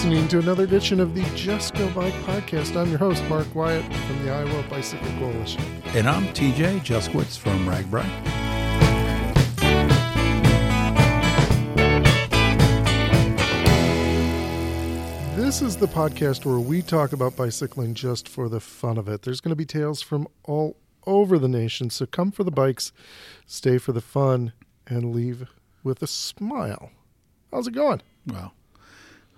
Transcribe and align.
listening 0.00 0.26
to 0.26 0.38
another 0.38 0.64
edition 0.64 0.98
of 0.98 1.14
the 1.14 1.20
Just 1.36 1.74
Go 1.74 1.86
Bike 1.90 2.14
podcast. 2.24 2.74
I'm 2.74 2.88
your 2.88 2.98
host, 2.98 3.22
Mark 3.24 3.54
Wyatt 3.54 3.84
from 3.84 4.24
the 4.24 4.32
Iowa 4.32 4.64
Bicycle 4.70 5.06
Coalition. 5.18 5.62
And 5.88 6.08
I'm 6.08 6.24
TJ 6.28 6.80
Juskiewicz 6.80 7.36
from 7.36 7.66
RAGBRAI. 7.66 8.08
This 15.36 15.60
is 15.60 15.76
the 15.76 15.86
podcast 15.86 16.46
where 16.46 16.60
we 16.60 16.80
talk 16.80 17.12
about 17.12 17.36
bicycling 17.36 17.92
just 17.92 18.26
for 18.26 18.48
the 18.48 18.58
fun 18.60 18.96
of 18.96 19.06
it. 19.06 19.20
There's 19.20 19.42
going 19.42 19.50
to 19.50 19.54
be 19.54 19.66
tales 19.66 20.00
from 20.00 20.26
all 20.44 20.78
over 21.06 21.38
the 21.38 21.46
nation, 21.46 21.90
so 21.90 22.06
come 22.06 22.30
for 22.30 22.42
the 22.42 22.50
bikes, 22.50 22.90
stay 23.44 23.76
for 23.76 23.92
the 23.92 24.00
fun, 24.00 24.54
and 24.86 25.14
leave 25.14 25.46
with 25.84 26.02
a 26.02 26.06
smile. 26.06 26.90
How's 27.52 27.66
it 27.66 27.74
going? 27.74 28.00
Well, 28.26 28.54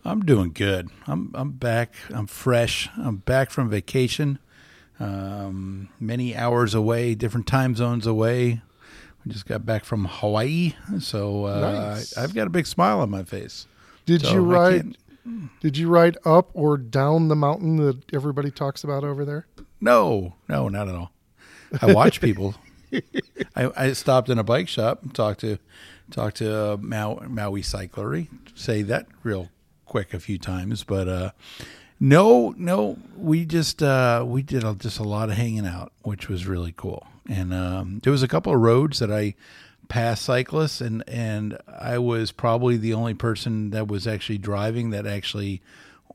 I'm 0.04 0.20
doing 0.24 0.52
good. 0.52 0.88
I'm 1.06 1.30
I'm 1.34 1.52
back. 1.52 1.94
I'm 2.10 2.26
fresh. 2.26 2.88
I'm 2.96 3.16
back 3.18 3.50
from 3.50 3.70
vacation. 3.70 4.38
Um, 4.98 5.88
many 5.98 6.36
hours 6.36 6.74
away, 6.74 7.14
different 7.14 7.46
time 7.46 7.74
zones 7.74 8.06
away. 8.06 8.60
We 9.24 9.32
just 9.32 9.46
got 9.46 9.64
back 9.64 9.84
from 9.84 10.04
Hawaii, 10.06 10.74
so 10.98 11.46
uh, 11.46 11.60
Nice. 11.60 12.16
I, 12.16 12.24
I've 12.24 12.34
got 12.34 12.46
a 12.46 12.50
big 12.50 12.66
smile 12.66 13.00
on 13.00 13.10
my 13.10 13.22
face. 13.22 13.66
Did 14.04 14.22
So 14.22 14.32
you 14.34 14.40
ride? 14.40 14.96
Did 15.60 15.76
you 15.76 15.88
ride 15.88 16.18
up 16.24 16.50
or 16.54 16.76
down 16.76 17.28
the 17.28 17.36
mountain 17.36 17.76
that 17.76 18.12
everybody 18.12 18.50
talks 18.50 18.82
about 18.82 19.04
over 19.04 19.24
there? 19.24 19.46
No, 19.80 20.34
no, 20.48 20.68
not 20.68 20.88
at 20.88 20.96
all. 20.96 21.12
I 21.80 21.92
watch 21.92 22.20
people. 22.20 22.56
I, 23.56 23.70
I 23.76 23.92
stopped 23.92 24.28
in 24.28 24.38
a 24.38 24.44
bike 24.44 24.68
shop 24.68 25.02
and 25.02 25.14
talked 25.14 25.40
to 25.40 25.58
talked 26.10 26.38
to 26.38 26.72
uh, 26.72 26.76
Mau, 26.80 27.20
Maui 27.28 27.62
Cyclery. 27.62 28.26
Say 28.56 28.82
that 28.82 29.06
real 29.22 29.48
quick 29.92 30.14
a 30.14 30.18
few 30.18 30.38
times, 30.38 30.84
but 30.84 31.06
uh, 31.06 31.30
no, 32.00 32.54
no, 32.56 32.96
we 33.14 33.44
just 33.44 33.82
uh, 33.82 34.24
we 34.26 34.42
did 34.42 34.64
a, 34.64 34.74
just 34.74 34.98
a 34.98 35.02
lot 35.02 35.28
of 35.28 35.36
hanging 35.36 35.66
out, 35.66 35.92
which 36.00 36.30
was 36.30 36.46
really 36.46 36.72
cool. 36.74 37.06
And 37.28 37.52
um, 37.52 38.00
there 38.02 38.10
was 38.10 38.22
a 38.22 38.28
couple 38.28 38.54
of 38.54 38.60
roads 38.60 39.00
that 39.00 39.12
I 39.12 39.34
passed 39.88 40.22
cyclists, 40.22 40.80
and 40.80 41.04
and 41.06 41.58
I 41.68 41.98
was 41.98 42.32
probably 42.32 42.78
the 42.78 42.94
only 42.94 43.12
person 43.12 43.68
that 43.70 43.86
was 43.86 44.06
actually 44.06 44.38
driving 44.38 44.90
that 44.90 45.06
actually 45.06 45.60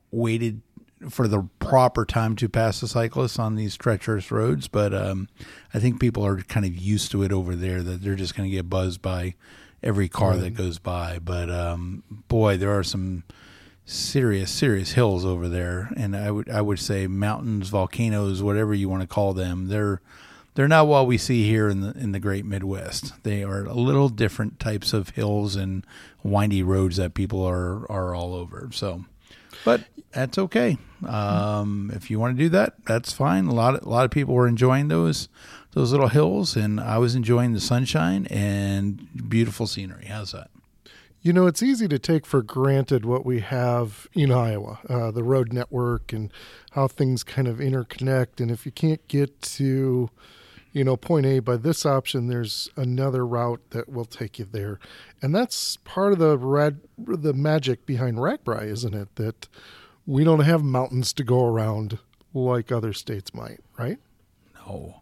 waited 0.09 0.61
for 1.07 1.27
the 1.27 1.47
proper 1.59 2.03
time 2.03 2.35
to 2.37 2.49
pass 2.49 2.81
the 2.81 2.87
cyclists 2.87 3.37
on 3.37 3.53
these 3.53 3.77
treacherous 3.77 4.31
roads. 4.31 4.67
But 4.67 4.91
um, 4.95 5.29
I 5.71 5.77
think 5.77 5.99
people 5.99 6.25
are 6.25 6.37
kind 6.41 6.65
of 6.65 6.75
used 6.75 7.11
to 7.11 7.21
it 7.21 7.31
over 7.31 7.55
there 7.55 7.83
that 7.83 8.01
they're 8.01 8.15
just 8.15 8.35
going 8.35 8.49
to 8.49 8.55
get 8.55 8.71
buzzed 8.71 9.03
by 9.03 9.35
every 9.83 10.09
car 10.09 10.35
that 10.35 10.55
goes 10.55 10.79
by. 10.79 11.19
But 11.19 11.51
um, 11.51 12.01
boy, 12.27 12.57
there 12.57 12.75
are 12.75 12.83
some 12.83 13.23
serious, 13.87 14.51
serious 14.51 14.91
hills 14.91 15.25
over 15.25 15.47
there, 15.47 15.91
and 15.95 16.15
I 16.15 16.29
would 16.29 16.49
I 16.49 16.61
would 16.61 16.79
say 16.79 17.07
mountains, 17.07 17.69
volcanoes, 17.69 18.43
whatever 18.43 18.73
you 18.73 18.89
want 18.89 19.01
to 19.01 19.07
call 19.07 19.33
them. 19.33 19.69
They're 19.69 20.01
they're 20.53 20.67
not 20.67 20.87
what 20.87 21.07
we 21.07 21.17
see 21.17 21.47
here 21.47 21.69
in 21.69 21.81
the 21.81 21.91
in 21.97 22.11
the 22.11 22.19
Great 22.19 22.45
Midwest. 22.45 23.13
They 23.23 23.43
are 23.43 23.63
a 23.63 23.73
little 23.73 24.09
different 24.09 24.59
types 24.59 24.93
of 24.93 25.09
hills 25.09 25.55
and 25.55 25.85
windy 26.21 26.61
roads 26.61 26.97
that 26.97 27.13
people 27.13 27.43
are 27.43 27.89
are 27.89 28.13
all 28.13 28.35
over. 28.35 28.69
So, 28.71 29.05
but 29.63 29.85
that's 30.11 30.37
okay. 30.37 30.77
Um, 31.07 31.91
if 31.93 32.11
you 32.11 32.19
want 32.19 32.37
to 32.37 32.43
do 32.43 32.49
that, 32.49 32.73
that's 32.85 33.13
fine. 33.13 33.47
A 33.47 33.53
lot 33.53 33.75
of, 33.75 33.85
a 33.85 33.89
lot 33.89 34.03
of 34.03 34.11
people 34.11 34.35
were 34.35 34.47
enjoying 34.47 34.89
those 34.89 35.29
those 35.71 35.91
little 35.91 36.09
hills, 36.09 36.57
and 36.57 36.79
I 36.79 36.97
was 36.97 37.15
enjoying 37.15 37.53
the 37.53 37.61
sunshine 37.61 38.25
and 38.27 39.07
beautiful 39.29 39.65
scenery. 39.65 40.05
How's 40.05 40.33
that? 40.33 40.49
You 41.27 41.33
know, 41.33 41.45
it's 41.45 41.61
easy 41.61 41.89
to 41.89 41.99
take 41.99 42.25
for 42.25 42.41
granted 42.41 43.03
what 43.03 43.25
we 43.25 43.41
have 43.41 44.07
in 44.13 44.31
Iowa, 44.31 44.79
uh, 44.87 45.11
the 45.11 45.25
road 45.25 45.51
network 45.51 46.13
and 46.13 46.31
how 46.71 46.87
things 46.87 47.21
kind 47.25 47.49
of 47.49 47.57
interconnect. 47.57 48.39
And 48.39 48.49
if 48.49 48.65
you 48.65 48.71
can't 48.71 49.05
get 49.09 49.41
to, 49.41 50.09
you 50.71 50.83
know, 50.85 50.95
point 50.95 51.25
A 51.25 51.39
by 51.39 51.57
this 51.57 51.85
option, 51.85 52.27
there's 52.27 52.69
another 52.77 53.27
route 53.27 53.59
that 53.71 53.89
will 53.89 54.05
take 54.05 54.39
you 54.39 54.47
there. 54.49 54.79
And 55.21 55.35
that's 55.35 55.75
part 55.83 56.13
of 56.13 56.19
the 56.19 56.77
the 56.97 57.33
magic 57.33 57.85
behind 57.85 58.19
RAGBRAI, 58.19 58.63
isn't 58.67 58.95
it? 58.95 59.13
That 59.15 59.49
we 60.05 60.23
don't 60.23 60.45
have 60.45 60.63
mountains 60.63 61.11
to 61.11 61.25
go 61.25 61.45
around 61.45 61.99
like 62.33 62.71
other 62.71 62.93
states 62.93 63.33
might, 63.33 63.59
right? 63.77 63.97
No, 64.65 65.01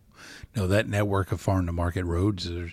no, 0.55 0.65
that 0.65 0.89
network 0.89 1.31
of 1.31 1.39
farm 1.39 1.67
to 1.67 1.71
market 1.71 2.03
roads 2.03 2.47
is 2.47 2.71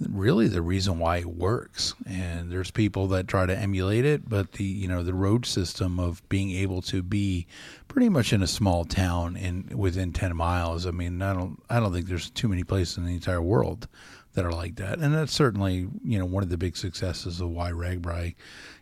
really 0.00 0.48
the 0.48 0.62
reason 0.62 0.98
why 0.98 1.18
it 1.18 1.26
works. 1.26 1.94
And 2.06 2.50
there's 2.50 2.70
people 2.70 3.06
that 3.08 3.28
try 3.28 3.46
to 3.46 3.56
emulate 3.56 4.04
it, 4.04 4.28
but 4.28 4.52
the 4.52 4.64
you 4.64 4.88
know 4.88 5.02
the 5.02 5.14
road 5.14 5.46
system 5.46 5.98
of 5.98 6.26
being 6.28 6.50
able 6.50 6.82
to 6.82 7.02
be 7.02 7.46
pretty 7.88 8.08
much 8.08 8.32
in 8.32 8.42
a 8.42 8.46
small 8.46 8.84
town 8.84 9.36
and 9.36 9.72
within 9.74 10.12
ten 10.12 10.36
miles. 10.36 10.86
I 10.86 10.90
mean, 10.90 11.22
I 11.22 11.32
don't 11.32 11.62
I 11.70 11.80
don't 11.80 11.92
think 11.92 12.06
there's 12.06 12.30
too 12.30 12.48
many 12.48 12.64
places 12.64 12.98
in 12.98 13.06
the 13.06 13.14
entire 13.14 13.42
world 13.42 13.88
that 14.36 14.44
are 14.44 14.52
like 14.52 14.76
that. 14.76 14.98
And 14.98 15.12
that's 15.12 15.34
certainly 15.34 15.88
you 16.04 16.18
know 16.18 16.24
one 16.24 16.44
of 16.44 16.50
the 16.50 16.58
big 16.58 16.76
successes 16.76 17.40
of 17.40 17.50
why 17.50 17.72
RAGBRAI 17.72 18.34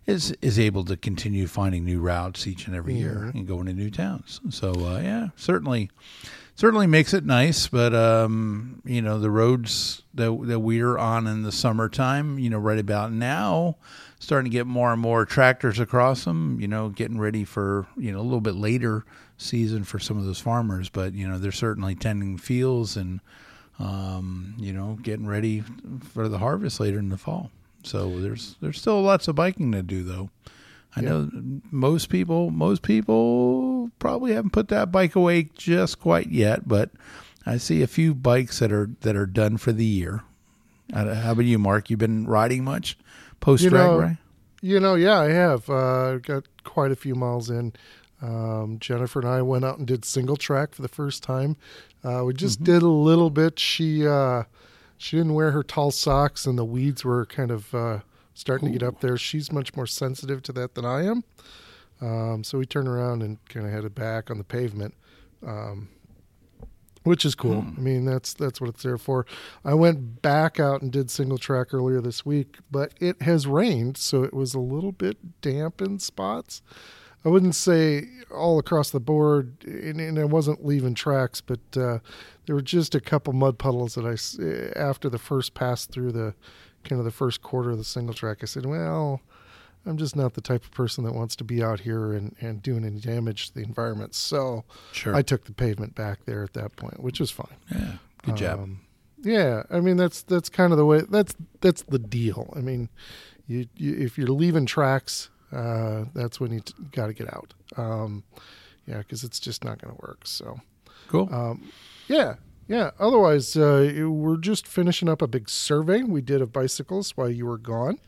is 0.06 0.32
is 0.42 0.58
able 0.58 0.84
to 0.84 0.96
continue 0.96 1.46
finding 1.46 1.84
new 1.84 2.00
routes 2.00 2.46
each 2.46 2.66
and 2.66 2.76
every 2.76 2.94
year 2.94 3.30
and 3.32 3.46
going 3.46 3.66
to 3.66 3.72
new 3.72 3.90
towns. 3.90 4.40
So 4.50 4.72
uh, 4.72 5.00
yeah, 5.00 5.28
certainly 5.36 5.90
certainly 6.56 6.86
makes 6.86 7.14
it 7.14 7.24
nice, 7.24 7.68
but 7.68 7.94
um, 7.94 8.82
you 8.84 9.00
know 9.00 9.18
the 9.18 9.30
roads 9.30 10.02
that 10.12 10.36
that 10.46 10.60
we're 10.60 10.98
on 10.98 11.26
in 11.26 11.42
the 11.42 11.52
summertime, 11.52 12.38
you 12.38 12.50
know, 12.50 12.58
right 12.58 12.78
about 12.78 13.12
now, 13.12 13.76
starting 14.18 14.50
to 14.50 14.54
get 14.56 14.66
more 14.66 14.92
and 14.92 15.00
more 15.00 15.24
tractors 15.24 15.78
across 15.78 16.24
them. 16.24 16.58
You 16.60 16.66
know, 16.66 16.88
getting 16.88 17.18
ready 17.18 17.44
for 17.44 17.86
you 17.96 18.12
know 18.12 18.20
a 18.20 18.22
little 18.22 18.40
bit 18.40 18.56
later 18.56 19.04
season 19.38 19.84
for 19.84 20.00
some 20.00 20.18
of 20.18 20.24
those 20.24 20.40
farmers, 20.40 20.88
but 20.88 21.14
you 21.14 21.28
know 21.28 21.38
they're 21.38 21.52
certainly 21.52 21.94
tending 21.94 22.38
fields 22.38 22.96
and 22.96 23.20
um, 23.78 24.54
you 24.58 24.72
know 24.72 24.98
getting 25.02 25.26
ready 25.26 25.62
for 26.12 26.28
the 26.28 26.38
harvest 26.38 26.80
later 26.80 26.98
in 26.98 27.08
the 27.08 27.18
fall. 27.18 27.50
So 27.82 28.20
there's 28.20 28.56
there's 28.60 28.80
still 28.80 29.02
lots 29.02 29.28
of 29.28 29.34
biking 29.36 29.72
to 29.72 29.82
do 29.82 30.02
though. 30.02 30.30
I 30.96 31.00
Yeah. 31.02 31.08
know 31.08 31.30
most 31.70 32.08
people 32.08 32.50
most 32.50 32.82
people 32.82 33.90
probably 33.98 34.32
haven't 34.32 34.52
put 34.52 34.68
that 34.68 34.92
bike 34.92 35.14
away 35.16 35.50
just 35.54 35.98
quite 36.00 36.28
yet, 36.30 36.68
but 36.68 36.90
I 37.44 37.56
see 37.58 37.82
a 37.82 37.86
few 37.86 38.14
bikes 38.14 38.60
that 38.60 38.72
are 38.72 38.90
that 39.00 39.16
are 39.16 39.26
done 39.26 39.56
for 39.56 39.72
the 39.72 39.84
year. 39.84 40.22
How 40.92 41.32
about 41.32 41.44
you, 41.44 41.58
Mark? 41.58 41.90
You've 41.90 41.98
been 41.98 42.26
riding 42.26 42.62
much 42.64 42.96
post 43.40 43.64
You 43.64 43.70
know, 43.70 43.96
drag 43.98 44.16
You 44.62 44.80
know, 44.80 44.94
yeah, 44.94 45.18
I 45.18 45.30
have. 45.30 45.68
Uh, 45.68 46.18
got 46.18 46.44
quite 46.62 46.92
a 46.92 46.96
few 46.96 47.14
miles 47.14 47.50
in. 47.50 47.72
Um, 48.24 48.78
Jennifer 48.78 49.20
and 49.20 49.28
I 49.28 49.42
went 49.42 49.66
out 49.66 49.76
and 49.76 49.86
did 49.86 50.04
single 50.04 50.36
track 50.36 50.74
for 50.74 50.80
the 50.80 50.88
first 50.88 51.22
time. 51.22 51.56
Uh, 52.02 52.22
we 52.24 52.32
just 52.32 52.64
did 52.64 52.82
a 52.82 52.88
little 52.88 53.28
bit. 53.28 53.58
She 53.58 54.06
uh, 54.06 54.44
she 54.96 55.18
didn't 55.18 55.34
wear 55.34 55.50
her 55.50 55.62
tall 55.62 55.90
socks, 55.90 56.46
and 56.46 56.56
the 56.56 56.64
weeds 56.64 57.04
were 57.04 57.26
kind 57.26 57.50
of 57.50 57.74
uh, 57.74 57.98
starting 58.32 58.72
to 58.72 58.78
get 58.78 58.86
up 58.86 59.00
there. 59.00 59.18
She's 59.18 59.52
much 59.52 59.76
more 59.76 59.86
sensitive 59.86 60.42
to 60.44 60.52
that 60.52 60.74
than 60.74 60.86
I 60.86 61.04
am. 61.04 61.24
Um, 62.00 62.44
so 62.44 62.58
we 62.58 62.64
turned 62.64 62.88
around 62.88 63.22
and 63.22 63.44
kind 63.48 63.66
of 63.66 63.72
headed 63.72 63.94
back 63.94 64.30
on 64.30 64.38
the 64.38 64.44
pavement, 64.44 64.94
um, 65.46 65.88
which 67.02 67.26
is 67.26 67.34
cool. 67.34 67.64
I 67.76 67.80
mean, 67.80 68.06
that's 68.06 68.32
that's 68.32 68.58
what 68.58 68.70
it's 68.70 68.82
there 68.82 68.98
for. 68.98 69.26
I 69.66 69.74
went 69.74 70.22
back 70.22 70.58
out 70.58 70.80
and 70.80 70.90
did 70.90 71.10
single 71.10 71.38
track 71.38 71.74
earlier 71.74 72.00
this 72.00 72.24
week, 72.24 72.56
but 72.70 72.94
it 73.00 73.20
has 73.20 73.46
rained, 73.46 73.98
so 73.98 74.22
it 74.22 74.32
was 74.32 74.54
a 74.54 74.60
little 74.60 74.92
bit 74.92 75.42
damp 75.42 75.82
in 75.82 75.98
spots. 75.98 76.62
I 77.24 77.28
wouldn't 77.28 77.54
say 77.54 78.08
all 78.30 78.58
across 78.58 78.90
the 78.90 79.00
board, 79.00 79.64
and, 79.64 80.00
and 80.00 80.18
I 80.18 80.24
wasn't 80.24 80.64
leaving 80.64 80.94
tracks, 80.94 81.40
but 81.40 81.60
uh, 81.76 81.98
there 82.46 82.54
were 82.54 82.62
just 82.62 82.94
a 82.94 83.00
couple 83.00 83.32
mud 83.32 83.58
puddles 83.58 83.94
that 83.94 84.04
I, 84.04 84.78
after 84.78 85.08
the 85.08 85.18
first 85.18 85.54
pass 85.54 85.86
through 85.86 86.12
the 86.12 86.34
kind 86.82 86.98
of 86.98 87.04
the 87.04 87.10
first 87.10 87.40
quarter 87.42 87.70
of 87.70 87.78
the 87.78 87.84
single 87.84 88.14
track, 88.14 88.38
I 88.42 88.46
said, 88.46 88.66
well, 88.66 89.20
I'm 89.86 89.96
just 89.96 90.16
not 90.16 90.34
the 90.34 90.40
type 90.40 90.64
of 90.64 90.70
person 90.72 91.04
that 91.04 91.14
wants 91.14 91.36
to 91.36 91.44
be 91.44 91.62
out 91.62 91.80
here 91.80 92.12
and, 92.12 92.34
and 92.40 92.62
doing 92.62 92.84
any 92.84 93.00
damage 93.00 93.48
to 93.48 93.54
the 93.54 93.62
environment. 93.62 94.14
So 94.14 94.64
Sure. 94.92 95.14
I 95.14 95.22
took 95.22 95.44
the 95.44 95.52
pavement 95.52 95.94
back 95.94 96.24
there 96.26 96.42
at 96.42 96.52
that 96.54 96.76
point, 96.76 97.00
which 97.02 97.20
was 97.20 97.30
fine. 97.30 97.56
yeah. 97.70 97.92
Good 98.22 98.36
job. 98.36 98.60
Um, 98.60 98.80
yeah, 99.22 99.62
I 99.70 99.80
mean 99.80 99.96
that's 99.96 100.22
that's 100.22 100.48
kind 100.50 100.72
of 100.72 100.78
the 100.78 100.84
way 100.84 101.00
that's 101.08 101.34
that's 101.60 101.82
the 101.82 101.98
deal. 101.98 102.52
I 102.56 102.60
mean, 102.60 102.88
you, 103.46 103.66
you 103.74 103.94
if 103.96 104.16
you're 104.18 104.28
leaving 104.28 104.64
tracks, 104.66 105.30
uh, 105.52 106.04
that's 106.14 106.40
when 106.40 106.52
you 106.52 106.60
t- 106.60 106.74
got 106.92 107.06
to 107.06 107.12
get 107.12 107.32
out. 107.32 107.54
Um, 107.76 108.24
yeah, 108.86 108.98
because 108.98 109.24
it's 109.24 109.40
just 109.40 109.64
not 109.64 109.80
going 109.80 109.94
to 109.94 110.00
work. 110.02 110.20
So 110.26 110.58
Cool. 111.08 111.28
um, 111.32 111.70
yeah, 112.08 112.34
yeah. 112.68 112.90
Otherwise, 112.98 113.56
uh, 113.56 114.04
we're 114.08 114.36
just 114.36 114.66
finishing 114.66 115.08
up 115.08 115.22
a 115.22 115.26
big 115.26 115.48
survey 115.48 116.02
we 116.02 116.20
did 116.20 116.40
of 116.42 116.52
bicycles 116.52 117.16
while 117.16 117.30
you 117.30 117.46
were 117.46 117.58
gone. 117.58 117.98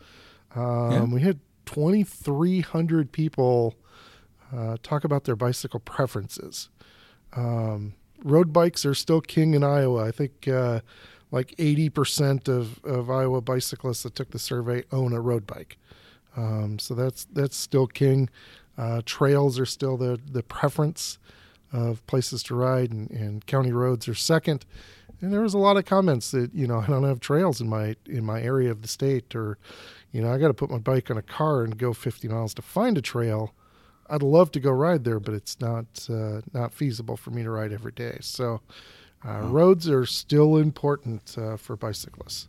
Um, 0.54 0.90
Yeah. 0.92 1.04
We 1.04 1.20
had 1.22 1.40
2,300 1.66 3.12
people 3.12 3.74
uh, 4.54 4.76
talk 4.82 5.04
about 5.04 5.24
their 5.24 5.36
bicycle 5.36 5.80
preferences. 5.80 6.68
Um, 7.34 7.94
road 8.24 8.52
bikes 8.52 8.84
are 8.86 8.94
still 8.94 9.20
king 9.20 9.54
in 9.54 9.62
Iowa. 9.64 10.04
I 10.06 10.10
think 10.10 10.46
uh, 10.48 10.80
like 11.30 11.54
80% 11.56 12.48
of, 12.48 12.82
of 12.84 13.10
Iowa 13.10 13.40
bicyclists 13.40 14.02
that 14.04 14.14
took 14.14 14.30
the 14.30 14.38
survey 14.38 14.84
own 14.92 15.12
a 15.12 15.20
road 15.20 15.46
bike. 15.46 15.78
Um, 16.36 16.78
so 16.78 16.94
that's 16.94 17.24
that's 17.24 17.56
still 17.56 17.86
king. 17.86 18.28
Uh, 18.76 19.00
trails 19.04 19.58
are 19.58 19.66
still 19.66 19.96
the 19.96 20.20
the 20.30 20.42
preference 20.42 21.18
of 21.72 22.06
places 22.06 22.42
to 22.44 22.54
ride, 22.54 22.92
and, 22.92 23.10
and 23.10 23.46
county 23.46 23.72
roads 23.72 24.08
are 24.08 24.14
second. 24.14 24.64
And 25.20 25.32
there 25.32 25.40
was 25.40 25.54
a 25.54 25.58
lot 25.58 25.76
of 25.76 25.84
comments 25.84 26.30
that 26.30 26.54
you 26.54 26.66
know 26.66 26.78
I 26.80 26.86
don't 26.86 27.04
have 27.04 27.20
trails 27.20 27.60
in 27.60 27.68
my 27.68 27.96
in 28.06 28.24
my 28.24 28.40
area 28.42 28.70
of 28.70 28.82
the 28.82 28.88
state, 28.88 29.34
or 29.34 29.58
you 30.12 30.20
know 30.20 30.32
I 30.32 30.38
got 30.38 30.48
to 30.48 30.54
put 30.54 30.70
my 30.70 30.78
bike 30.78 31.10
on 31.10 31.16
a 31.16 31.22
car 31.22 31.64
and 31.64 31.76
go 31.76 31.92
50 31.92 32.28
miles 32.28 32.54
to 32.54 32.62
find 32.62 32.98
a 32.98 33.02
trail. 33.02 33.54
I'd 34.08 34.22
love 34.22 34.52
to 34.52 34.60
go 34.60 34.70
ride 34.70 35.02
there, 35.02 35.18
but 35.18 35.34
it's 35.34 35.60
not 35.60 35.86
uh, 36.10 36.42
not 36.52 36.72
feasible 36.72 37.16
for 37.16 37.30
me 37.30 37.42
to 37.42 37.50
ride 37.50 37.72
every 37.72 37.92
day. 37.92 38.18
So 38.20 38.60
uh, 39.26 39.40
roads 39.40 39.88
are 39.88 40.06
still 40.06 40.56
important 40.56 41.36
uh, 41.38 41.56
for 41.56 41.76
bicyclists. 41.76 42.48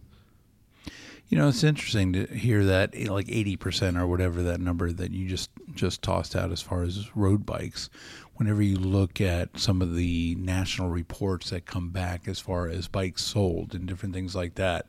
You 1.29 1.37
know, 1.37 1.49
it's 1.49 1.63
interesting 1.63 2.13
to 2.13 2.25
hear 2.27 2.63
that 2.65 2.95
like 3.09 3.27
80% 3.27 3.99
or 3.99 4.07
whatever 4.07 4.41
that 4.43 4.61
number 4.61 4.91
that 4.93 5.11
you 5.11 5.27
just 5.27 5.49
just 5.73 6.01
tossed 6.01 6.35
out 6.35 6.51
as 6.51 6.61
far 6.61 6.83
as 6.83 7.15
road 7.15 7.45
bikes. 7.45 7.89
Whenever 8.35 8.61
you 8.61 8.77
look 8.77 9.19
at 9.19 9.57
some 9.59 9.81
of 9.81 9.95
the 9.95 10.35
national 10.39 10.89
reports 10.89 11.49
that 11.49 11.65
come 11.65 11.89
back 11.89 12.27
as 12.27 12.39
far 12.39 12.67
as 12.67 12.87
bikes 12.87 13.23
sold 13.23 13.73
and 13.75 13.87
different 13.87 14.15
things 14.15 14.35
like 14.35 14.55
that, 14.55 14.85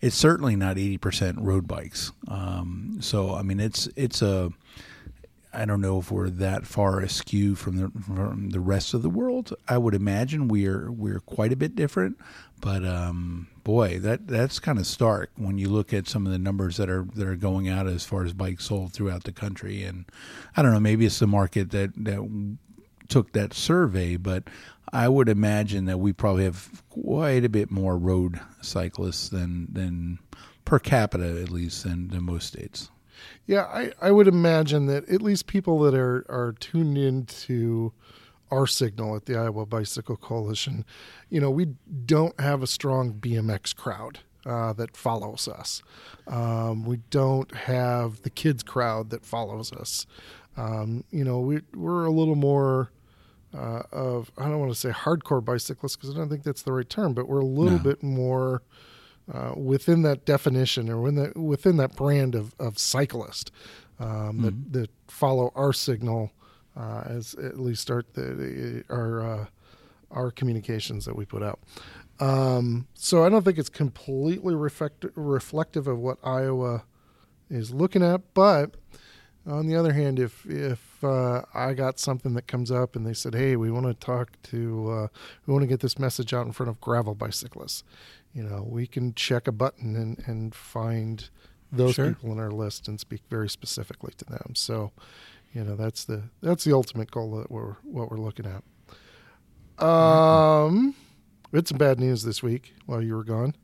it's 0.00 0.16
certainly 0.16 0.56
not 0.56 0.76
80% 0.76 1.38
road 1.40 1.66
bikes. 1.66 2.12
Um, 2.28 2.98
so 3.00 3.34
I 3.34 3.42
mean, 3.42 3.58
it's 3.58 3.88
it's 3.96 4.22
a 4.22 4.52
I 5.54 5.64
don't 5.66 5.80
know 5.80 5.98
if 5.98 6.10
we're 6.10 6.30
that 6.30 6.66
far 6.66 7.00
askew 7.00 7.54
from 7.54 7.76
the 7.76 7.90
from 8.00 8.50
the 8.50 8.60
rest 8.60 8.94
of 8.94 9.02
the 9.02 9.10
world. 9.10 9.52
I 9.68 9.78
would 9.78 9.94
imagine 9.94 10.48
we're 10.48 10.90
we're 10.90 11.20
quite 11.20 11.52
a 11.52 11.56
bit 11.56 11.76
different, 11.76 12.18
but 12.62 12.84
um, 12.84 13.48
boy, 13.64 13.98
that 13.98 14.28
that's 14.28 14.58
kind 14.58 14.78
of 14.78 14.86
stark 14.86 15.30
when 15.36 15.58
you 15.58 15.68
look 15.68 15.92
at 15.92 16.08
some 16.08 16.24
of 16.24 16.32
the 16.32 16.38
numbers 16.38 16.78
that 16.78 16.88
are 16.88 17.04
that 17.16 17.26
are 17.26 17.36
going 17.36 17.68
out 17.68 17.86
as 17.86 18.04
far 18.04 18.24
as 18.24 18.32
bikes 18.32 18.64
sold 18.64 18.94
throughout 18.94 19.24
the 19.24 19.32
country. 19.32 19.82
And 19.82 20.06
I 20.56 20.62
don't 20.62 20.72
know, 20.72 20.80
maybe 20.80 21.04
it's 21.04 21.18
the 21.18 21.26
market 21.26 21.72
that 21.72 21.92
that 21.96 22.56
took 23.08 23.32
that 23.32 23.52
survey, 23.52 24.16
but 24.16 24.44
I 24.92 25.08
would 25.08 25.28
imagine 25.28 25.86
that 25.86 25.98
we 25.98 26.12
probably 26.12 26.44
have 26.44 26.82
quite 26.88 27.44
a 27.44 27.48
bit 27.48 27.70
more 27.70 27.98
road 27.98 28.40
cyclists 28.62 29.28
than 29.28 29.66
than 29.70 30.20
per 30.64 30.78
capita 30.78 31.42
at 31.42 31.50
least 31.50 31.82
than, 31.82 32.08
than 32.08 32.22
most 32.22 32.46
states. 32.46 32.90
Yeah, 33.46 33.64
I, 33.64 33.92
I 34.00 34.12
would 34.12 34.28
imagine 34.28 34.86
that 34.86 35.08
at 35.08 35.20
least 35.20 35.46
people 35.46 35.80
that 35.80 35.94
are, 35.94 36.24
are 36.28 36.54
tuned 36.58 36.96
into 36.96 37.92
our 38.52 38.66
signal 38.66 39.16
at 39.16 39.24
the 39.24 39.36
Iowa 39.36 39.64
Bicycle 39.64 40.16
Coalition, 40.16 40.84
you 41.30 41.40
know, 41.40 41.50
we 41.50 41.74
don't 42.04 42.38
have 42.38 42.62
a 42.62 42.66
strong 42.66 43.14
BMX 43.14 43.74
crowd 43.74 44.20
uh, 44.44 44.74
that 44.74 44.94
follows 44.94 45.48
us. 45.48 45.82
Um, 46.26 46.84
we 46.84 46.98
don't 47.08 47.52
have 47.54 48.22
the 48.22 48.30
kids 48.30 48.62
crowd 48.62 49.08
that 49.10 49.24
follows 49.24 49.72
us. 49.72 50.06
Um, 50.56 51.04
you 51.10 51.24
know, 51.24 51.40
we, 51.40 51.62
we're 51.74 52.04
a 52.04 52.10
little 52.10 52.34
more 52.34 52.90
uh, 53.56 53.84
of, 53.90 54.30
I 54.36 54.44
don't 54.44 54.60
want 54.60 54.72
to 54.72 54.78
say 54.78 54.90
hardcore 54.90 55.42
bicyclists 55.42 55.96
because 55.96 56.14
I 56.14 56.18
don't 56.18 56.28
think 56.28 56.42
that's 56.42 56.62
the 56.62 56.72
right 56.72 56.88
term, 56.88 57.14
but 57.14 57.28
we're 57.28 57.40
a 57.40 57.46
little 57.46 57.78
no. 57.78 57.84
bit 57.84 58.02
more 58.02 58.62
uh, 59.32 59.52
within 59.56 60.02
that 60.02 60.26
definition 60.26 60.90
or 60.90 61.00
within 61.00 61.22
that, 61.22 61.36
within 61.38 61.78
that 61.78 61.96
brand 61.96 62.34
of, 62.34 62.54
of 62.58 62.78
cyclist 62.78 63.50
um, 63.98 64.08
mm-hmm. 64.08 64.42
that, 64.42 64.72
that 64.72 64.90
follow 65.08 65.52
our 65.54 65.72
signal 65.72 66.32
uh, 66.76 67.02
as 67.06 67.34
at 67.34 67.58
least 67.58 67.90
our 67.90 68.04
the, 68.14 68.84
our 68.88 69.22
uh, 69.22 69.46
our 70.10 70.30
communications 70.30 71.04
that 71.04 71.16
we 71.16 71.24
put 71.24 71.42
out. 71.42 71.60
Um, 72.20 72.86
so 72.94 73.24
I 73.24 73.28
don't 73.28 73.44
think 73.44 73.58
it's 73.58 73.68
completely 73.68 74.54
reflect, 74.54 75.06
reflective 75.14 75.88
of 75.88 75.98
what 75.98 76.18
Iowa 76.22 76.84
is 77.50 77.72
looking 77.72 78.02
at, 78.02 78.20
but 78.34 78.76
on 79.46 79.66
the 79.66 79.74
other 79.74 79.92
hand, 79.92 80.20
if 80.20 80.46
if 80.46 81.02
uh, 81.02 81.42
I 81.52 81.72
got 81.72 81.98
something 81.98 82.34
that 82.34 82.46
comes 82.46 82.70
up 82.70 82.94
and 82.94 83.06
they 83.06 83.14
said, 83.14 83.34
"Hey, 83.34 83.56
we 83.56 83.70
want 83.70 83.86
to 83.86 83.94
talk 83.94 84.40
to, 84.44 84.90
uh, 84.90 85.08
we 85.46 85.52
want 85.52 85.62
to 85.62 85.66
get 85.66 85.80
this 85.80 85.98
message 85.98 86.32
out 86.32 86.46
in 86.46 86.52
front 86.52 86.70
of 86.70 86.80
gravel 86.80 87.14
bicyclists," 87.14 87.82
you 88.32 88.42
know, 88.42 88.62
we 88.66 88.86
can 88.86 89.14
check 89.14 89.48
a 89.48 89.52
button 89.52 89.96
and, 89.96 90.22
and 90.26 90.54
find 90.54 91.28
those 91.70 91.94
sure. 91.94 92.08
people 92.08 92.32
in 92.32 92.38
our 92.38 92.50
list 92.50 92.86
and 92.86 93.00
speak 93.00 93.22
very 93.28 93.48
specifically 93.48 94.12
to 94.18 94.24
them. 94.26 94.52
So, 94.54 94.92
you 95.52 95.64
know, 95.64 95.76
that's 95.76 96.04
the 96.04 96.22
that's 96.42 96.64
the 96.64 96.72
ultimate 96.72 97.10
goal 97.10 97.36
that 97.38 97.50
we're 97.50 97.74
what 97.82 98.10
we're 98.10 98.18
looking 98.18 98.46
at. 98.46 98.62
Um, 99.84 100.94
we 101.50 101.58
had 101.58 101.68
some 101.68 101.78
bad 101.78 101.98
news 101.98 102.22
this 102.22 102.42
week 102.42 102.74
while 102.86 103.02
you 103.02 103.14
were 103.14 103.24
gone. 103.24 103.54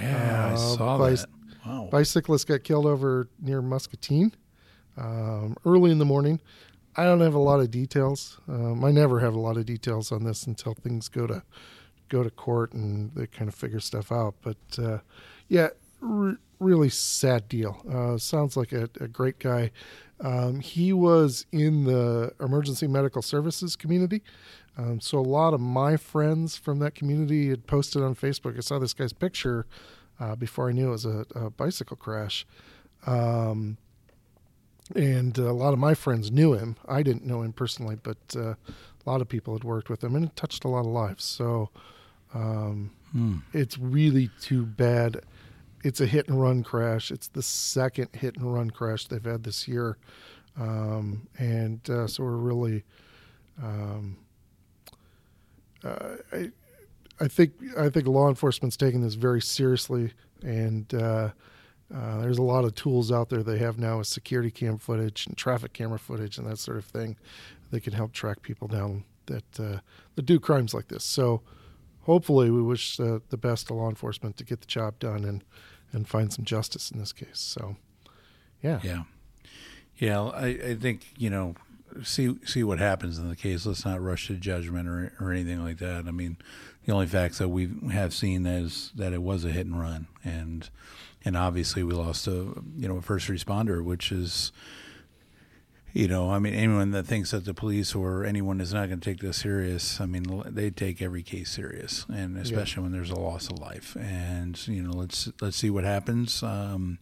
Yeah, 0.00 0.48
uh, 0.48 0.52
I 0.52 0.56
saw 0.56 0.98
that. 0.98 1.26
Wow. 1.66 1.88
Bicyclist 1.90 2.48
got 2.48 2.64
killed 2.64 2.86
over 2.86 3.28
near 3.40 3.60
Muscatine 3.60 4.32
um, 4.96 5.56
early 5.64 5.90
in 5.90 5.98
the 5.98 6.04
morning. 6.04 6.40
I 6.96 7.04
don't 7.04 7.20
have 7.20 7.34
a 7.34 7.38
lot 7.38 7.60
of 7.60 7.70
details. 7.70 8.40
Um, 8.48 8.84
I 8.84 8.90
never 8.90 9.20
have 9.20 9.34
a 9.34 9.38
lot 9.38 9.56
of 9.56 9.66
details 9.66 10.10
on 10.10 10.24
this 10.24 10.46
until 10.46 10.74
things 10.74 11.08
go 11.08 11.26
to 11.26 11.42
go 12.08 12.22
to 12.24 12.30
court 12.30 12.72
and 12.72 13.14
they 13.14 13.26
kind 13.26 13.48
of 13.48 13.54
figure 13.54 13.80
stuff 13.80 14.10
out. 14.10 14.34
But 14.42 14.56
uh, 14.78 14.98
yeah, 15.48 15.68
re- 16.00 16.36
really 16.58 16.88
sad 16.88 17.48
deal. 17.48 17.80
Uh, 17.90 18.18
sounds 18.18 18.56
like 18.56 18.72
a, 18.72 18.88
a 19.00 19.06
great 19.08 19.38
guy. 19.38 19.70
Um, 20.20 20.60
he 20.60 20.92
was 20.92 21.46
in 21.50 21.84
the 21.84 22.32
emergency 22.40 22.86
medical 22.86 23.22
services 23.22 23.76
community. 23.76 24.22
Um, 24.76 25.00
so 25.00 25.18
a 25.18 25.20
lot 25.20 25.54
of 25.54 25.60
my 25.60 25.96
friends 25.96 26.56
from 26.56 26.78
that 26.80 26.94
community 26.94 27.48
had 27.48 27.66
posted 27.66 28.02
on 28.02 28.14
Facebook. 28.14 28.56
I 28.56 28.60
saw 28.60 28.78
this 28.78 28.94
guy's 28.94 29.12
picture 29.12 29.66
uh, 30.18 30.36
before 30.36 30.68
I 30.68 30.72
knew 30.72 30.88
it 30.88 30.92
was 30.92 31.06
a, 31.06 31.24
a 31.34 31.50
bicycle 31.50 31.96
crash. 31.96 32.46
Um, 33.06 33.78
and 34.94 35.36
a 35.38 35.52
lot 35.52 35.72
of 35.72 35.78
my 35.78 35.94
friends 35.94 36.30
knew 36.30 36.52
him. 36.52 36.76
I 36.86 37.02
didn't 37.02 37.24
know 37.24 37.42
him 37.42 37.52
personally, 37.52 37.96
but 38.02 38.18
uh, 38.36 38.50
a 38.50 38.56
lot 39.06 39.20
of 39.20 39.28
people 39.28 39.54
had 39.54 39.64
worked 39.64 39.88
with 39.88 40.02
him, 40.02 40.14
and 40.14 40.26
it 40.26 40.36
touched 40.36 40.64
a 40.64 40.68
lot 40.68 40.80
of 40.80 40.86
lives. 40.86 41.24
So 41.24 41.70
um, 42.34 42.90
hmm. 43.12 43.38
It's 43.52 43.78
really 43.78 44.30
too 44.40 44.64
bad. 44.64 45.22
It's 45.82 46.00
a 46.00 46.06
hit 46.06 46.28
and 46.28 46.40
run 46.40 46.62
crash. 46.62 47.10
It's 47.10 47.28
the 47.28 47.42
second 47.42 48.08
hit 48.12 48.36
and 48.36 48.52
run 48.52 48.70
crash 48.70 49.06
they've 49.06 49.24
had 49.24 49.44
this 49.44 49.66
year, 49.66 49.96
um, 50.58 51.26
and 51.38 51.88
uh, 51.88 52.06
so 52.06 52.22
we're 52.22 52.36
really. 52.36 52.84
Um, 53.62 54.18
uh, 55.82 56.16
I, 56.32 56.50
I 57.20 57.28
think 57.28 57.52
I 57.78 57.88
think 57.88 58.06
law 58.06 58.28
enforcement's 58.28 58.76
taking 58.76 59.02
this 59.02 59.14
very 59.14 59.40
seriously, 59.40 60.12
and 60.42 60.92
uh, 60.94 61.30
uh, 61.94 62.20
there's 62.20 62.38
a 62.38 62.42
lot 62.42 62.64
of 62.64 62.74
tools 62.74 63.10
out 63.10 63.28
there 63.28 63.42
they 63.42 63.58
have 63.58 63.78
now 63.78 63.98
with 63.98 64.06
security 64.06 64.50
cam 64.50 64.78
footage 64.78 65.26
and 65.26 65.36
traffic 65.36 65.72
camera 65.72 65.98
footage 65.98 66.38
and 66.38 66.46
that 66.46 66.58
sort 66.58 66.76
of 66.78 66.84
thing. 66.84 67.16
They 67.70 67.80
can 67.80 67.92
help 67.92 68.12
track 68.12 68.42
people 68.42 68.68
down 68.68 69.04
that 69.26 69.60
uh, 69.60 69.78
that 70.16 70.26
do 70.26 70.38
crimes 70.40 70.74
like 70.74 70.88
this. 70.88 71.04
So 71.04 71.42
hopefully, 72.02 72.50
we 72.50 72.62
wish 72.62 72.96
the 72.96 73.20
best 73.38 73.68
to 73.68 73.74
law 73.74 73.88
enforcement 73.88 74.36
to 74.38 74.44
get 74.44 74.60
the 74.60 74.66
job 74.66 74.98
done 74.98 75.24
and 75.24 75.44
and 75.92 76.08
find 76.08 76.32
some 76.32 76.44
justice 76.44 76.90
in 76.90 76.98
this 76.98 77.12
case. 77.12 77.38
So, 77.38 77.76
yeah, 78.62 78.80
yeah, 78.82 79.02
yeah. 79.96 80.22
I, 80.22 80.46
I 80.46 80.74
think 80.74 81.06
you 81.16 81.30
know 81.30 81.54
see 82.02 82.36
see 82.44 82.62
what 82.62 82.78
happens 82.78 83.18
in 83.18 83.28
the 83.28 83.36
case. 83.36 83.66
Let's 83.66 83.84
not 83.84 84.00
rush 84.00 84.28
to 84.28 84.34
judgment 84.34 84.88
or 84.88 85.12
or 85.20 85.32
anything 85.32 85.62
like 85.62 85.78
that. 85.78 86.06
I 86.06 86.10
mean, 86.10 86.36
the 86.84 86.92
only 86.92 87.06
facts 87.06 87.38
that 87.38 87.48
we 87.48 87.70
have 87.92 88.14
seen 88.14 88.46
is 88.46 88.90
that 88.94 89.12
it 89.12 89.22
was 89.22 89.44
a 89.44 89.50
hit 89.50 89.66
and 89.66 89.80
run, 89.80 90.06
and 90.24 90.68
and 91.24 91.36
obviously 91.36 91.82
we 91.82 91.94
lost 91.94 92.26
a 92.26 92.54
you 92.76 92.88
know 92.88 92.96
a 92.96 93.02
first 93.02 93.28
responder, 93.28 93.82
which 93.82 94.12
is 94.12 94.52
you 95.92 96.06
know, 96.06 96.30
I 96.30 96.38
mean, 96.38 96.54
anyone 96.54 96.92
that 96.92 97.06
thinks 97.06 97.32
that 97.32 97.44
the 97.44 97.54
police 97.54 97.94
or 97.94 98.24
anyone 98.24 98.60
is 98.60 98.72
not 98.72 98.88
going 98.88 99.00
to 99.00 99.10
take 99.10 99.20
this 99.20 99.38
serious, 99.38 100.00
I 100.00 100.06
mean, 100.06 100.42
they 100.46 100.70
take 100.70 101.02
every 101.02 101.22
case 101.22 101.50
serious, 101.50 102.06
and 102.08 102.36
especially 102.36 102.80
yeah. 102.80 102.84
when 102.84 102.92
there's 102.92 103.10
a 103.10 103.18
loss 103.18 103.48
of 103.48 103.58
life. 103.58 103.96
And 103.96 104.56
you 104.68 104.82
know, 104.82 104.92
let's 104.92 105.30
let's 105.40 105.56
see 105.56 105.70
what 105.70 105.84
happens. 105.84 106.42
Um, 106.42 106.98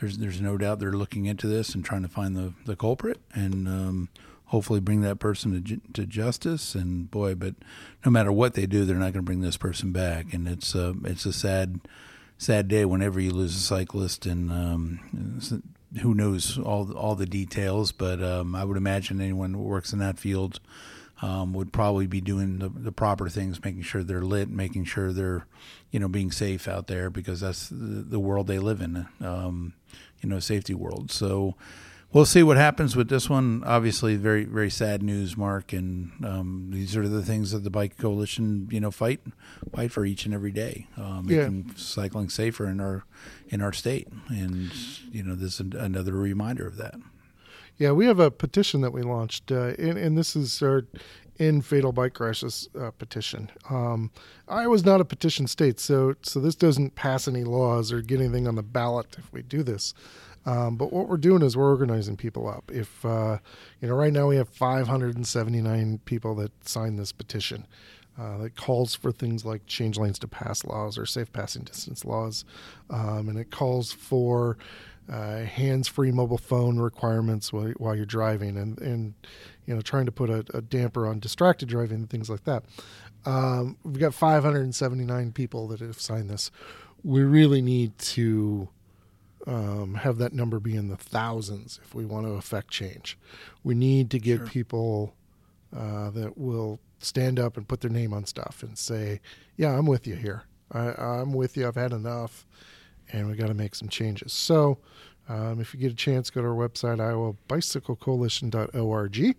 there's 0.00 0.18
there's 0.18 0.40
no 0.40 0.56
doubt 0.56 0.78
they're 0.78 0.92
looking 0.92 1.26
into 1.26 1.46
this 1.46 1.74
and 1.74 1.84
trying 1.84 2.02
to 2.02 2.08
find 2.08 2.34
the 2.34 2.54
the 2.64 2.76
culprit, 2.76 3.20
and 3.34 3.68
um, 3.68 4.08
hopefully 4.46 4.80
bring 4.80 5.02
that 5.02 5.18
person 5.18 5.62
to 5.62 5.80
to 5.92 6.06
justice. 6.06 6.74
And 6.74 7.10
boy, 7.10 7.34
but 7.34 7.54
no 8.04 8.10
matter 8.10 8.32
what 8.32 8.54
they 8.54 8.66
do, 8.66 8.84
they're 8.84 8.96
not 8.96 9.12
going 9.12 9.14
to 9.14 9.22
bring 9.22 9.42
this 9.42 9.58
person 9.58 9.92
back. 9.92 10.32
And 10.32 10.48
it's 10.48 10.74
uh, 10.74 10.94
it's 11.04 11.26
a 11.26 11.32
sad 11.32 11.80
sad 12.38 12.68
day 12.68 12.86
whenever 12.86 13.20
you 13.20 13.32
lose 13.32 13.54
a 13.54 13.60
cyclist 13.60 14.24
and 14.24 14.50
um, 14.50 15.40
who 16.02 16.14
knows 16.14 16.58
all 16.58 16.92
all 16.92 17.14
the 17.14 17.26
details, 17.26 17.92
but 17.92 18.22
um, 18.22 18.54
I 18.54 18.64
would 18.64 18.76
imagine 18.76 19.20
anyone 19.20 19.54
who 19.54 19.62
works 19.62 19.92
in 19.92 19.98
that 19.98 20.18
field 20.18 20.60
um, 21.22 21.52
would 21.52 21.72
probably 21.72 22.06
be 22.06 22.20
doing 22.20 22.58
the, 22.58 22.68
the, 22.68 22.92
proper 22.92 23.28
things, 23.28 23.62
making 23.62 23.82
sure 23.82 24.02
they're 24.02 24.22
lit, 24.22 24.48
making 24.48 24.84
sure 24.84 25.12
they're, 25.12 25.46
you 25.90 26.00
know, 26.00 26.08
being 26.08 26.30
safe 26.30 26.66
out 26.66 26.86
there 26.86 27.10
because 27.10 27.40
that's 27.40 27.68
the, 27.68 27.76
the 27.76 28.18
world 28.18 28.46
they 28.46 28.58
live 28.58 28.80
in, 28.80 29.06
um, 29.20 29.74
you 30.22 30.28
know, 30.28 30.38
safety 30.38 30.72
world. 30.72 31.10
So 31.10 31.56
we'll 32.12 32.24
see 32.24 32.42
what 32.42 32.56
happens 32.56 32.96
with 32.96 33.08
this 33.08 33.28
one. 33.28 33.62
Obviously, 33.64 34.16
very 34.16 34.44
very 34.44 34.70
sad 34.70 35.02
news, 35.02 35.36
Mark, 35.36 35.72
and 35.72 36.12
um, 36.24 36.70
these 36.72 36.96
are 36.96 37.08
the 37.08 37.22
things 37.22 37.52
that 37.52 37.64
the 37.64 37.70
bike 37.70 37.96
coalition, 37.96 38.68
you 38.70 38.80
know, 38.80 38.90
fight 38.90 39.20
fight 39.74 39.92
for 39.92 40.04
each 40.04 40.24
and 40.24 40.34
every 40.34 40.52
day, 40.52 40.86
uh, 40.96 41.20
making 41.22 41.66
yeah. 41.68 41.74
cycling 41.76 42.28
safer 42.28 42.66
in 42.66 42.80
our 42.80 43.04
in 43.48 43.60
our 43.60 43.72
state, 43.72 44.08
and 44.28 44.72
you 45.12 45.22
know, 45.22 45.34
this 45.34 45.60
is 45.60 45.72
another 45.74 46.12
reminder 46.12 46.66
of 46.66 46.76
that. 46.76 46.94
Yeah, 47.76 47.92
we 47.92 48.04
have 48.06 48.20
a 48.20 48.30
petition 48.30 48.82
that 48.82 48.92
we 48.92 49.00
launched, 49.00 49.50
uh, 49.50 49.72
and, 49.78 49.96
and 49.96 50.18
this 50.18 50.36
is 50.36 50.62
our 50.62 50.84
in 51.38 51.62
fatal 51.62 51.90
bike 51.90 52.12
crashes 52.12 52.68
uh, 52.78 52.90
petition. 52.90 53.50
Um, 53.70 54.10
Iowa's 54.46 54.84
not 54.84 55.00
a 55.00 55.06
petition 55.06 55.46
state, 55.46 55.80
so 55.80 56.14
so 56.22 56.38
this 56.38 56.54
doesn't 56.54 56.94
pass 56.94 57.26
any 57.26 57.44
laws 57.44 57.90
or 57.90 58.02
get 58.02 58.20
anything 58.20 58.46
on 58.46 58.56
the 58.56 58.62
ballot 58.62 59.16
if 59.18 59.32
we 59.32 59.42
do 59.42 59.62
this. 59.62 59.94
Um, 60.46 60.76
but 60.76 60.92
what 60.92 61.08
we're 61.08 61.18
doing 61.18 61.42
is 61.42 61.56
we're 61.56 61.68
organizing 61.68 62.16
people 62.16 62.48
up. 62.48 62.70
If 62.72 63.04
uh, 63.04 63.38
you 63.80 63.88
know, 63.88 63.94
right 63.94 64.12
now 64.12 64.28
we 64.28 64.36
have 64.36 64.48
579 64.48 66.00
people 66.04 66.34
that 66.36 66.52
signed 66.66 66.98
this 66.98 67.12
petition. 67.12 67.66
Uh, 68.18 68.36
that 68.36 68.54
calls 68.54 68.94
for 68.94 69.12
things 69.12 69.46
like 69.46 69.64
change 69.66 69.96
lanes 69.96 70.18
to 70.18 70.28
pass 70.28 70.62
laws 70.64 70.98
or 70.98 71.06
safe 71.06 71.32
passing 71.32 71.62
distance 71.62 72.04
laws, 72.04 72.44
um, 72.90 73.30
and 73.30 73.38
it 73.38 73.50
calls 73.50 73.92
for 73.92 74.58
uh, 75.10 75.38
hands-free 75.38 76.12
mobile 76.12 76.36
phone 76.36 76.78
requirements 76.78 77.52
while, 77.52 77.72
while, 77.78 77.96
you're 77.96 78.04
driving, 78.04 78.58
and 78.58 78.78
and 78.80 79.14
you 79.64 79.74
know 79.74 79.80
trying 79.80 80.06
to 80.06 80.12
put 80.12 80.28
a, 80.28 80.44
a 80.52 80.60
damper 80.60 81.06
on 81.06 81.18
distracted 81.18 81.68
driving 81.68 81.98
and 81.98 82.10
things 82.10 82.28
like 82.28 82.44
that. 82.44 82.64
Um, 83.24 83.76
we've 83.84 83.98
got 83.98 84.12
579 84.12 85.32
people 85.32 85.68
that 85.68 85.80
have 85.80 86.00
signed 86.00 86.28
this. 86.28 86.50
We 87.02 87.22
really 87.22 87.62
need 87.62 87.98
to 87.98 88.68
um, 89.46 89.94
have 89.94 90.18
that 90.18 90.32
number 90.32 90.60
be 90.60 90.76
in 90.76 90.88
the 90.88 90.96
thousands 90.96 91.80
if 91.82 91.94
we 91.94 92.04
want 92.04 92.26
to 92.26 92.32
affect 92.32 92.70
change. 92.70 93.16
We 93.64 93.74
need 93.74 94.10
to 94.10 94.18
get 94.18 94.38
sure. 94.38 94.46
people 94.46 95.14
uh, 95.76 96.10
that 96.10 96.36
will 96.36 96.80
stand 96.98 97.38
up 97.38 97.56
and 97.56 97.66
put 97.66 97.80
their 97.80 97.90
name 97.90 98.12
on 98.12 98.26
stuff 98.26 98.62
and 98.62 98.76
say, 98.76 99.20
"Yeah, 99.56 99.76
I'm 99.76 99.86
with 99.86 100.06
you 100.06 100.16
here. 100.16 100.42
I, 100.72 100.90
I'm 100.90 101.32
with 101.32 101.56
you. 101.56 101.66
I've 101.66 101.76
had 101.76 101.92
enough, 101.92 102.46
and 103.12 103.28
we 103.28 103.34
got 103.36 103.48
to 103.48 103.54
make 103.54 103.74
some 103.74 103.88
changes." 103.88 104.32
So, 104.32 104.78
um, 105.28 105.60
if 105.60 105.74
you 105.74 105.80
get 105.80 105.92
a 105.92 105.96
chance, 105.96 106.30
go 106.30 106.42
to 106.42 106.48
our 106.48 106.54
website, 106.54 106.98
iowabicyclecoalition.org, 107.48 109.36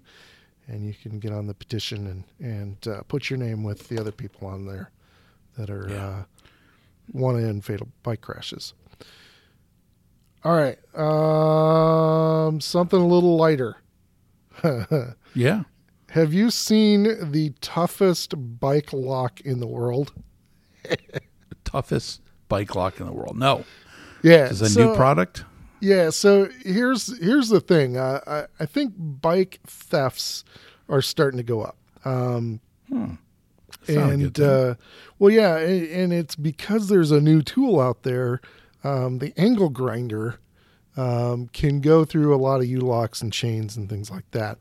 and 0.67 0.85
you 0.85 0.93
can 0.93 1.19
get 1.19 1.31
on 1.31 1.47
the 1.47 1.53
petition 1.53 2.07
and 2.07 2.23
and 2.39 2.87
uh, 2.87 3.01
put 3.03 3.29
your 3.29 3.37
name 3.37 3.63
with 3.63 3.87
the 3.89 3.99
other 3.99 4.11
people 4.11 4.47
on 4.47 4.65
there 4.65 4.89
that 5.57 5.69
are 5.69 5.87
yeah. 5.89 6.07
uh, 6.07 6.23
want 7.13 7.37
to 7.37 7.47
end 7.47 7.63
fatal 7.63 7.89
bike 8.03 8.21
crashes. 8.21 8.73
All 10.43 10.55
right, 10.55 10.77
um, 10.97 12.59
something 12.61 12.99
a 12.99 13.05
little 13.05 13.37
lighter. 13.37 13.77
yeah. 15.35 15.63
Have 16.09 16.33
you 16.33 16.51
seen 16.51 17.31
the 17.31 17.53
toughest 17.61 18.33
bike 18.59 18.91
lock 18.91 19.39
in 19.41 19.59
the 19.59 19.67
world? 19.67 20.13
the 20.83 20.97
toughest 21.63 22.21
bike 22.49 22.75
lock 22.75 22.99
in 22.99 23.05
the 23.05 23.13
world? 23.13 23.37
No. 23.37 23.63
Yeah. 24.23 24.47
Is 24.47 24.61
a 24.61 24.69
so, 24.69 24.87
new 24.87 24.95
product? 24.95 25.45
Yeah. 25.79 26.09
So 26.09 26.49
here's 26.65 27.17
here's 27.19 27.49
the 27.49 27.61
thing. 27.61 27.97
Uh, 27.97 28.19
I 28.27 28.63
I 28.63 28.65
think 28.65 28.93
bike 28.97 29.59
thefts 29.65 30.43
are 30.89 31.01
starting 31.01 31.37
to 31.37 31.43
go 31.43 31.61
up. 31.61 31.77
Um, 32.03 32.59
hmm. 32.89 33.13
And 33.87 34.39
uh, 34.39 34.75
well, 35.17 35.31
yeah, 35.31 35.57
and 35.57 36.13
it's 36.13 36.35
because 36.35 36.89
there's 36.89 37.11
a 37.11 37.21
new 37.21 37.41
tool 37.41 37.79
out 37.79 38.03
there, 38.03 38.41
um, 38.83 39.19
the 39.19 39.33
angle 39.37 39.69
grinder, 39.69 40.39
um, 40.97 41.47
can 41.53 41.79
go 41.79 42.03
through 42.03 42.35
a 42.35 42.37
lot 42.37 42.59
of 42.59 42.65
U-locks 42.65 43.21
and 43.21 43.31
chains 43.31 43.77
and 43.77 43.89
things 43.89 44.11
like 44.11 44.29
that 44.31 44.57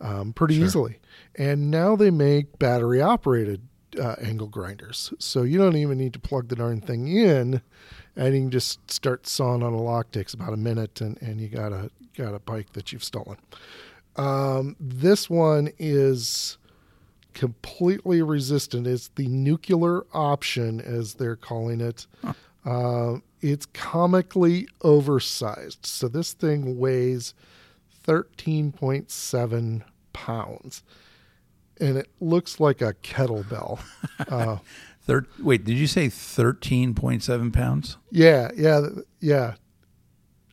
um, 0.00 0.32
pretty 0.32 0.56
sure. 0.56 0.64
easily. 0.64 0.98
And 1.34 1.70
now 1.70 1.94
they 1.96 2.10
make 2.10 2.58
battery 2.58 3.02
operated 3.02 3.60
uh, 4.00 4.16
angle 4.20 4.48
grinders, 4.48 5.12
so 5.18 5.42
you 5.42 5.58
don't 5.58 5.76
even 5.76 5.98
need 5.98 6.12
to 6.14 6.18
plug 6.18 6.48
the 6.48 6.56
darn 6.56 6.80
thing 6.80 7.08
in, 7.08 7.60
and 8.16 8.34
you 8.34 8.42
can 8.42 8.50
just 8.50 8.90
start 8.90 9.26
sawing 9.26 9.62
on 9.62 9.72
a 9.72 9.80
lock. 9.80 10.10
Takes 10.10 10.34
about 10.34 10.52
a 10.52 10.56
minute, 10.56 11.00
and, 11.00 11.20
and 11.22 11.40
you 11.40 11.48
got 11.48 11.72
a 11.72 11.90
got 12.16 12.34
a 12.34 12.38
bike 12.40 12.72
that 12.72 12.92
you've 12.92 13.04
stolen. 13.04 13.36
Um, 14.16 14.76
this 14.80 15.28
one 15.28 15.70
is 15.78 16.58
completely 17.34 18.22
resistant. 18.22 18.86
It's 18.86 19.08
the 19.14 19.26
nuclear 19.28 20.04
option, 20.12 20.80
as 20.80 21.14
they're 21.14 21.36
calling 21.36 21.80
it. 21.80 22.06
Huh. 22.24 22.32
Uh, 22.64 23.18
it's 23.44 23.66
comically 23.66 24.66
oversized. 24.80 25.84
So 25.84 26.08
this 26.08 26.32
thing 26.32 26.78
weighs 26.78 27.34
13.7 28.06 29.82
pounds. 30.14 30.82
And 31.78 31.98
it 31.98 32.08
looks 32.20 32.58
like 32.58 32.80
a 32.80 32.94
kettlebell. 32.94 33.80
Uh, 34.28 34.58
Thir- 35.02 35.26
wait, 35.42 35.64
did 35.64 35.76
you 35.76 35.86
say 35.86 36.06
13.7 36.06 37.52
pounds? 37.52 37.98
Yeah, 38.10 38.50
yeah, 38.56 38.86
yeah. 39.20 39.54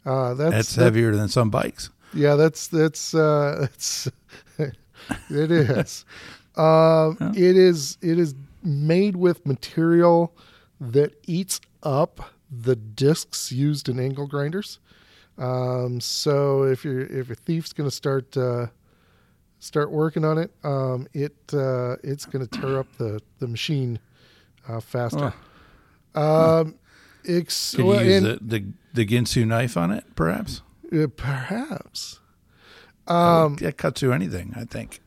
Uh, 0.06 0.34
that's 0.34 0.52
that's 0.52 0.76
that, 0.76 0.84
heavier 0.84 1.16
than 1.16 1.30
some 1.30 1.50
bikes. 1.50 1.90
Yeah, 2.14 2.36
that's 2.36 2.68
that's 2.68 3.14
uh, 3.14 3.58
that's 3.62 4.10
it 5.30 5.52
is. 5.52 6.06
Uh, 6.58 7.14
It 7.34 7.56
is 7.56 7.98
it 8.02 8.20
is 8.20 8.36
made 8.62 9.16
with 9.16 9.46
material 9.46 10.36
that 10.82 11.14
eats 11.28 11.62
up 11.82 12.20
the 12.52 12.76
discs 12.76 13.52
used 13.52 13.88
in 13.88 14.00
angle 14.00 14.28
grinders. 14.28 14.80
Um, 15.38 16.02
so 16.02 16.64
if 16.64 16.84
you're 16.84 17.02
if 17.02 17.30
a 17.30 17.36
thief's 17.36 17.74
going 17.74 17.90
to 17.90 17.96
start 17.96 18.36
uh, 18.36 18.68
start 19.60 19.92
working 19.92 20.26
on 20.26 20.38
it, 20.38 20.52
um, 20.64 21.08
it 21.14 21.36
uh, 21.54 21.96
it's 22.04 22.26
going 22.26 22.46
to 22.46 22.60
tear 22.60 22.80
up 22.80 22.88
the 22.98 23.22
the 23.40 23.48
machine 23.48 24.00
uh, 24.68 24.82
faster. 24.82 25.34
Oh. 26.14 26.62
Um, 26.62 26.76
ex- 27.26 27.72
Could 27.72 27.80
you 27.80 27.86
well, 27.86 28.04
use 28.06 28.24
and, 28.24 28.26
the, 28.26 28.60
the 28.60 28.74
the 28.94 29.06
Ginsu 29.06 29.48
knife 29.48 29.78
on 29.78 29.92
it, 29.92 30.04
perhaps? 30.16 30.62
Uh, 30.94 31.08
perhaps. 31.08 32.20
Um, 33.08 33.56
that 33.58 33.78
cuts 33.78 34.02
through 34.02 34.14
anything, 34.14 34.54
I 34.56 34.66
think. 34.66 35.00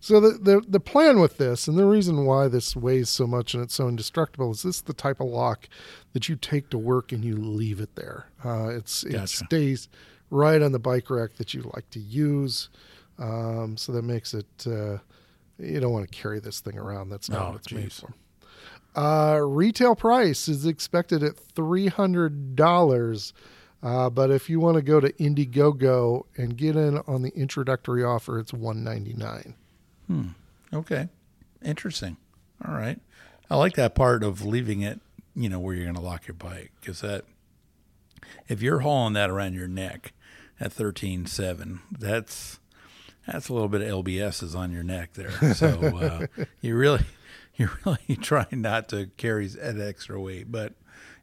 So 0.00 0.20
the, 0.20 0.38
the 0.38 0.62
the 0.66 0.80
plan 0.80 1.18
with 1.18 1.38
this, 1.38 1.66
and 1.66 1.76
the 1.76 1.84
reason 1.84 2.24
why 2.24 2.46
this 2.46 2.76
weighs 2.76 3.08
so 3.08 3.26
much 3.26 3.54
and 3.54 3.62
it's 3.62 3.74
so 3.74 3.88
indestructible, 3.88 4.52
is 4.52 4.62
this 4.62 4.80
the 4.80 4.92
type 4.92 5.20
of 5.20 5.26
lock 5.26 5.68
that 6.12 6.28
you 6.28 6.36
take 6.36 6.70
to 6.70 6.78
work 6.78 7.10
and 7.10 7.24
you 7.24 7.36
leave 7.36 7.80
it 7.80 7.96
there. 7.96 8.26
Uh, 8.44 8.68
it's 8.68 9.02
gotcha. 9.02 9.22
it 9.24 9.28
stays 9.28 9.88
right 10.30 10.62
on 10.62 10.72
the 10.72 10.78
bike 10.78 11.10
rack 11.10 11.34
that 11.36 11.52
you 11.52 11.68
like 11.74 11.90
to 11.90 11.98
use, 11.98 12.68
um, 13.18 13.76
so 13.76 13.90
that 13.90 14.02
makes 14.02 14.34
it 14.34 14.46
uh, 14.66 14.98
you 15.58 15.80
don't 15.80 15.92
want 15.92 16.10
to 16.10 16.16
carry 16.16 16.38
this 16.38 16.60
thing 16.60 16.78
around. 16.78 17.08
That's 17.08 17.28
not 17.28 17.42
oh, 17.42 17.50
what 17.50 17.56
it's 17.56 17.66
geez. 17.66 17.78
made 17.78 17.92
for. 17.92 18.14
Uh, 18.94 19.38
retail 19.40 19.96
price 19.96 20.48
is 20.48 20.64
expected 20.64 21.24
at 21.24 21.36
three 21.36 21.88
hundred 21.88 22.54
dollars. 22.54 23.32
Uh, 23.80 24.10
but 24.10 24.30
if 24.30 24.50
you 24.50 24.58
want 24.58 24.74
to 24.74 24.82
go 24.82 24.98
to 24.98 25.12
Indiegogo 25.14 26.24
and 26.36 26.56
get 26.56 26.74
in 26.74 26.98
on 27.06 27.22
the 27.22 27.30
introductory 27.30 28.02
offer, 28.02 28.38
it's 28.38 28.52
one 28.52 28.82
ninety 28.82 29.14
nine. 29.14 29.54
Hmm. 30.08 30.28
Okay. 30.72 31.08
Interesting. 31.64 32.16
All 32.66 32.74
right. 32.74 32.98
I 33.50 33.56
like 33.56 33.74
that 33.74 33.94
part 33.94 34.22
of 34.22 34.44
leaving 34.44 34.80
it, 34.82 35.00
you 35.34 35.48
know, 35.48 35.60
where 35.60 35.74
you're 35.74 35.84
going 35.84 35.94
to 35.94 36.00
lock 36.00 36.26
your 36.26 36.34
bike 36.34 36.72
because 36.80 37.00
that, 37.00 37.24
if 38.48 38.60
you're 38.60 38.80
hauling 38.80 39.14
that 39.14 39.30
around 39.30 39.54
your 39.54 39.68
neck 39.68 40.12
at 40.60 40.72
thirteen 40.72 41.24
seven, 41.26 41.80
that's 41.90 42.58
that's 43.26 43.48
a 43.48 43.52
little 43.52 43.68
bit 43.68 43.82
of 43.82 44.04
LBS 44.04 44.42
is 44.42 44.54
on 44.54 44.72
your 44.72 44.82
neck 44.82 45.12
there. 45.14 45.30
So 45.54 46.26
uh, 46.38 46.44
you 46.60 46.76
really, 46.76 47.04
you're 47.56 47.78
really 47.84 48.16
trying 48.20 48.60
not 48.60 48.88
to 48.90 49.10
carry 49.16 49.46
that 49.46 49.80
extra 49.80 50.20
weight. 50.20 50.50
But 50.50 50.74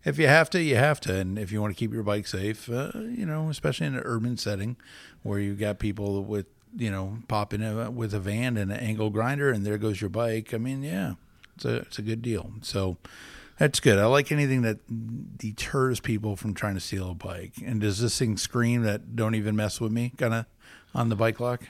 if 0.03 0.17
you 0.17 0.27
have 0.27 0.49
to, 0.51 0.61
you 0.61 0.75
have 0.75 0.99
to. 1.01 1.15
And 1.15 1.37
if 1.37 1.51
you 1.51 1.61
want 1.61 1.75
to 1.75 1.79
keep 1.79 1.91
your 1.91 2.03
bike 2.03 2.27
safe, 2.27 2.69
uh, 2.69 2.91
you 2.95 3.25
know, 3.25 3.49
especially 3.49 3.87
in 3.87 3.95
an 3.95 4.03
urban 4.05 4.37
setting 4.37 4.77
where 5.23 5.39
you've 5.39 5.59
got 5.59 5.79
people 5.79 6.23
with 6.23 6.45
you 6.75 6.91
know, 6.91 7.19
pop 7.27 7.53
in 7.53 7.95
with 7.95 8.13
a 8.13 8.19
van 8.19 8.57
and 8.57 8.71
an 8.71 8.79
angle 8.79 9.09
grinder, 9.09 9.49
and 9.49 9.65
there 9.65 9.77
goes 9.77 10.01
your 10.01 10.09
bike. 10.09 10.53
I 10.53 10.57
mean, 10.57 10.83
yeah, 10.83 11.13
it's 11.55 11.65
a 11.65 11.75
it's 11.77 11.99
a 11.99 12.01
good 12.01 12.21
deal. 12.21 12.51
So 12.61 12.97
that's 13.57 13.79
good. 13.79 13.97
I 13.97 14.05
like 14.05 14.31
anything 14.31 14.63
that 14.63 15.37
deters 15.37 15.99
people 15.99 16.35
from 16.35 16.53
trying 16.53 16.75
to 16.75 16.81
steal 16.81 17.11
a 17.11 17.13
bike. 17.13 17.53
And 17.65 17.79
does 17.79 17.99
this 17.99 18.17
thing 18.19 18.37
scream 18.37 18.83
that 18.83 19.15
don't 19.15 19.35
even 19.35 19.55
mess 19.55 19.79
with 19.79 19.91
me, 19.91 20.11
kind 20.17 20.33
of 20.33 20.45
on 20.93 21.09
the 21.09 21.15
bike 21.15 21.39
lock? 21.39 21.61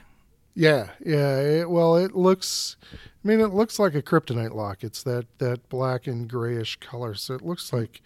Yeah, 0.55 0.91
yeah. 1.05 1.39
It, 1.39 1.69
well, 1.69 1.97
it 1.97 2.15
looks. 2.15 2.77
I 2.93 3.27
mean, 3.27 3.41
it 3.41 3.53
looks 3.53 3.77
like 3.77 3.93
a 3.93 4.01
kryptonite 4.01 4.55
lock. 4.55 4.83
It's 4.83 5.03
that 5.03 5.25
that 5.39 5.67
black 5.69 6.07
and 6.07 6.27
grayish 6.29 6.77
color. 6.79 7.13
So 7.13 7.35
it 7.35 7.41
looks 7.41 7.71
like 7.71 8.01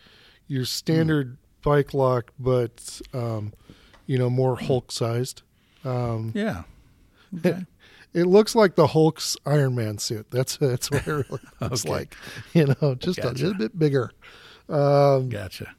your 0.48 0.66
standard 0.66 1.34
mm. 1.34 1.38
bike 1.62 1.94
lock, 1.94 2.34
but 2.40 3.02
um, 3.14 3.54
you 4.08 4.18
know, 4.18 4.30
more 4.30 4.58
Hulk 4.58 4.92
sized. 4.92 5.44
Um, 5.86 6.32
yeah. 6.36 6.64
Okay. 7.38 7.50
It, 7.50 8.22
it, 8.22 8.26
looks 8.26 8.56
like 8.56 8.76
the 8.76 8.88
Hulk's 8.88 9.38
Iron 9.46 9.76
Man 9.76 9.98
suit. 9.98 10.28
That's 10.32 10.58
that's 10.58 10.90
what 10.90 11.08
it 11.08 11.12
really 11.12 11.42
looks 11.62 11.86
okay. 11.86 11.94
like. 11.94 12.16
You 12.54 12.76
know, 12.82 12.96
just 12.96 13.22
gotcha. 13.22 13.30
a 13.30 13.32
little 13.32 13.54
bit 13.54 13.78
bigger. 13.78 14.12
Um, 14.68 15.30
gotcha. 15.30 15.76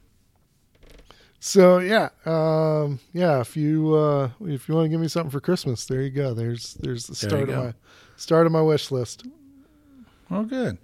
So 1.43 1.79
yeah, 1.79 2.09
um, 2.25 2.99
yeah. 3.13 3.41
If 3.41 3.57
you 3.57 3.95
uh, 3.95 4.29
if 4.41 4.69
you 4.69 4.75
want 4.75 4.85
to 4.85 4.89
give 4.89 5.01
me 5.01 5.07
something 5.07 5.31
for 5.31 5.41
Christmas, 5.41 5.85
there 5.85 6.01
you 6.01 6.11
go. 6.11 6.35
There's 6.35 6.75
there's 6.75 7.07
the 7.07 7.15
start 7.15 7.49
of 7.49 7.55
my 7.55 7.73
start 8.15 8.45
of 8.45 8.51
my 8.51 8.61
wish 8.61 8.91
list. 8.91 9.25
Well, 10.29 10.43
good. 10.43 10.77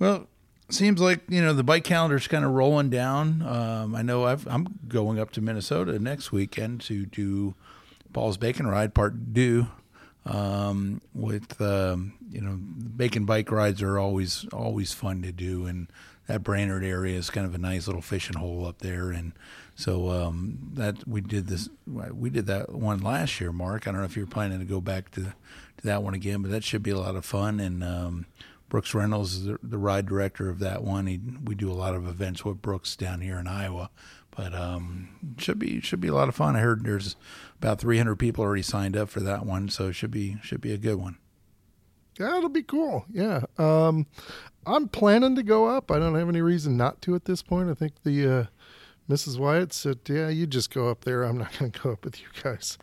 Well, 0.00 0.26
seems 0.70 1.00
like 1.00 1.20
you 1.28 1.40
know 1.40 1.52
the 1.52 1.62
bike 1.62 1.84
calendar's 1.84 2.26
kind 2.26 2.44
of 2.44 2.50
rolling 2.50 2.90
down. 2.90 3.42
Um, 3.42 3.94
I 3.94 4.02
know 4.02 4.24
i 4.24 4.32
am 4.32 4.80
going 4.88 5.20
up 5.20 5.30
to 5.32 5.40
Minnesota 5.40 5.98
next 6.00 6.32
weekend 6.32 6.80
to 6.82 7.06
do 7.06 7.54
Paul's 8.12 8.36
Bacon 8.36 8.66
Ride 8.66 8.94
Part 8.94 9.32
Two. 9.32 9.68
Um, 10.24 11.00
with 11.14 11.60
um, 11.60 12.12
you 12.30 12.40
know, 12.40 12.52
bacon 12.52 13.24
bike 13.24 13.50
rides 13.50 13.82
are 13.82 13.98
always 13.98 14.46
always 14.52 14.92
fun 14.92 15.22
to 15.22 15.32
do, 15.32 15.66
and 15.66 15.88
that 16.28 16.44
Brainerd 16.44 16.84
area 16.84 17.18
is 17.18 17.28
kind 17.28 17.44
of 17.44 17.54
a 17.54 17.58
nice 17.58 17.88
little 17.88 18.02
fishing 18.02 18.36
hole 18.36 18.64
up 18.64 18.78
there, 18.78 19.10
and 19.10 19.32
so 19.74 20.10
um, 20.10 20.58
that 20.74 21.08
we 21.08 21.20
did 21.20 21.48
this, 21.48 21.68
we 21.86 22.30
did 22.30 22.46
that 22.46 22.70
one 22.70 23.00
last 23.00 23.40
year, 23.40 23.52
Mark. 23.52 23.88
I 23.88 23.90
don't 23.90 24.00
know 24.00 24.06
if 24.06 24.16
you're 24.16 24.26
planning 24.26 24.60
to 24.60 24.64
go 24.64 24.80
back 24.80 25.10
to 25.12 25.22
to 25.22 25.86
that 25.86 26.02
one 26.02 26.14
again, 26.14 26.42
but 26.42 26.50
that 26.50 26.64
should 26.64 26.82
be 26.82 26.90
a 26.90 26.98
lot 26.98 27.16
of 27.16 27.24
fun. 27.24 27.58
And 27.58 27.82
um, 27.82 28.26
Brooks 28.68 28.94
Reynolds 28.94 29.34
is 29.34 29.44
the, 29.44 29.58
the, 29.62 29.78
ride 29.78 30.06
director 30.06 30.48
of 30.48 30.58
that 30.60 30.82
one. 30.82 31.06
He, 31.06 31.20
we 31.44 31.54
do 31.54 31.70
a 31.70 31.74
lot 31.74 31.94
of 31.94 32.06
events 32.06 32.44
with 32.44 32.62
Brooks 32.62 32.96
down 32.96 33.20
here 33.20 33.38
in 33.38 33.46
Iowa, 33.46 33.90
but 34.36 34.54
um, 34.54 35.08
should 35.38 35.58
be 35.58 35.80
should 35.80 36.00
be 36.00 36.08
a 36.08 36.14
lot 36.14 36.28
of 36.28 36.34
fun. 36.34 36.56
I 36.56 36.60
heard 36.60 36.84
there's 36.84 37.16
about 37.58 37.80
300 37.80 38.16
people 38.16 38.44
already 38.44 38.62
signed 38.62 38.96
up 38.96 39.08
for 39.08 39.20
that 39.20 39.46
one, 39.46 39.68
so 39.68 39.88
it 39.88 39.92
should 39.94 40.10
be 40.10 40.38
should 40.42 40.60
be 40.60 40.72
a 40.72 40.78
good 40.78 40.96
one. 40.96 41.18
Yeah, 42.18 42.36
it'll 42.36 42.48
be 42.48 42.62
cool. 42.62 43.06
Yeah, 43.10 43.42
um, 43.58 44.06
I'm 44.66 44.88
planning 44.88 45.34
to 45.36 45.42
go 45.42 45.66
up. 45.66 45.90
I 45.90 45.98
don't 45.98 46.14
have 46.14 46.28
any 46.28 46.42
reason 46.42 46.76
not 46.76 47.00
to 47.02 47.14
at 47.14 47.24
this 47.24 47.42
point. 47.42 47.70
I 47.70 47.74
think 47.74 48.02
the 48.04 48.28
uh, 48.28 48.44
Mrs. 49.08 49.38
Wyatt 49.38 49.72
said, 49.72 50.00
"Yeah, 50.08 50.28
you 50.28 50.46
just 50.46 50.72
go 50.72 50.88
up 50.88 51.04
there. 51.04 51.22
I'm 51.22 51.38
not 51.38 51.52
going 51.58 51.70
to 51.70 51.80
go 51.80 51.92
up 51.92 52.04
with 52.04 52.20
you 52.20 52.28
guys." 52.42 52.78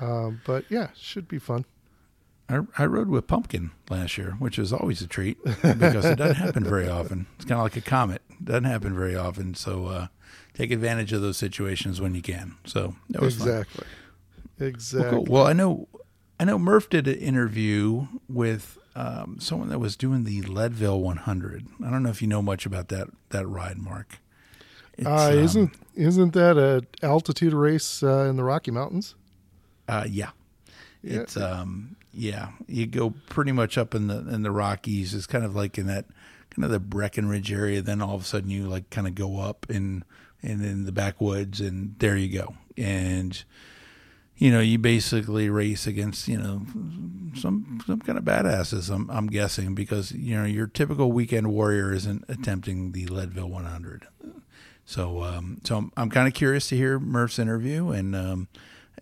Um, 0.00 0.40
but 0.44 0.64
yeah, 0.68 0.88
should 0.94 1.26
be 1.28 1.38
fun. 1.38 1.64
I, 2.48 2.60
I 2.78 2.86
rode 2.86 3.08
with 3.08 3.26
Pumpkin 3.26 3.72
last 3.90 4.18
year, 4.18 4.36
which 4.38 4.58
is 4.58 4.72
always 4.72 5.00
a 5.02 5.08
treat 5.08 5.42
because 5.42 6.04
it 6.04 6.16
doesn't 6.16 6.36
happen 6.36 6.62
very 6.62 6.88
often. 6.88 7.26
It's 7.36 7.44
kind 7.44 7.58
of 7.58 7.64
like 7.64 7.76
a 7.76 7.80
comet; 7.80 8.22
it 8.30 8.44
doesn't 8.44 8.64
happen 8.64 8.94
very 8.94 9.16
often. 9.16 9.54
So 9.54 9.86
uh, 9.86 10.06
take 10.56 10.70
advantage 10.70 11.12
of 11.12 11.20
those 11.20 11.36
situations 11.36 12.00
when 12.00 12.14
you 12.14 12.22
can. 12.22 12.56
So 12.64 12.96
that 13.10 13.20
was 13.20 13.36
exactly, 13.36 13.84
fun. 14.58 14.68
exactly. 14.68 15.10
Well, 15.10 15.24
cool. 15.24 15.32
well, 15.32 15.46
I 15.46 15.52
know, 15.52 15.88
I 16.40 16.44
know. 16.44 16.58
Murph 16.58 16.88
did 16.88 17.06
an 17.06 17.16
interview 17.16 18.06
with 18.28 18.78
um, 18.94 19.36
someone 19.38 19.68
that 19.68 19.78
was 19.78 19.96
doing 19.96 20.24
the 20.24 20.42
Leadville 20.42 21.00
100. 21.00 21.66
I 21.84 21.90
don't 21.90 22.02
know 22.02 22.08
if 22.08 22.22
you 22.22 22.28
know 22.28 22.42
much 22.42 22.64
about 22.64 22.88
that 22.88 23.08
that 23.30 23.46
ride, 23.46 23.78
Mark. 23.78 24.18
Uh, 25.04 25.30
isn't 25.34 25.74
um, 25.74 25.80
isn't 25.94 26.32
that 26.32 26.56
a 26.56 26.82
altitude 27.06 27.52
race 27.52 28.02
uh, 28.02 28.24
in 28.24 28.36
the 28.36 28.44
Rocky 28.44 28.70
Mountains? 28.70 29.14
Uh, 29.86 30.06
yeah. 30.08 30.30
yeah. 31.02 31.20
It's 31.20 31.36
um, 31.36 31.96
yeah. 32.12 32.48
You 32.66 32.86
go 32.86 33.12
pretty 33.28 33.52
much 33.52 33.76
up 33.76 33.94
in 33.94 34.06
the 34.06 34.26
in 34.28 34.42
the 34.42 34.50
Rockies. 34.50 35.12
It's 35.12 35.26
kind 35.26 35.44
of 35.44 35.54
like 35.54 35.76
in 35.76 35.86
that 35.88 36.06
kind 36.48 36.64
of 36.64 36.70
the 36.70 36.80
Breckenridge 36.80 37.52
area. 37.52 37.82
Then 37.82 38.00
all 38.00 38.14
of 38.14 38.22
a 38.22 38.24
sudden 38.24 38.48
you 38.48 38.66
like 38.66 38.88
kind 38.88 39.06
of 39.06 39.14
go 39.14 39.38
up 39.38 39.66
in 39.68 40.02
and 40.46 40.64
in 40.64 40.84
the 40.84 40.92
backwoods, 40.92 41.60
and 41.60 41.96
there 41.98 42.16
you 42.16 42.38
go. 42.38 42.54
And 42.76 43.42
you 44.38 44.50
know, 44.50 44.60
you 44.60 44.78
basically 44.78 45.48
race 45.48 45.86
against, 45.86 46.28
you 46.28 46.36
know, 46.36 46.62
some 47.36 47.80
some 47.86 48.00
kind 48.00 48.18
of 48.18 48.24
badasses. 48.24 48.94
I'm 48.94 49.10
I'm 49.10 49.28
guessing 49.28 49.74
because 49.74 50.12
you 50.12 50.36
know 50.36 50.44
your 50.44 50.66
typical 50.66 51.10
weekend 51.10 51.48
warrior 51.48 51.92
isn't 51.92 52.24
attempting 52.28 52.92
the 52.92 53.06
Leadville 53.06 53.48
100. 53.48 54.06
So 54.84 55.22
um, 55.24 55.60
so 55.64 55.78
I'm, 55.78 55.92
I'm 55.96 56.10
kind 56.10 56.28
of 56.28 56.34
curious 56.34 56.68
to 56.68 56.76
hear 56.76 56.98
Murph's 56.98 57.38
interview, 57.38 57.90
and 57.90 58.14
um, 58.14 58.48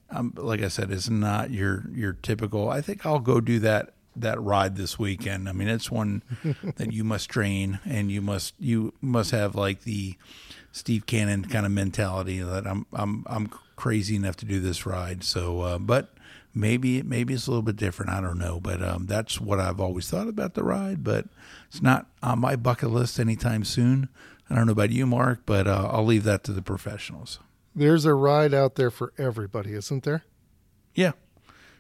I'm, 0.08 0.32
like 0.36 0.62
I 0.62 0.68
said, 0.68 0.90
it's 0.90 1.10
not 1.10 1.50
your 1.50 1.84
your 1.92 2.12
typical. 2.12 2.68
I 2.68 2.80
think 2.80 3.04
I'll 3.04 3.18
go 3.18 3.40
do 3.40 3.58
that 3.60 3.94
that 4.16 4.40
ride 4.40 4.76
this 4.76 4.98
weekend. 4.98 5.48
I 5.48 5.52
mean, 5.52 5.68
it's 5.68 5.90
one 5.90 6.22
that 6.76 6.92
you 6.92 7.02
must 7.02 7.28
train, 7.28 7.80
and 7.84 8.10
you 8.10 8.20
must 8.20 8.54
you 8.60 8.94
must 9.00 9.32
have 9.32 9.56
like 9.56 9.82
the 9.82 10.16
Steve 10.74 11.06
Cannon 11.06 11.44
kind 11.44 11.64
of 11.64 11.70
mentality 11.70 12.40
that 12.40 12.66
I'm 12.66 12.84
I'm 12.92 13.24
I'm 13.28 13.48
crazy 13.76 14.16
enough 14.16 14.34
to 14.38 14.44
do 14.44 14.58
this 14.58 14.84
ride. 14.84 15.22
So, 15.22 15.60
uh, 15.60 15.78
but 15.78 16.12
maybe 16.52 17.00
maybe 17.00 17.32
it's 17.32 17.46
a 17.46 17.50
little 17.50 17.62
bit 17.62 17.76
different. 17.76 18.10
I 18.10 18.20
don't 18.20 18.40
know, 18.40 18.58
but 18.58 18.82
um, 18.82 19.06
that's 19.06 19.40
what 19.40 19.60
I've 19.60 19.78
always 19.78 20.10
thought 20.10 20.26
about 20.26 20.54
the 20.54 20.64
ride. 20.64 21.04
But 21.04 21.26
it's 21.68 21.80
not 21.80 22.08
on 22.24 22.40
my 22.40 22.56
bucket 22.56 22.90
list 22.90 23.20
anytime 23.20 23.62
soon. 23.62 24.08
I 24.50 24.56
don't 24.56 24.66
know 24.66 24.72
about 24.72 24.90
you, 24.90 25.06
Mark, 25.06 25.42
but 25.46 25.68
uh, 25.68 25.88
I'll 25.92 26.04
leave 26.04 26.24
that 26.24 26.42
to 26.44 26.52
the 26.52 26.60
professionals. 26.60 27.38
There's 27.72 28.04
a 28.04 28.14
ride 28.14 28.52
out 28.52 28.74
there 28.74 28.90
for 28.90 29.12
everybody, 29.16 29.74
isn't 29.74 30.02
there? 30.02 30.24
Yeah, 30.92 31.12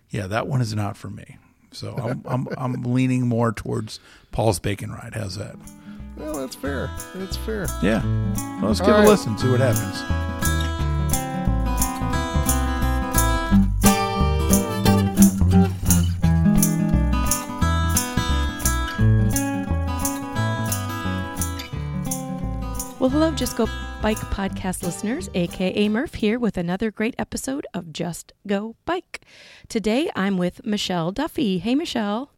yeah, 0.08 0.28
that 0.28 0.46
one 0.46 0.60
is 0.60 0.72
not 0.72 0.96
for 0.96 1.10
me. 1.10 1.38
So 1.72 1.96
I'm 1.98 2.22
I'm, 2.26 2.48
I'm 2.56 2.82
leaning 2.84 3.26
more 3.26 3.50
towards 3.50 3.98
Paul's 4.30 4.60
Bacon 4.60 4.92
Ride. 4.92 5.14
How's 5.16 5.36
that? 5.36 5.56
Well, 6.16 6.34
that's 6.34 6.56
fair. 6.56 6.90
That's 7.14 7.36
fair. 7.36 7.66
Yeah. 7.82 8.02
Well, 8.60 8.68
let's 8.68 8.80
All 8.80 8.86
give 8.86 8.96
right. 8.96 9.06
a 9.06 9.08
listen, 9.08 9.36
see 9.38 9.48
what 9.48 9.60
happens. 9.60 10.02
Well, 23.00 23.10
hello, 23.10 23.32
Just 23.32 23.56
Go 23.56 23.66
Bike 24.00 24.16
podcast 24.18 24.82
listeners, 24.82 25.28
aka 25.34 25.88
Murph 25.88 26.14
here 26.14 26.38
with 26.38 26.56
another 26.56 26.90
great 26.90 27.14
episode 27.18 27.66
of 27.74 27.92
Just 27.92 28.32
Go 28.46 28.76
Bike. 28.84 29.20
Today 29.68 30.10
I'm 30.14 30.38
with 30.38 30.64
Michelle 30.64 31.10
Duffy. 31.12 31.58
Hey, 31.58 31.74
Michelle. 31.74 32.33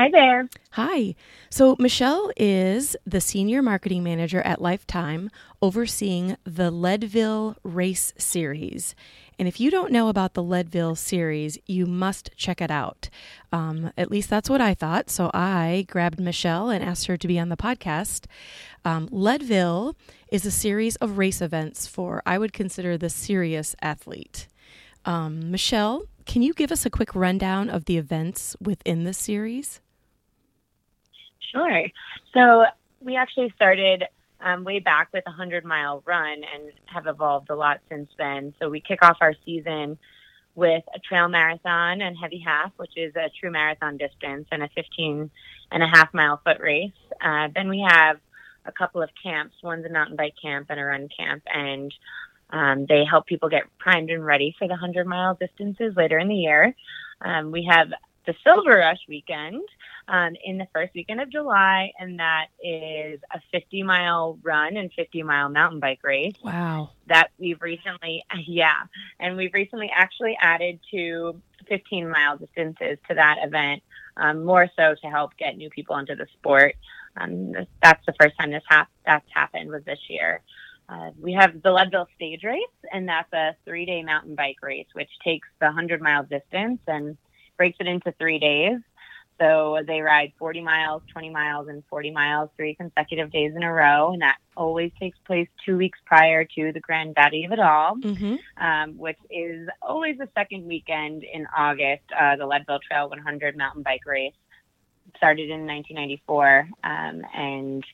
Hi 0.00 0.08
there. 0.10 0.48
Hi. 0.70 1.14
So, 1.50 1.76
Michelle 1.78 2.32
is 2.38 2.96
the 3.04 3.20
senior 3.20 3.60
marketing 3.60 4.02
manager 4.02 4.40
at 4.40 4.62
Lifetime, 4.62 5.28
overseeing 5.60 6.38
the 6.42 6.70
Leadville 6.70 7.58
Race 7.62 8.14
Series. 8.16 8.94
And 9.38 9.46
if 9.46 9.60
you 9.60 9.70
don't 9.70 9.92
know 9.92 10.08
about 10.08 10.32
the 10.32 10.42
Leadville 10.42 10.94
series, 10.94 11.58
you 11.66 11.84
must 11.84 12.30
check 12.34 12.62
it 12.62 12.70
out. 12.70 13.10
Um, 13.52 13.92
at 13.98 14.10
least 14.10 14.30
that's 14.30 14.48
what 14.48 14.62
I 14.62 14.72
thought. 14.72 15.10
So 15.10 15.30
I 15.34 15.84
grabbed 15.86 16.18
Michelle 16.18 16.70
and 16.70 16.82
asked 16.82 17.04
her 17.04 17.18
to 17.18 17.28
be 17.28 17.38
on 17.38 17.50
the 17.50 17.56
podcast. 17.58 18.24
Um, 18.86 19.06
Leadville 19.12 19.96
is 20.32 20.46
a 20.46 20.50
series 20.50 20.96
of 20.96 21.18
race 21.18 21.42
events 21.42 21.86
for, 21.86 22.22
I 22.24 22.38
would 22.38 22.54
consider, 22.54 22.96
the 22.96 23.10
serious 23.10 23.76
athlete. 23.82 24.48
Um, 25.04 25.50
Michelle, 25.50 26.04
can 26.24 26.40
you 26.40 26.54
give 26.54 26.72
us 26.72 26.86
a 26.86 26.90
quick 26.90 27.14
rundown 27.14 27.68
of 27.68 27.84
the 27.84 27.98
events 27.98 28.56
within 28.62 29.04
the 29.04 29.12
series? 29.12 29.82
Sure. 31.52 31.86
So 32.34 32.64
we 33.00 33.16
actually 33.16 33.52
started 33.56 34.04
um, 34.40 34.64
way 34.64 34.78
back 34.78 35.08
with 35.12 35.24
a 35.26 35.30
100 35.30 35.64
mile 35.64 36.02
run 36.06 36.42
and 36.54 36.72
have 36.86 37.06
evolved 37.06 37.50
a 37.50 37.54
lot 37.54 37.80
since 37.88 38.08
then. 38.18 38.54
So 38.60 38.68
we 38.68 38.80
kick 38.80 39.02
off 39.02 39.18
our 39.20 39.34
season 39.44 39.98
with 40.54 40.82
a 40.94 40.98
trail 40.98 41.28
marathon 41.28 42.00
and 42.00 42.16
heavy 42.16 42.42
half, 42.44 42.72
which 42.76 42.96
is 42.96 43.14
a 43.16 43.30
true 43.38 43.50
marathon 43.50 43.96
distance, 43.96 44.46
and 44.50 44.62
a 44.62 44.68
15 44.74 45.30
and 45.70 45.82
a 45.82 45.86
half 45.86 46.12
mile 46.12 46.40
foot 46.44 46.60
race. 46.60 46.92
Uh, 47.20 47.48
then 47.54 47.68
we 47.68 47.84
have 47.86 48.18
a 48.64 48.72
couple 48.72 49.02
of 49.02 49.10
camps. 49.22 49.54
One's 49.62 49.86
a 49.86 49.90
mountain 49.90 50.16
bike 50.16 50.34
camp 50.40 50.66
and 50.70 50.80
a 50.80 50.84
run 50.84 51.08
camp, 51.16 51.42
and 51.46 51.92
um, 52.50 52.86
they 52.86 53.04
help 53.04 53.26
people 53.26 53.48
get 53.48 53.62
primed 53.78 54.10
and 54.10 54.24
ready 54.24 54.54
for 54.58 54.66
the 54.66 54.72
100 54.72 55.06
mile 55.06 55.34
distances 55.34 55.94
later 55.96 56.18
in 56.18 56.28
the 56.28 56.34
year. 56.34 56.74
Um, 57.20 57.52
we 57.52 57.68
have 57.70 57.88
the 58.26 58.34
Silver 58.44 58.76
Rush 58.76 59.00
weekend, 59.08 59.62
um, 60.08 60.34
in 60.44 60.58
the 60.58 60.66
first 60.74 60.92
weekend 60.94 61.20
of 61.20 61.30
July, 61.30 61.92
and 61.98 62.18
that 62.18 62.46
is 62.62 63.20
a 63.32 63.40
50 63.52 63.82
mile 63.82 64.38
run 64.42 64.76
and 64.76 64.92
50 64.92 65.22
mile 65.22 65.48
mountain 65.48 65.80
bike 65.80 66.00
race. 66.02 66.34
Wow. 66.42 66.90
That 67.06 67.30
we've 67.38 67.60
recently, 67.62 68.24
yeah, 68.46 68.82
and 69.18 69.36
we've 69.36 69.54
recently 69.54 69.90
actually 69.94 70.36
added 70.40 70.80
to 70.90 71.40
15 71.68 72.10
mile 72.10 72.36
distances 72.36 72.98
to 73.08 73.14
that 73.14 73.36
event, 73.42 73.82
um, 74.16 74.44
more 74.44 74.68
so 74.76 74.94
to 75.02 75.06
help 75.08 75.36
get 75.36 75.56
new 75.56 75.70
people 75.70 75.96
into 75.96 76.14
the 76.14 76.26
sport. 76.34 76.74
Um, 77.16 77.52
that's 77.82 78.04
the 78.06 78.14
first 78.20 78.34
time 78.38 78.50
this 78.50 78.62
ha- 78.68 78.88
that's 79.06 79.26
happened 79.32 79.70
was 79.70 79.84
this 79.84 79.98
year. 80.08 80.42
Uh, 80.88 81.10
we 81.20 81.32
have 81.32 81.62
the 81.62 81.70
Leadville 81.70 82.08
Stage 82.16 82.42
Race, 82.42 82.58
and 82.92 83.08
that's 83.08 83.32
a 83.32 83.54
three 83.64 83.86
day 83.86 84.02
mountain 84.02 84.34
bike 84.34 84.56
race, 84.60 84.88
which 84.92 85.10
takes 85.22 85.46
the 85.60 85.66
100 85.66 86.02
mile 86.02 86.24
distance 86.24 86.80
and 86.88 87.16
breaks 87.60 87.76
it 87.78 87.86
into 87.86 88.10
three 88.12 88.38
days. 88.38 88.78
So 89.38 89.80
they 89.86 90.00
ride 90.00 90.32
40 90.38 90.62
miles, 90.62 91.02
20 91.12 91.28
miles, 91.28 91.68
and 91.68 91.82
40 91.90 92.10
miles 92.10 92.48
three 92.56 92.74
consecutive 92.74 93.30
days 93.30 93.52
in 93.54 93.62
a 93.62 93.70
row. 93.70 94.14
And 94.14 94.22
that 94.22 94.38
always 94.56 94.92
takes 94.98 95.18
place 95.26 95.46
two 95.66 95.76
weeks 95.76 95.98
prior 96.06 96.46
to 96.56 96.72
the 96.72 96.80
Granddaddy 96.80 97.44
of 97.44 97.52
it 97.52 97.58
all, 97.58 97.96
mm-hmm. 97.96 98.36
um, 98.64 98.96
which 98.96 99.18
is 99.28 99.68
always 99.82 100.16
the 100.16 100.28
second 100.34 100.64
weekend 100.64 101.22
in 101.22 101.46
August, 101.54 102.04
uh, 102.18 102.36
the 102.36 102.46
Leadville 102.46 102.80
Trail 102.80 103.10
100 103.10 103.58
mountain 103.58 103.82
bike 103.82 104.06
race. 104.06 104.32
Started 105.18 105.50
in 105.50 105.66
1994. 105.66 106.68
Um, 106.82 107.22
and 107.34 107.84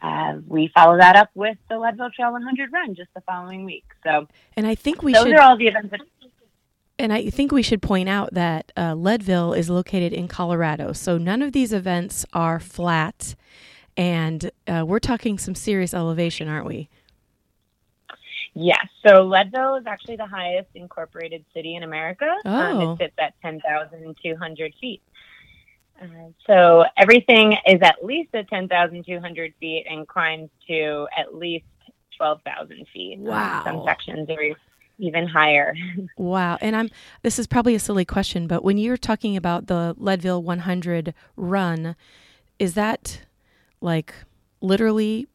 uh, 0.00 0.34
we 0.46 0.70
follow 0.72 0.96
that 0.98 1.16
up 1.16 1.30
with 1.34 1.58
the 1.68 1.76
Leadville 1.76 2.10
Trail 2.10 2.30
100 2.30 2.72
run 2.72 2.94
just 2.94 3.12
the 3.14 3.20
following 3.22 3.64
week. 3.64 3.84
So, 4.04 4.28
and 4.56 4.64
I 4.64 4.76
think 4.76 5.02
we 5.02 5.12
those 5.12 5.24
should. 5.24 5.34
are 5.34 5.42
all 5.42 5.56
the 5.56 5.66
events 5.66 5.90
that 5.90 6.00
and 6.98 7.12
I 7.12 7.30
think 7.30 7.52
we 7.52 7.62
should 7.62 7.82
point 7.82 8.08
out 8.08 8.34
that 8.34 8.72
uh, 8.76 8.94
Leadville 8.94 9.52
is 9.52 9.68
located 9.70 10.12
in 10.12 10.28
Colorado, 10.28 10.92
so 10.92 11.18
none 11.18 11.42
of 11.42 11.52
these 11.52 11.72
events 11.72 12.24
are 12.32 12.58
flat, 12.60 13.34
and 13.96 14.50
uh, 14.66 14.84
we're 14.86 14.98
talking 14.98 15.38
some 15.38 15.54
serious 15.54 15.92
elevation, 15.94 16.48
aren't 16.48 16.66
we? 16.66 16.88
Yes. 18.54 18.86
So 19.06 19.22
Leadville 19.24 19.76
is 19.76 19.86
actually 19.86 20.16
the 20.16 20.26
highest 20.26 20.68
incorporated 20.74 21.44
city 21.52 21.74
in 21.76 21.82
America. 21.82 22.24
Um, 22.46 22.54
Oh. 22.78 22.92
it 22.94 22.98
sits 22.98 23.14
at 23.18 23.34
10,200 23.42 24.74
feet. 24.80 25.02
Uh, 26.00 26.06
so 26.46 26.84
everything 26.96 27.52
is 27.66 27.80
at 27.82 28.02
least 28.04 28.34
at 28.34 28.48
10,200 28.48 29.54
feet 29.60 29.86
and 29.90 30.08
climbs 30.08 30.48
to 30.68 31.06
at 31.16 31.34
least 31.34 31.66
12,000 32.16 32.86
feet. 32.94 33.18
Um, 33.18 33.24
Wow. 33.24 33.62
some 33.64 33.82
sections 33.84 34.28
are 34.30 34.56
even 34.98 35.26
higher. 35.26 35.74
Wow. 36.16 36.58
And 36.60 36.74
I'm 36.74 36.90
this 37.22 37.38
is 37.38 37.46
probably 37.46 37.74
a 37.74 37.80
silly 37.80 38.04
question, 38.04 38.46
but 38.46 38.64
when 38.64 38.78
you're 38.78 38.96
talking 38.96 39.36
about 39.36 39.66
the 39.66 39.94
Leadville 39.98 40.42
100 40.42 41.14
run, 41.36 41.96
is 42.58 42.74
that 42.74 43.22
like 43.80 44.14
literally 44.60 45.26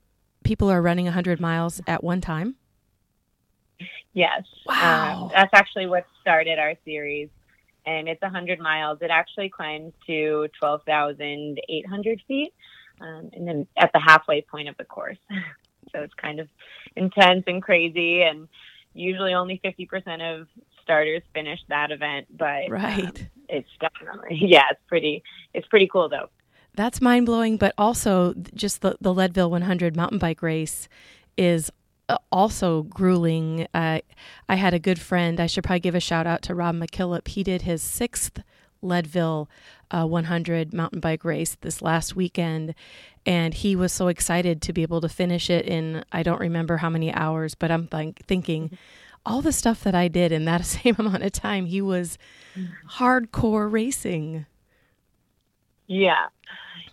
people 0.44 0.70
are 0.70 0.82
running 0.82 1.06
100 1.06 1.40
miles 1.40 1.82
at 1.88 2.04
one 2.04 2.22
time? 2.22 2.56
Yes. 4.14 4.44
Wow. 4.66 5.26
Um, 5.26 5.32
that's 5.34 5.54
actually 5.54 5.88
what 5.88 6.06
started 6.22 6.60
our 6.60 6.76
series. 6.84 7.30
And 7.86 8.08
it's 8.08 8.22
100 8.22 8.60
miles. 8.60 9.00
It 9.02 9.10
actually 9.10 9.50
climbs 9.50 9.94
to 10.08 10.48
12,800 10.60 12.22
feet. 12.28 12.54
Um, 13.00 13.32
and 13.34 13.48
then 13.48 13.68
at 13.78 13.92
the 13.94 14.00
halfway 14.00 14.42
point 14.42 14.70
of 14.70 14.78
the 14.78 14.84
course. 14.84 15.18
so 15.92 16.02
it's 16.02 16.14
kind 16.14 16.40
of 16.40 16.48
intense 16.96 17.44
and 17.48 17.62
crazy. 17.62 18.22
And 18.22 18.48
usually 18.94 19.34
only 19.34 19.60
50% 19.64 20.42
of 20.42 20.48
starters 20.84 21.22
finish 21.34 21.60
that 21.70 21.92
event. 21.92 22.28
But 22.38 22.66
um, 22.66 22.72
Right. 22.72 23.30
it's 23.50 23.70
definitely, 23.80 24.38
yeah, 24.42 24.64
it's 24.72 24.82
pretty, 24.88 25.24
it's 25.54 25.68
pretty 25.68 25.88
cool 25.88 26.10
though. 26.10 26.30
That's 26.74 27.02
mind 27.02 27.26
blowing, 27.26 27.58
but 27.58 27.74
also 27.78 28.34
just 28.54 28.82
the, 28.82 28.96
the 29.02 29.14
Leadville 29.14 29.52
100 29.52 29.96
mountain 29.96 30.20
bike 30.20 30.42
race 30.42 30.88
is 31.38 31.70
uh, 32.08 32.18
also 32.32 32.84
grueling. 32.84 33.68
Uh, 33.74 34.00
I 34.48 34.56
had 34.56 34.74
a 34.74 34.80
good 34.80 35.00
friend. 35.00 35.40
I 35.40 35.48
should 35.48 35.64
probably 35.66 35.82
give 35.82 35.96
a 35.96 36.00
shout 36.00 36.26
out 36.28 36.42
to 36.44 36.56
Rob 36.56 36.76
McKillop. 36.76 37.28
He 37.28 37.44
did 37.44 37.64
his 37.64 37.82
sixth 37.82 38.42
Leadville 38.82 39.50
uh, 39.92 40.06
100 40.06 40.74
mountain 40.74 41.00
bike 41.02 41.24
race 41.26 41.56
this 41.62 41.82
last 41.82 42.16
weekend, 42.16 42.74
and 43.26 43.54
he 43.54 43.76
was 43.76 43.92
so 43.92 44.08
excited 44.08 44.62
to 44.64 44.74
be 44.74 44.82
able 44.82 45.02
to 45.02 45.10
finish 45.10 45.50
it 45.50 45.66
in 45.66 46.04
I 46.12 46.24
don't 46.24 46.40
remember 46.40 46.78
how 46.78 46.90
many 46.90 47.14
hours, 47.14 47.56
but 47.56 47.72
I'm 47.72 47.88
like 47.92 48.26
thinking 48.26 48.78
all 49.26 49.42
the 49.42 49.52
stuff 49.52 49.84
that 49.84 49.96
I 49.96 50.08
did 50.08 50.32
in 50.32 50.46
that 50.46 50.66
same 50.66 50.96
amount 50.98 51.24
of 51.24 51.32
time. 51.32 51.66
He 51.66 51.82
was 51.82 52.18
hardcore 52.98 53.72
racing. 53.72 54.46
Yeah. 55.88 56.28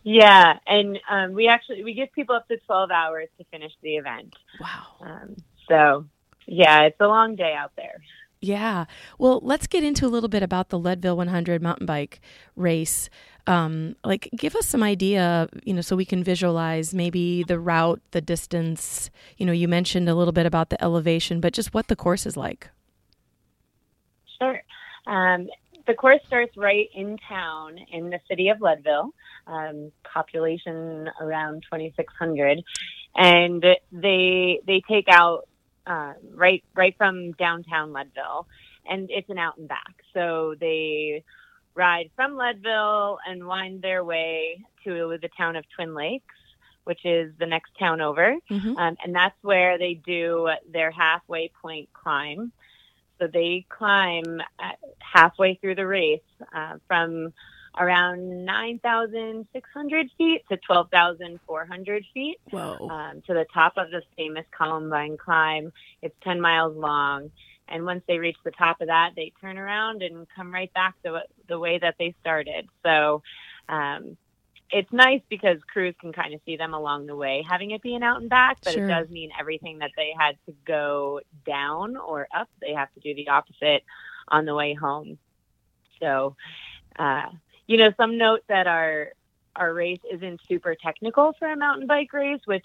Yeah. 0.03 0.59
And 0.67 0.99
um, 1.09 1.33
we 1.33 1.49
actually, 1.49 1.85
we 1.85 1.95
give 1.95 2.13
people 2.13 2.35
up 2.35 2.49
to 2.49 2.57
12 2.59 2.91
hours 2.91 3.29
to 3.39 3.45
finish 3.51 3.73
the 3.83 3.97
event. 3.97 4.35
Wow. 4.61 4.87
Um, 5.01 5.37
so, 5.69 6.07
yeah, 6.47 6.83
it's 6.83 7.01
a 7.01 7.07
long 7.07 7.37
day 7.37 7.55
out 7.57 7.73
there. 7.77 8.01
Yeah. 8.41 8.85
Well, 9.19 9.41
let's 9.43 9.67
get 9.67 9.83
into 9.83 10.07
a 10.07 10.09
little 10.09 10.29
bit 10.29 10.43
about 10.43 10.69
the 10.69 10.79
Leadville 10.79 11.17
100 11.17 11.61
mountain 11.61 11.87
bike 11.87 12.21
race. 12.57 13.11
Um, 13.49 13.97
like, 14.05 14.29
give 14.37 14.55
us 14.57 14.67
some 14.67 14.83
idea, 14.83 15.49
you 15.65 15.73
know, 15.73 15.81
so 15.81 15.97
we 15.97 16.05
can 16.05 16.23
visualize 16.23 16.93
maybe 16.93 17.45
the 17.45 17.59
route, 17.59 18.03
the 18.11 18.21
distance. 18.21 19.11
You 19.39 19.47
know, 19.47 19.53
you 19.53 19.69
mentioned 19.69 20.07
a 20.07 20.15
little 20.15 20.33
bit 20.33 20.45
about 20.45 20.69
the 20.69 20.83
elevation, 20.85 21.41
but 21.41 21.55
just 21.55 21.73
what 21.73 21.89
the 21.89 21.97
course 21.97 22.27
is 22.27 22.37
like. 22.37 22.69
Sure. 24.39 24.61
Um, 25.07 25.49
the 25.87 25.95
course 25.95 26.21
starts 26.27 26.55
right 26.59 26.91
in 26.95 27.17
town 27.27 27.79
in 27.91 28.11
the 28.11 28.21
city 28.29 28.51
of 28.51 28.61
Leadville, 28.61 29.15
um, 29.47 29.91
population 30.05 31.09
around 31.19 31.65
2,600, 31.73 32.63
and 33.17 33.65
they 33.91 34.61
they 34.67 34.83
take 34.87 35.09
out 35.09 35.49
uh, 35.87 36.13
right 36.35 36.63
right 36.75 36.95
from 36.99 37.33
downtown 37.33 37.95
Leadville, 37.95 38.47
and 38.85 39.09
it's 39.11 39.31
an 39.31 39.39
out 39.39 39.57
and 39.57 39.67
back. 39.67 40.05
So 40.13 40.55
they 40.61 41.25
ride 41.79 42.11
from 42.17 42.37
Leadville 42.37 43.19
and 43.27 43.47
wind 43.47 43.81
their 43.81 44.05
way 44.05 44.65
to 44.85 45.17
the 45.23 45.31
town 45.37 45.57
of 45.57 45.65
Twin 45.75 45.95
Lakes, 45.95 46.35
which 46.85 47.05
is 47.05 47.33
the 47.39 47.47
next 47.47 47.71
town 47.79 48.01
over. 48.01 48.35
Mm-hmm. 48.51 48.77
Um, 48.77 48.97
and 49.03 49.15
that's 49.15 49.37
where 49.43 49.79
they 49.79 49.95
do 49.95 50.51
their 50.71 50.91
halfway 50.91 51.51
point 51.63 51.89
climb. 51.95 52.53
So 53.19 53.29
they 53.33 53.65
climb 53.69 54.43
halfway 54.99 55.55
through 55.55 55.77
the 55.77 55.87
race 55.87 56.21
uh, 56.55 56.75
from 56.87 57.33
around 57.79 58.45
9,600 58.45 60.11
feet 60.19 60.43
to 60.51 60.57
12,400 60.57 62.05
feet 62.13 62.41
Whoa. 62.51 62.89
um, 62.89 63.23
to 63.27 63.35
the 63.35 63.47
top 63.55 63.75
of 63.77 63.91
the 63.91 64.03
famous 64.17 64.45
Columbine 64.57 65.17
climb. 65.17 65.73
It's 66.03 66.15
10 66.25 66.41
miles 66.41 66.77
long. 66.77 67.31
And 67.71 67.85
once 67.85 68.03
they 68.09 68.19
reach 68.19 68.37
the 68.45 68.51
top 68.51 68.81
of 68.81 68.89
that, 68.89 69.11
they 69.17 69.33
turn 69.41 69.59
around 69.59 70.03
and 70.03 70.27
come 70.35 70.53
right 70.53 70.73
back 70.73 70.95
the, 71.03 71.21
the 71.49 71.59
way 71.59 71.79
that 71.79 71.97
they 71.99 72.15
started. 72.21 72.69
So 72.85 73.23
um, 73.69 74.17
it's 74.71 74.93
nice 74.93 75.23
because 75.29 75.59
crews 75.73 75.95
can 76.01 76.13
kind 76.13 76.35
of 76.35 76.41
see 76.45 76.57
them 76.57 76.75
along 76.75 77.07
the 77.07 77.17
way, 77.17 77.45
having 77.49 77.71
it 77.71 77.83
be 77.83 77.95
an 77.95 78.03
out 78.03 78.21
and 78.21 78.31
back, 78.31 78.59
but 78.65 78.75
Sure. 78.75 78.85
it 78.85 78.89
does 78.89 79.09
mean 79.09 79.31
everything 79.39 79.79
that 79.79 79.91
they 79.97 80.13
had 80.19 80.37
to 80.47 80.55
go 80.67 81.21
down 81.47 81.97
or 81.97 82.29
up, 82.37 82.49
they 82.61 82.75
have 82.75 82.93
to 82.95 83.01
do 83.01 83.15
the 83.15 83.29
opposite 83.29 83.83
on 84.29 84.45
the 84.45 84.55
way 84.55 84.75
home. 84.75 85.19
So, 86.01 86.37
uh, 86.99 87.27
you 87.67 87.77
know, 87.77 87.93
some 87.97 88.19
note 88.19 88.43
that 88.49 88.67
our 88.67 89.09
our 89.57 89.75
race 89.75 90.01
isn't 90.13 90.41
super 90.49 90.77
technical 90.81 91.33
for 91.39 91.51
a 91.51 91.57
mountain 91.57 91.89
bike 91.89 92.13
race, 92.13 92.41
which 92.45 92.65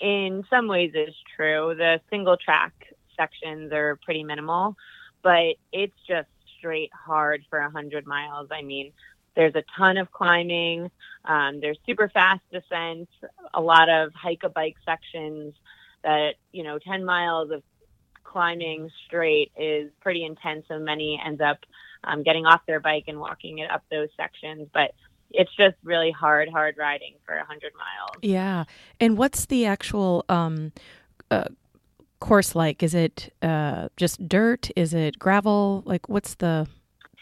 in 0.00 0.44
some 0.50 0.68
ways 0.68 0.92
is 0.94 1.14
true. 1.36 1.74
The 1.76 2.00
single 2.10 2.36
track 2.36 2.74
sections 3.18 3.72
are 3.72 3.98
pretty 4.04 4.24
minimal, 4.24 4.76
but 5.22 5.56
it's 5.72 5.96
just 6.06 6.28
straight 6.58 6.90
hard 6.94 7.44
for 7.50 7.58
a 7.58 7.70
hundred 7.70 8.06
miles. 8.06 8.48
I 8.50 8.62
mean, 8.62 8.92
there's 9.36 9.54
a 9.54 9.62
ton 9.76 9.96
of 9.98 10.10
climbing. 10.10 10.90
Um, 11.24 11.60
there's 11.60 11.78
super 11.86 12.08
fast 12.08 12.42
descents, 12.52 13.12
a 13.54 13.60
lot 13.60 13.88
of 13.88 14.12
hike 14.14 14.42
a 14.42 14.48
bike 14.48 14.76
sections 14.84 15.54
that, 16.02 16.34
you 16.52 16.64
know, 16.64 16.78
10 16.78 17.04
miles 17.04 17.50
of 17.50 17.62
climbing 18.24 18.90
straight 19.06 19.52
is 19.56 19.90
pretty 20.00 20.24
intense. 20.24 20.64
So 20.68 20.78
many 20.78 21.20
end 21.24 21.40
up 21.40 21.58
um, 22.04 22.22
getting 22.22 22.46
off 22.46 22.62
their 22.66 22.80
bike 22.80 23.04
and 23.06 23.20
walking 23.20 23.58
it 23.58 23.70
up 23.70 23.84
those 23.90 24.08
sections. 24.16 24.68
But 24.72 24.92
it's 25.30 25.54
just 25.56 25.76
really 25.84 26.10
hard, 26.10 26.48
hard 26.48 26.76
riding 26.76 27.14
for 27.24 27.34
a 27.34 27.38
100 27.38 27.72
miles. 27.74 28.16
Yeah. 28.22 28.64
And 28.98 29.16
what's 29.16 29.46
the 29.46 29.66
actual 29.66 30.24
um, 30.28 30.72
uh, 31.30 31.44
course 32.20 32.54
like? 32.54 32.82
Is 32.82 32.94
it 32.94 33.32
uh, 33.42 33.88
just 33.96 34.28
dirt? 34.28 34.70
Is 34.76 34.94
it 34.94 35.18
gravel? 35.18 35.82
Like, 35.86 36.08
what's 36.08 36.34
the 36.34 36.66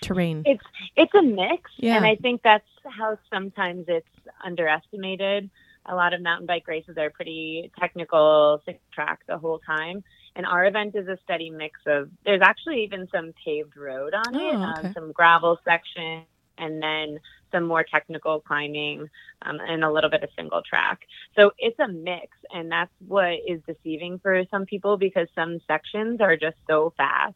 terrain? 0.03 0.43
It's 0.47 0.63
it's 0.97 1.15
a 1.15 1.23
mix, 1.23 1.71
Yeah. 1.79 1.97
and 1.97 2.07
I 2.07 2.17
think 2.17 2.43
that's 2.43 2.67
how 2.99 3.19
sometimes 3.33 3.87
it's 3.89 4.07
underestimated. 4.45 5.51
A 5.89 5.95
lot 5.95 6.13
of 6.15 6.21
mountain 6.21 6.47
bike 6.47 6.67
races 6.67 6.97
are 6.99 7.11
pretty 7.11 7.71
technical, 7.79 8.61
six 8.65 8.81
track 8.93 9.21
the 9.29 9.39
whole 9.39 9.61
time, 9.61 10.03
and 10.35 10.45
our 10.45 10.65
event 10.67 10.97
is 10.97 11.07
a 11.07 11.17
steady 11.23 11.51
mix 11.51 11.79
of. 11.87 12.11
There's 12.25 12.43
actually 12.43 12.83
even 12.85 13.07
some 13.15 13.33
paved 13.45 13.77
road 13.77 14.13
on 14.15 14.35
it, 14.35 14.55
Oh, 14.55 14.73
okay. 14.79 14.89
um, 14.89 14.95
some 14.95 15.13
gravel 15.13 15.59
section, 15.65 16.25
and 16.59 16.83
then 16.83 17.19
some 17.53 17.65
more 17.65 17.85
technical 17.85 18.41
climbing, 18.41 19.09
um, 19.43 19.59
and 19.61 19.85
a 19.85 19.91
little 19.91 20.11
bit 20.11 20.23
of 20.23 20.31
single 20.37 20.63
track. 20.63 21.01
So 21.37 21.53
it's 21.59 21.79
a 21.79 21.89
mix, 21.89 22.37
and 22.53 22.71
that's 22.71 22.93
what 23.07 23.35
is 23.47 23.61
deceiving 23.67 24.19
for 24.19 24.43
some 24.51 24.67
people 24.67 24.97
because 24.97 25.29
some 25.35 25.61
sections 25.67 26.21
are 26.21 26.37
just 26.37 26.57
so 26.69 26.93
fast 26.97 27.35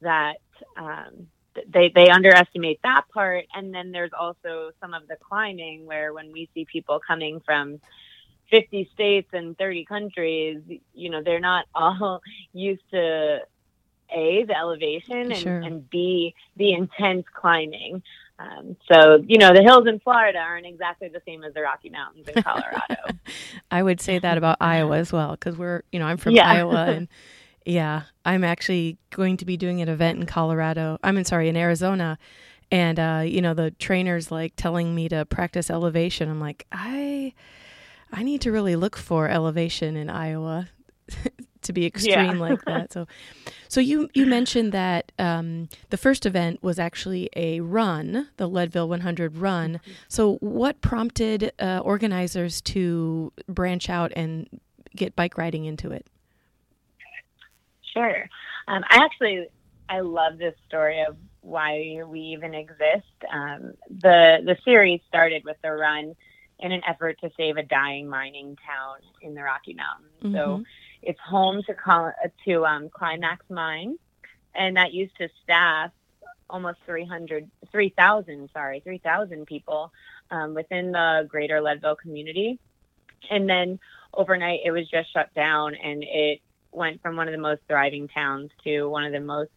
that 0.00 0.36
um, 0.76 1.28
they 1.68 1.90
they 1.94 2.08
underestimate 2.08 2.80
that 2.82 3.04
part. 3.12 3.46
And 3.54 3.74
then 3.74 3.92
there's 3.92 4.12
also 4.18 4.70
some 4.80 4.94
of 4.94 5.06
the 5.08 5.16
climbing 5.16 5.86
where 5.86 6.12
when 6.12 6.32
we 6.32 6.48
see 6.54 6.64
people 6.70 7.00
coming 7.06 7.40
from 7.44 7.80
50 8.50 8.90
states 8.92 9.28
and 9.32 9.56
30 9.56 9.84
countries, 9.84 10.60
you 10.94 11.10
know, 11.10 11.22
they're 11.22 11.40
not 11.40 11.66
all 11.74 12.20
used 12.52 12.82
to 12.92 13.40
a 14.14 14.44
the 14.44 14.56
elevation 14.56 15.32
and, 15.32 15.36
Sure. 15.36 15.58
and 15.60 15.88
b 15.90 16.34
the 16.56 16.72
intense 16.72 17.24
climbing. 17.34 18.02
Um, 18.38 18.76
so 18.90 19.22
you 19.26 19.36
know 19.38 19.52
the 19.52 19.62
hills 19.62 19.86
in 19.86 20.00
Florida 20.00 20.38
aren't 20.38 20.64
exactly 20.66 21.08
the 21.08 21.20
same 21.26 21.44
as 21.44 21.52
the 21.52 21.60
Rocky 21.62 21.90
Mountains 21.90 22.26
in 22.34 22.42
Colorado. 22.42 23.18
I 23.70 23.82
would 23.82 24.00
say 24.00 24.18
that 24.18 24.38
about 24.38 24.56
Iowa 24.60 24.96
as 24.96 25.12
well 25.12 25.32
because 25.32 25.58
we're, 25.58 25.82
you 25.92 25.98
know, 25.98 26.06
I'm 26.06 26.16
from 26.16 26.34
Yeah. 26.34 26.48
Iowa 26.50 26.86
and 26.86 27.08
yeah, 27.66 28.04
I'm 28.24 28.42
actually 28.42 28.96
going 29.10 29.36
to 29.36 29.44
be 29.44 29.58
doing 29.58 29.82
an 29.82 29.90
event 29.90 30.18
in 30.18 30.24
Colorado. 30.26 30.98
I'm 31.04 31.18
in 31.18 31.26
sorry 31.26 31.50
in 31.50 31.56
Arizona, 31.58 32.18
and 32.72 32.98
uh, 32.98 33.22
you 33.26 33.42
know 33.42 33.52
the 33.52 33.72
trainers 33.72 34.30
like 34.30 34.54
telling 34.56 34.94
me 34.94 35.10
to 35.10 35.26
practice 35.26 35.68
elevation. 35.68 36.30
I'm 36.30 36.40
like, 36.40 36.66
I, 36.72 37.34
I 38.10 38.22
need 38.22 38.40
to 38.40 38.50
really 38.52 38.74
look 38.76 38.96
for 38.96 39.28
elevation 39.28 39.96
in 39.96 40.08
Iowa 40.08 40.68
to 41.62 41.72
be 41.72 41.86
extreme 41.86 42.36
Yeah. 42.36 42.48
like 42.48 42.64
that. 42.64 42.92
So, 42.92 43.06
so 43.68 43.80
you 43.80 44.08
you 44.14 44.26
mentioned 44.26 44.72
that 44.72 45.12
um, 45.18 45.68
the 45.90 45.96
first 45.96 46.26
event 46.26 46.62
was 46.62 46.78
actually 46.78 47.28
a 47.36 47.60
run, 47.60 48.28
the 48.36 48.46
Leadville 48.48 48.88
100 48.88 49.36
run. 49.36 49.80
So, 50.08 50.36
what 50.36 50.80
prompted 50.80 51.52
uh, 51.58 51.80
organizers 51.84 52.60
to 52.62 53.32
branch 53.48 53.88
out 53.90 54.12
and 54.16 54.48
get 54.96 55.14
bike 55.16 55.38
riding 55.38 55.64
into 55.64 55.90
it? 55.92 56.06
Sure. 57.94 58.28
Um, 58.68 58.82
I 58.90 58.98
actually 59.04 59.48
I 59.88 60.00
love 60.00 60.38
this 60.38 60.54
story 60.68 61.04
of 61.06 61.16
why 61.40 62.02
we 62.06 62.20
even 62.20 62.54
exist. 62.54 63.06
Um, 63.32 63.74
the 63.88 64.38
the 64.44 64.56
series 64.64 65.00
started 65.08 65.42
with 65.44 65.56
the 65.62 65.72
run 65.72 66.14
in 66.60 66.72
an 66.72 66.82
effort 66.86 67.18
to 67.20 67.30
save 67.36 67.56
a 67.56 67.62
dying 67.62 68.08
mining 68.08 68.56
town 68.66 68.98
in 69.22 69.34
the 69.34 69.42
Rocky 69.42 69.74
Mountains. 69.74 70.12
Mm-hmm. 70.22 70.34
So 70.34 70.64
it's 71.02 71.20
home 71.20 71.62
to 71.64 72.12
to 72.46 72.66
um, 72.66 72.88
Climax 72.90 73.44
Mine, 73.48 73.98
and 74.54 74.76
that 74.76 74.92
used 74.92 75.16
to 75.18 75.28
staff 75.42 75.90
almost 76.48 76.78
300, 76.84 77.48
3,000, 77.70 78.50
sorry, 78.52 78.80
3,000 78.80 79.46
people 79.46 79.92
um, 80.30 80.54
within 80.54 80.92
the 80.92 81.26
greater 81.28 81.60
Leadville 81.60 81.96
community. 81.96 82.58
And 83.30 83.48
then 83.48 83.78
overnight, 84.12 84.60
it 84.64 84.72
was 84.72 84.88
just 84.88 85.12
shut 85.12 85.32
down, 85.34 85.74
and 85.74 86.02
it 86.02 86.40
went 86.72 87.02
from 87.02 87.16
one 87.16 87.28
of 87.28 87.32
the 87.32 87.38
most 87.38 87.62
thriving 87.68 88.08
towns 88.08 88.50
to 88.64 88.86
one 88.86 89.04
of 89.04 89.12
the 89.12 89.20
most 89.20 89.50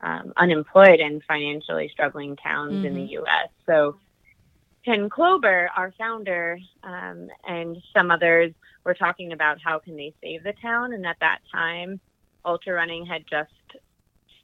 um, 0.00 0.32
unemployed 0.36 1.00
and 1.00 1.22
financially 1.24 1.88
struggling 1.92 2.36
towns 2.36 2.72
mm-hmm. 2.72 2.86
in 2.86 2.94
the 2.94 3.00
mm-hmm. 3.00 3.12
U.S. 3.12 3.48
So 3.66 3.96
Ken 4.84 5.08
Chlouber, 5.10 5.68
our 5.76 5.92
founder, 5.98 6.58
um, 6.82 7.28
and 7.46 7.76
some 7.94 8.10
others 8.10 8.52
were 8.84 8.94
talking 8.94 9.32
about 9.32 9.58
how 9.62 9.78
can 9.78 9.96
they 9.96 10.14
save 10.22 10.42
the 10.42 10.54
town. 10.60 10.92
And 10.92 11.06
at 11.06 11.18
that 11.20 11.40
time, 11.52 12.00
ultra 12.44 12.74
running 12.74 13.06
had 13.06 13.24
just 13.28 13.52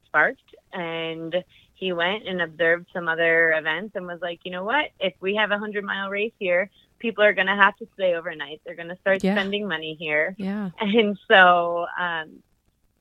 sparked, 0.06 0.54
and 0.72 1.34
he 1.74 1.92
went 1.92 2.26
and 2.26 2.40
observed 2.40 2.86
some 2.92 3.08
other 3.08 3.52
events 3.52 3.96
and 3.96 4.06
was 4.06 4.20
like, 4.20 4.40
you 4.44 4.50
know 4.50 4.64
what? 4.64 4.86
If 4.98 5.14
we 5.20 5.34
have 5.36 5.50
a 5.50 5.58
hundred 5.58 5.84
mile 5.84 6.08
race 6.08 6.32
here, 6.38 6.70
people 6.98 7.22
are 7.22 7.34
going 7.34 7.46
to 7.46 7.54
have 7.54 7.76
to 7.76 7.86
stay 7.94 8.14
overnight. 8.14 8.60
They're 8.64 8.74
going 8.74 8.88
to 8.88 8.98
start 9.00 9.22
yeah. 9.22 9.34
spending 9.34 9.68
money 9.68 9.96
here. 9.98 10.34
Yeah. 10.38 10.70
And 10.80 11.18
so, 11.28 11.86
um, 11.98 12.42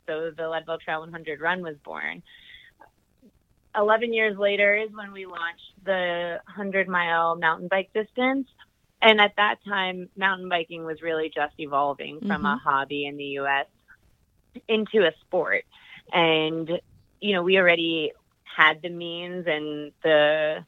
so 0.07 0.31
the 0.35 0.49
Leadville 0.49 0.77
Trail 0.79 0.99
100 1.01 1.39
run 1.39 1.61
was 1.61 1.75
born. 1.83 2.21
11 3.77 4.13
years 4.13 4.37
later 4.37 4.75
is 4.75 4.89
when 4.93 5.11
we 5.11 5.25
launched 5.25 5.73
the 5.83 6.39
100 6.45 6.87
mile 6.87 7.35
mountain 7.35 7.67
bike 7.67 7.89
distance. 7.93 8.47
And 9.01 9.21
at 9.21 9.35
that 9.37 9.57
time, 9.67 10.09
mountain 10.17 10.49
biking 10.49 10.85
was 10.85 11.01
really 11.01 11.31
just 11.33 11.53
evolving 11.57 12.19
from 12.19 12.29
mm-hmm. 12.29 12.45
a 12.45 12.57
hobby 12.57 13.05
in 13.05 13.17
the 13.17 13.39
US 13.39 13.67
into 14.67 15.05
a 15.05 15.11
sport. 15.21 15.65
And, 16.11 16.69
you 17.19 17.33
know, 17.33 17.43
we 17.43 17.57
already 17.57 18.13
had 18.43 18.81
the 18.81 18.89
means 18.89 19.45
and 19.47 19.91
the 20.03 20.63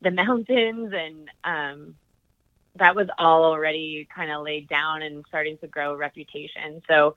the 0.00 0.10
mountains 0.10 0.92
and 0.94 1.28
um 1.42 1.94
that 2.76 2.94
was 2.94 3.08
all 3.18 3.44
already 3.44 4.06
kind 4.14 4.30
of 4.30 4.42
laid 4.42 4.68
down 4.68 5.02
and 5.02 5.24
starting 5.28 5.58
to 5.58 5.66
grow 5.66 5.96
reputation. 5.96 6.80
So 6.88 7.14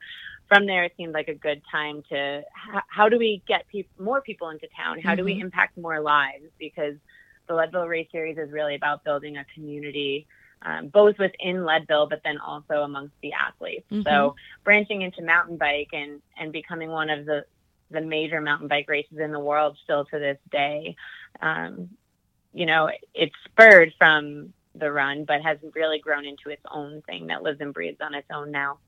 from 0.48 0.66
there, 0.66 0.84
it 0.84 0.92
seemed 0.96 1.14
like 1.14 1.28
a 1.28 1.34
good 1.34 1.62
time 1.70 2.02
to 2.10 2.42
how 2.88 3.08
do 3.08 3.18
we 3.18 3.42
get 3.46 3.66
pe- 3.68 3.84
more 3.98 4.20
people 4.20 4.48
into 4.50 4.66
town? 4.76 5.00
How 5.00 5.10
mm-hmm. 5.10 5.16
do 5.18 5.24
we 5.24 5.34
mm-hmm. 5.34 5.42
impact 5.42 5.78
more 5.78 6.00
lives? 6.00 6.46
Because 6.58 6.96
the 7.46 7.54
Leadville 7.54 7.88
Race 7.88 8.08
Series 8.12 8.38
is 8.38 8.50
really 8.50 8.74
about 8.74 9.04
building 9.04 9.36
a 9.36 9.44
community, 9.54 10.26
um, 10.62 10.88
both 10.88 11.18
within 11.18 11.64
Leadville, 11.64 12.08
but 12.08 12.20
then 12.24 12.38
also 12.38 12.82
amongst 12.82 13.14
the 13.22 13.32
athletes. 13.32 13.86
Mm-hmm. 13.90 14.08
So 14.08 14.34
branching 14.64 15.02
into 15.02 15.22
mountain 15.22 15.56
bike 15.56 15.90
and 15.92 16.20
and 16.38 16.52
becoming 16.52 16.90
one 16.90 17.10
of 17.10 17.26
the 17.26 17.44
the 17.90 18.00
major 18.00 18.40
mountain 18.40 18.68
bike 18.68 18.88
races 18.88 19.18
in 19.18 19.32
the 19.32 19.40
world 19.40 19.76
still 19.84 20.04
to 20.06 20.18
this 20.18 20.38
day. 20.50 20.96
Um, 21.40 21.90
you 22.54 22.66
know, 22.66 22.90
it's 23.14 23.34
spurred 23.44 23.92
from 23.98 24.52
the 24.74 24.90
run, 24.90 25.24
but 25.24 25.42
has 25.42 25.58
really 25.74 25.98
grown 25.98 26.24
into 26.24 26.48
its 26.48 26.62
own 26.70 27.02
thing 27.02 27.26
that 27.26 27.42
lives 27.42 27.60
and 27.60 27.74
breathes 27.74 28.00
on 28.00 28.14
its 28.14 28.28
own 28.32 28.50
now. 28.50 28.78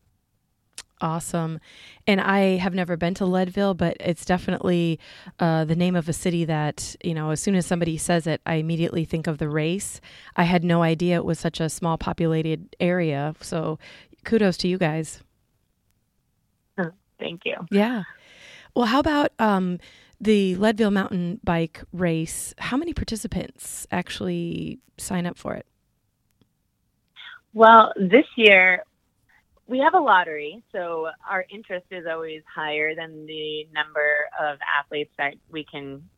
Awesome. 1.01 1.61
And 2.07 2.21
I 2.21 2.57
have 2.57 2.75
never 2.75 2.97
been 2.97 3.15
to 3.15 3.27
Leadville, 3.27 3.75
but 3.75 3.97
it's 4.01 4.25
definitely 4.25 4.99
uh, 5.39 5.65
the 5.65 5.77
name 5.77 5.97
of 5.97 6.09
a 6.09 6.13
city 6.13 6.45
that, 6.45 6.97
you 7.03 7.15
know, 7.15 7.31
as 7.31 7.41
soon 7.41 7.57
as 7.57 7.67
somebody 7.67 7.99
says 7.99 8.27
it, 8.27 8.41
I 8.47 8.55
immediately 8.55 9.05
think 9.05 9.27
of 9.27 9.39
the 9.39 9.49
race. 9.49 10.01
I 10.37 10.45
had 10.45 10.65
no 10.65 10.83
idea 10.83 11.17
it 11.17 11.25
was 11.25 11.39
such 11.39 11.61
a 11.61 11.69
small 11.69 11.99
populated 11.99 12.75
area. 12.81 13.35
So 13.41 13.79
kudos 14.25 14.57
to 14.59 14.69
you 14.69 14.79
guys. 14.79 15.23
Thank 17.19 17.43
you. 17.45 17.55
Yeah. 17.71 18.03
Well, 18.75 18.87
how 18.87 18.99
about 19.01 19.33
um, 19.39 19.79
the 20.21 20.57
Leadville 20.57 20.91
Mountain 20.91 21.41
Bike 21.45 21.83
Race? 21.93 22.55
How 22.59 22.77
many 22.77 22.93
participants 22.93 23.87
actually 23.91 24.81
sign 24.99 25.27
up 25.27 25.39
for 25.39 25.55
it? 25.55 25.67
Well, 27.53 27.93
this 27.97 28.27
year 28.37 28.85
we 29.67 29.79
have 29.79 29.95
a 29.95 29.99
lottery, 29.99 30.63
so 30.73 31.09
our 31.29 31.45
interest 31.51 31.87
is 31.91 32.05
always 32.11 32.43
higher 32.53 32.95
than 32.95 33.27
the 33.27 33.67
number 33.73 34.29
of 34.39 34.59
athletes 34.79 35.13
that 35.17 35.35
we 35.51 35.65
can 35.65 36.09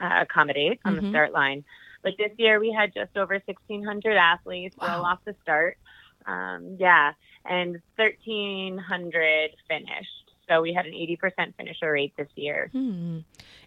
uh, 0.00 0.22
accommodate 0.22 0.80
on 0.84 0.94
mm-hmm. 0.94 1.06
the 1.06 1.10
start 1.10 1.32
line. 1.32 1.64
But 2.02 2.12
this 2.18 2.32
year 2.36 2.60
we 2.60 2.72
had 2.72 2.92
just 2.94 3.16
over 3.16 3.34
1,600 3.34 4.16
athletes 4.16 4.76
wow. 4.78 4.96
roll 4.96 5.06
off 5.06 5.18
the 5.24 5.34
start. 5.42 5.78
Um, 6.26 6.76
yeah, 6.78 7.12
and 7.44 7.80
1,300 7.96 9.50
finished. 9.68 10.08
So 10.48 10.60
we 10.60 10.72
had 10.72 10.84
an 10.84 10.92
80% 10.92 11.54
finisher 11.56 11.92
rate 11.92 12.12
this 12.16 12.28
year. 12.34 12.70
Hmm. 12.72 13.20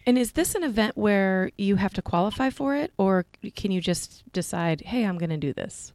And 0.06 0.18
is 0.18 0.32
this 0.32 0.54
an 0.54 0.62
event 0.62 0.96
where 0.96 1.50
you 1.56 1.76
have 1.76 1.94
to 1.94 2.02
qualify 2.02 2.50
for 2.50 2.76
it, 2.76 2.92
or 2.98 3.24
can 3.56 3.70
you 3.70 3.80
just 3.80 4.22
decide, 4.32 4.82
hey, 4.82 5.04
I'm 5.04 5.16
going 5.16 5.30
to 5.30 5.38
do 5.38 5.54
this? 5.54 5.92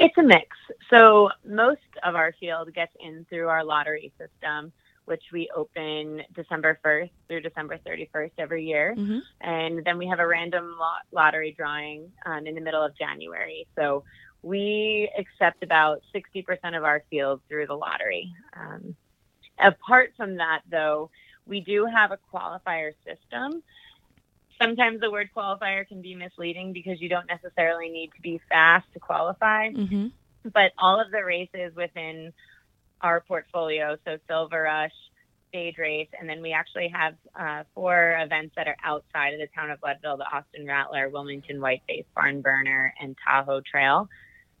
It's 0.00 0.16
a 0.16 0.22
mix. 0.22 0.56
So 0.88 1.28
most 1.44 1.80
of 2.02 2.14
our 2.14 2.34
field 2.40 2.72
gets 2.74 2.92
in 3.00 3.26
through 3.28 3.48
our 3.48 3.62
lottery 3.62 4.10
system, 4.18 4.72
which 5.04 5.22
we 5.30 5.50
open 5.54 6.22
December 6.34 6.80
1st 6.82 7.10
through 7.28 7.42
December 7.42 7.78
31st 7.86 8.30
every 8.38 8.64
year. 8.64 8.94
Mm-hmm. 8.96 9.18
And 9.42 9.84
then 9.84 9.98
we 9.98 10.06
have 10.06 10.18
a 10.18 10.26
random 10.26 10.74
lot- 10.80 11.02
lottery 11.12 11.54
drawing 11.54 12.10
um, 12.24 12.46
in 12.46 12.54
the 12.54 12.62
middle 12.62 12.82
of 12.82 12.96
January. 12.96 13.66
So 13.76 14.02
we 14.42 15.10
accept 15.18 15.62
about 15.62 16.00
60% 16.14 16.46
of 16.74 16.82
our 16.82 17.04
field 17.10 17.42
through 17.46 17.66
the 17.66 17.74
lottery. 17.74 18.32
Um, 18.58 18.96
apart 19.58 20.14
from 20.16 20.36
that, 20.36 20.62
though, 20.70 21.10
we 21.44 21.60
do 21.60 21.84
have 21.84 22.10
a 22.10 22.18
qualifier 22.32 22.92
system 23.04 23.62
sometimes 24.60 25.00
the 25.00 25.10
word 25.10 25.30
qualifier 25.34 25.86
can 25.86 26.02
be 26.02 26.14
misleading 26.14 26.72
because 26.72 27.00
you 27.00 27.08
don't 27.08 27.26
necessarily 27.26 27.88
need 27.88 28.10
to 28.14 28.20
be 28.20 28.40
fast 28.48 28.86
to 28.92 29.00
qualify. 29.00 29.70
Mm-hmm. 29.70 30.08
But 30.52 30.72
all 30.78 31.00
of 31.00 31.10
the 31.10 31.24
races 31.24 31.74
within 31.74 32.32
our 33.00 33.20
portfolio, 33.20 33.96
so 34.04 34.18
Silver 34.28 34.62
Rush, 34.62 34.92
Stage 35.48 35.78
Race, 35.78 36.08
and 36.18 36.28
then 36.28 36.42
we 36.42 36.52
actually 36.52 36.88
have 36.88 37.14
uh, 37.38 37.64
four 37.74 38.16
events 38.20 38.54
that 38.56 38.68
are 38.68 38.76
outside 38.84 39.34
of 39.34 39.40
the 39.40 39.48
town 39.54 39.70
of 39.70 39.78
Leadville: 39.82 40.16
the 40.16 40.24
Austin 40.24 40.66
Rattler, 40.66 41.08
Wilmington 41.08 41.60
Whiteface, 41.60 42.04
Barn 42.14 42.40
Burner, 42.40 42.94
and 43.00 43.16
Tahoe 43.26 43.60
Trail. 43.60 44.08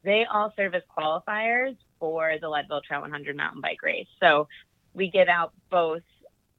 They 0.02 0.24
all 0.24 0.52
serve 0.56 0.74
as 0.74 0.82
qualifiers 0.96 1.76
for 1.98 2.34
the 2.40 2.48
Leadville 2.48 2.80
Trail 2.80 3.02
100 3.02 3.36
mountain 3.36 3.60
bike 3.60 3.82
race. 3.82 4.08
So 4.18 4.48
we 4.94 5.10
give 5.10 5.28
out 5.28 5.52
both 5.70 6.02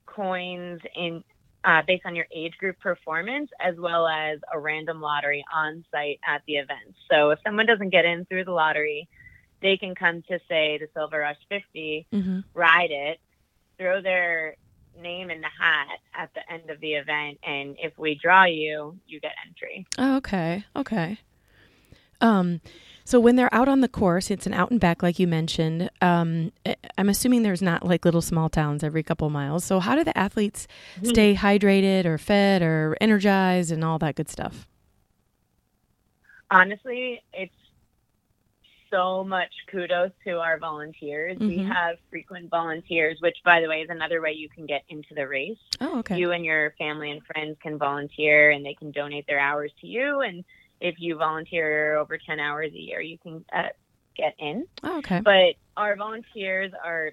coins 0.05 0.79
in 0.95 1.23
uh, 1.63 1.81
based 1.85 2.05
on 2.05 2.15
your 2.15 2.27
age 2.33 2.53
group 2.57 2.79
performance, 2.79 3.49
as 3.59 3.75
well 3.77 4.07
as 4.07 4.39
a 4.53 4.59
random 4.59 5.01
lottery 5.01 5.43
on 5.53 5.85
site 5.91 6.19
at 6.27 6.41
the 6.47 6.55
event. 6.55 6.95
So 7.09 7.31
if 7.31 7.39
someone 7.45 7.65
doesn't 7.65 7.89
get 7.89 8.05
in 8.05 8.25
through 8.25 8.45
the 8.45 8.51
lottery, 8.51 9.07
they 9.61 9.77
can 9.77 9.93
come 9.95 10.23
to 10.23 10.39
say 10.49 10.79
the 10.79 10.87
Silver 10.93 11.19
Rush 11.19 11.37
50, 11.49 12.07
mm-hmm. 12.11 12.39
ride 12.53 12.91
it, 12.91 13.19
throw 13.77 14.01
their 14.01 14.55
name 14.99 15.29
in 15.29 15.41
the 15.41 15.47
hat 15.47 15.99
at 16.15 16.33
the 16.33 16.51
end 16.51 16.69
of 16.69 16.79
the 16.81 16.93
event, 16.93 17.39
and 17.43 17.75
if 17.79 17.97
we 17.97 18.19
draw 18.21 18.45
you, 18.45 18.97
you 19.07 19.19
get 19.19 19.31
entry. 19.47 19.85
Oh, 19.97 20.17
okay, 20.17 20.65
okay. 20.75 21.19
Um, 22.19 22.61
so 23.11 23.19
when 23.19 23.35
they're 23.35 23.53
out 23.53 23.67
on 23.67 23.81
the 23.81 23.89
course, 23.89 24.31
it's 24.31 24.47
an 24.47 24.53
out 24.53 24.71
and 24.71 24.79
back, 24.79 25.03
like 25.03 25.19
you 25.19 25.27
mentioned. 25.27 25.89
Um, 25.99 26.53
eh, 26.65 26.75
I'm 26.97 27.09
assuming 27.09 27.43
there's 27.43 27.61
not 27.61 27.85
like 27.85 28.05
little 28.05 28.21
small 28.21 28.47
towns 28.47 28.85
every 28.85 29.03
couple 29.03 29.29
miles. 29.29 29.65
So 29.65 29.81
how 29.81 29.97
do 29.97 30.05
the 30.05 30.17
athletes 30.17 30.65
mm-hmm. 30.95 31.09
stay 31.09 31.35
hydrated 31.35 32.05
or 32.05 32.17
fed 32.17 32.61
or 32.61 32.95
energized 33.01 33.69
and 33.69 33.83
all 33.83 33.99
that 33.99 34.15
good 34.15 34.29
stuff? 34.29 34.65
Honestly, 36.49 37.21
it's 37.33 37.53
so 38.89 39.25
much 39.25 39.51
kudos 39.69 40.11
to 40.23 40.39
our 40.39 40.57
volunteers. 40.57 41.35
Mm-hmm. 41.35 41.47
We 41.47 41.57
have 41.65 41.97
frequent 42.09 42.49
volunteers, 42.49 43.17
which, 43.19 43.35
by 43.43 43.59
the 43.59 43.67
way, 43.67 43.81
is 43.81 43.89
another 43.89 44.21
way 44.21 44.31
you 44.31 44.47
can 44.47 44.65
get 44.65 44.83
into 44.87 45.13
the 45.15 45.27
race. 45.27 45.57
Oh, 45.81 45.99
okay. 45.99 46.17
You 46.17 46.31
and 46.31 46.45
your 46.45 46.75
family 46.77 47.11
and 47.11 47.21
friends 47.25 47.57
can 47.61 47.77
volunteer, 47.77 48.51
and 48.51 48.65
they 48.65 48.73
can 48.73 48.91
donate 48.91 49.27
their 49.27 49.39
hours 49.39 49.73
to 49.81 49.87
you, 49.87 50.21
and 50.21 50.45
if 50.81 50.95
you 50.99 51.15
volunteer 51.15 51.95
over 51.97 52.17
10 52.17 52.39
hours 52.39 52.71
a 52.73 52.79
year, 52.79 52.99
you 52.99 53.17
can 53.19 53.45
uh, 53.53 53.69
get 54.17 54.35
in. 54.39 54.65
Oh, 54.83 54.97
okay. 54.97 55.21
But 55.21 55.55
our 55.77 55.95
volunteers 55.95 56.71
are 56.83 57.11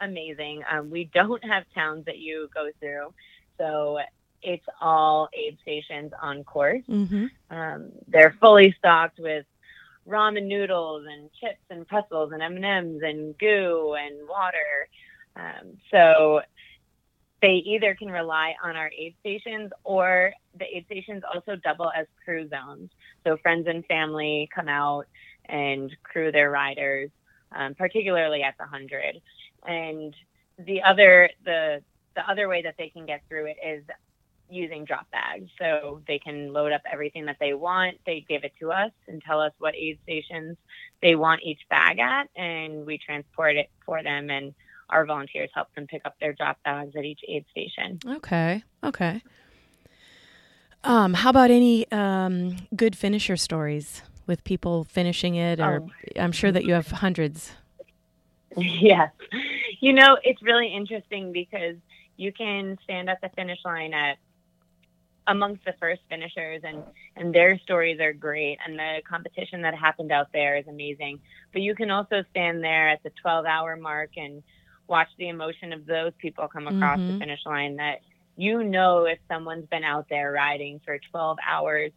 amazing. 0.00 0.62
Um, 0.70 0.90
we 0.90 1.04
don't 1.14 1.42
have 1.44 1.64
towns 1.74 2.04
that 2.06 2.18
you 2.18 2.50
go 2.54 2.70
through. 2.80 3.14
So 3.56 4.00
it's 4.42 4.66
all 4.80 5.28
aid 5.32 5.58
stations 5.62 6.12
on 6.20 6.44
course. 6.44 6.82
Mm-hmm. 6.88 7.26
Um, 7.50 7.90
they're 8.06 8.36
fully 8.40 8.74
stocked 8.78 9.18
with 9.18 9.46
ramen 10.08 10.46
noodles 10.46 11.06
and 11.08 11.30
chips 11.40 11.62
and 11.70 11.86
pretzels 11.86 12.32
and 12.32 12.42
M&Ms 12.42 13.02
and 13.02 13.36
goo 13.38 13.96
and 13.98 14.28
water. 14.28 14.88
Um, 15.36 15.76
so 15.90 16.40
they 17.40 17.54
either 17.54 17.94
can 17.94 18.10
rely 18.10 18.54
on 18.62 18.76
our 18.76 18.90
aid 18.96 19.14
stations 19.20 19.70
or 19.84 20.32
the 20.58 20.64
aid 20.76 20.86
stations 20.86 21.22
also 21.32 21.56
double 21.56 21.90
as 21.94 22.06
crew 22.24 22.48
zones. 22.48 22.90
So 23.24 23.36
friends 23.36 23.66
and 23.68 23.84
family 23.86 24.48
come 24.54 24.68
out 24.68 25.06
and 25.44 25.94
crew 26.02 26.32
their 26.32 26.50
riders, 26.50 27.10
um, 27.52 27.74
particularly 27.74 28.42
at 28.42 28.56
the 28.58 28.66
hundred. 28.66 29.20
And 29.66 30.14
the 30.58 30.82
other 30.82 31.30
the 31.44 31.82
the 32.16 32.28
other 32.28 32.48
way 32.48 32.62
that 32.62 32.74
they 32.76 32.88
can 32.88 33.06
get 33.06 33.22
through 33.28 33.46
it 33.46 33.56
is 33.64 33.84
using 34.50 34.84
drop 34.84 35.10
bags. 35.10 35.50
So 35.58 36.00
they 36.08 36.18
can 36.18 36.52
load 36.52 36.72
up 36.72 36.82
everything 36.90 37.26
that 37.26 37.36
they 37.38 37.54
want. 37.54 37.98
They 38.06 38.24
give 38.28 38.44
it 38.44 38.52
to 38.60 38.72
us 38.72 38.90
and 39.06 39.22
tell 39.22 39.40
us 39.40 39.52
what 39.58 39.74
aid 39.76 39.98
stations 40.02 40.56
they 41.02 41.14
want 41.14 41.42
each 41.42 41.60
bag 41.70 41.98
at, 41.98 42.28
and 42.34 42.86
we 42.86 42.98
transport 42.98 43.56
it 43.56 43.70
for 43.84 44.02
them. 44.02 44.30
And 44.30 44.54
our 44.90 45.04
volunteers 45.06 45.50
help 45.54 45.74
them 45.74 45.86
pick 45.86 46.02
up 46.04 46.14
their 46.20 46.32
drop 46.32 46.58
bags 46.64 46.94
at 46.96 47.04
each 47.04 47.20
aid 47.28 47.44
station. 47.50 47.98
Okay. 48.06 48.62
Okay. 48.82 49.22
Um, 50.84 51.12
how 51.14 51.30
about 51.30 51.50
any 51.50 51.90
um, 51.90 52.56
good 52.74 52.96
finisher 52.96 53.36
stories 53.36 54.02
with 54.26 54.44
people 54.44 54.84
finishing 54.84 55.34
it? 55.34 55.60
Or 55.60 55.82
Oh. 55.82 55.90
I'm 56.16 56.32
sure 56.32 56.52
that 56.52 56.64
you 56.64 56.72
have 56.74 56.88
hundreds. 56.90 57.52
yes. 58.56 59.10
You 59.80 59.92
know, 59.92 60.16
it's 60.22 60.42
really 60.42 60.72
interesting 60.74 61.32
because 61.32 61.76
you 62.16 62.32
can 62.32 62.78
stand 62.84 63.10
at 63.10 63.20
the 63.20 63.28
finish 63.36 63.58
line 63.64 63.92
at 63.94 64.18
amongst 65.26 65.62
the 65.66 65.74
first 65.78 66.00
finishers 66.08 66.62
and 66.64 66.82
and 67.14 67.34
their 67.34 67.58
stories 67.58 68.00
are 68.00 68.14
great 68.14 68.56
and 68.66 68.78
the 68.78 69.02
competition 69.06 69.60
that 69.60 69.74
happened 69.74 70.10
out 70.10 70.28
there 70.32 70.56
is 70.56 70.66
amazing. 70.68 71.20
But 71.52 71.60
you 71.62 71.74
can 71.74 71.90
also 71.90 72.24
stand 72.30 72.64
there 72.64 72.88
at 72.88 73.02
the 73.02 73.10
12 73.20 73.44
hour 73.44 73.76
mark 73.76 74.10
and 74.16 74.42
watch 74.88 75.08
the 75.18 75.28
emotion 75.28 75.72
of 75.72 75.86
those 75.86 76.12
people 76.18 76.48
come 76.48 76.66
across 76.68 77.00
Mhm. 77.00 77.06
the 77.08 77.18
finish 77.18 77.44
line 77.46 77.76
that 77.76 78.00
you 78.36 78.62
know 78.64 79.04
if 79.06 79.18
someone's 79.28 79.68
been 79.68 79.84
out 79.84 80.08
there 80.08 80.32
riding 80.32 80.80
for 80.84 80.98
12 81.10 81.38
hours 81.46 81.92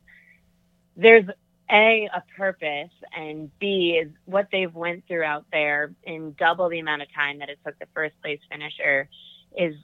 there's 0.96 1.26
a 1.72 2.10
a 2.14 2.24
purpose 2.38 2.92
and 3.16 3.50
b 3.60 3.98
is 4.02 4.12
what 4.26 4.48
they've 4.52 4.74
went 4.76 5.06
through 5.08 5.24
out 5.24 5.46
there 5.52 5.94
in 6.04 6.34
double 6.34 6.70
the 6.70 6.80
amount 6.80 7.02
of 7.02 7.08
time 7.14 7.40
that 7.40 7.50
it 7.50 7.60
took 7.66 7.78
the 7.80 7.88
first 7.94 8.20
place 8.22 8.40
finisher 8.52 9.10
is 9.58 9.76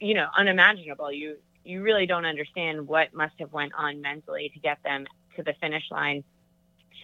you 0.00 0.14
know 0.14 0.28
unimaginable 0.36 1.12
you 1.12 1.36
you 1.64 1.82
really 1.82 2.06
don't 2.06 2.26
understand 2.26 2.86
what 2.86 3.14
must 3.14 3.34
have 3.38 3.52
went 3.52 3.72
on 3.76 4.00
mentally 4.00 4.50
to 4.52 4.60
get 4.60 4.78
them 4.84 5.06
to 5.36 5.42
the 5.42 5.54
finish 5.60 5.84
line 5.90 6.24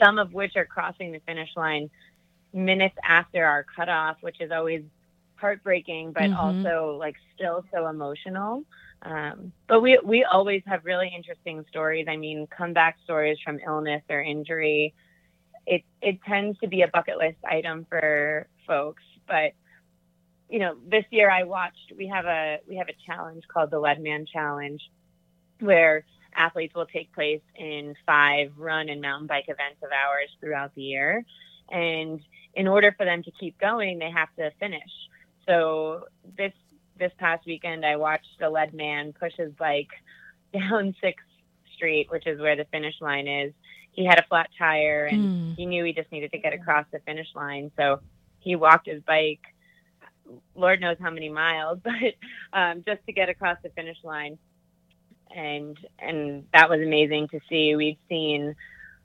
some 0.02 0.18
of 0.18 0.33
which 0.35 0.57
are 0.57 0.66
crossing 0.66 1.12
the 1.12 1.20
finish 1.20 1.50
line 1.57 1.90
minutes 2.52 2.96
after 3.05 3.44
our 3.44 3.64
cutoff 3.76 4.16
which 4.20 4.40
is 4.40 4.50
always 4.50 4.83
heartbreaking 5.40 6.12
but 6.12 6.31
Mhm. 6.31 6.37
also 6.38 6.96
like 6.99 7.14
still 7.35 7.64
so 7.72 7.87
emotional 7.88 8.64
um, 9.03 9.53
but 9.68 9.81
we 9.81 9.99
we 10.05 10.25
always 10.25 10.62
have 10.66 10.85
really 10.85 11.12
interesting 11.14 11.64
stories. 11.68 12.07
I 12.09 12.16
mean, 12.16 12.46
comeback 12.57 12.96
stories 13.05 13.38
from 13.44 13.59
illness 13.64 14.03
or 14.09 14.20
injury. 14.22 14.94
It 15.66 15.83
it 16.01 16.20
tends 16.27 16.59
to 16.61 16.68
be 16.68 16.83
a 16.83 16.88
bucket 16.88 17.18
list 17.18 17.38
item 17.44 17.87
for 17.88 18.49
folks. 18.66 19.03
But 19.27 19.53
you 20.49 20.59
know, 20.59 20.77
this 20.87 21.05
year 21.11 21.31
I 21.31 21.44
watched. 21.44 21.92
We 21.96 22.09
have 22.09 22.25
a 22.27 22.59
we 22.68 22.77
have 22.77 22.88
a 22.88 22.96
challenge 23.07 23.44
called 23.53 23.70
the 23.70 23.79
Leadman 23.81 24.27
Challenge, 24.33 24.81
where 25.61 26.05
athletes 26.35 26.75
will 26.75 26.87
take 26.87 27.12
place 27.12 27.42
in 27.57 27.94
five 28.07 28.53
run 28.57 28.88
and 28.88 29.01
mountain 29.01 29.27
bike 29.27 29.46
events 29.49 29.83
of 29.83 29.90
ours 29.92 30.31
throughout 30.40 30.75
the 30.75 30.83
year, 30.83 31.25
and 31.70 32.20
in 32.55 32.68
order 32.68 32.94
for 32.96 33.05
them 33.05 33.22
to 33.22 33.31
keep 33.38 33.59
going, 33.59 33.99
they 33.99 34.11
have 34.11 34.29
to 34.38 34.51
finish. 34.61 34.90
So 35.49 36.05
this 36.37 36.53
this 36.99 37.13
past 37.19 37.45
weekend, 37.47 37.85
I 37.85 37.97
watched 37.97 38.41
a 38.43 38.49
Leadman 38.51 39.13
push 39.19 39.33
his 39.37 39.53
bike 39.53 39.89
down 40.53 40.95
Sixth 41.01 41.27
Street, 41.75 42.09
which 42.11 42.27
is 42.27 42.41
where 42.41 42.57
the 42.57 42.67
finish 42.73 42.95
line 43.01 43.29
is. 43.29 43.53
He 43.93 44.05
had 44.05 44.19
a 44.19 44.27
flat 44.29 44.51
tire 44.59 45.07
and 45.07 45.31
Mm. 45.31 45.57
he 45.57 45.67
knew 45.67 45.85
he 45.85 45.93
just 45.93 46.13
needed 46.13 46.33
to 46.33 46.39
get 46.39 46.53
across 46.55 46.87
the 46.93 47.01
finish 47.01 47.29
line. 47.35 47.71
So 47.77 48.01
he 48.41 48.57
walked 48.57 48.87
his 48.89 49.03
bike, 49.03 49.41
Lord 50.55 50.81
knows 50.81 50.97
how 51.01 51.11
many 51.11 51.29
miles, 51.29 51.79
but 51.85 51.93
um, 52.53 52.83
just 52.87 53.05
to 53.07 53.13
get 53.13 53.29
across 53.29 53.59
the 53.63 53.71
finish 53.71 53.99
line. 54.05 54.39
And 55.35 55.77
and 55.99 56.47
that 56.53 56.71
was 56.71 56.81
amazing 56.81 57.29
to 57.29 57.41
see. 57.49 57.75
We've 57.77 57.99
seen 58.09 58.55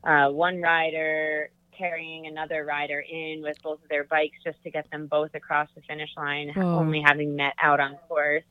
uh, 0.04 0.30
one 0.30 0.62
rider 0.62 1.50
carrying 1.78 2.28
another 2.28 2.66
rider 2.66 3.00
in 3.00 3.42
with 3.42 3.58
both 3.64 3.82
of 3.84 3.90
their 3.90 4.04
bikes 4.04 4.38
just 4.44 4.62
to 4.64 4.72
get 4.72 4.90
them 4.92 5.08
both 5.08 5.34
across 5.34 5.70
the 5.76 5.82
finish 5.82 6.10
line, 6.18 6.50
Whoa. 6.50 6.80
only 6.80 7.02
having 7.02 7.36
met 7.36 7.54
out 7.62 7.80
on 7.80 7.98
course, 8.08 8.44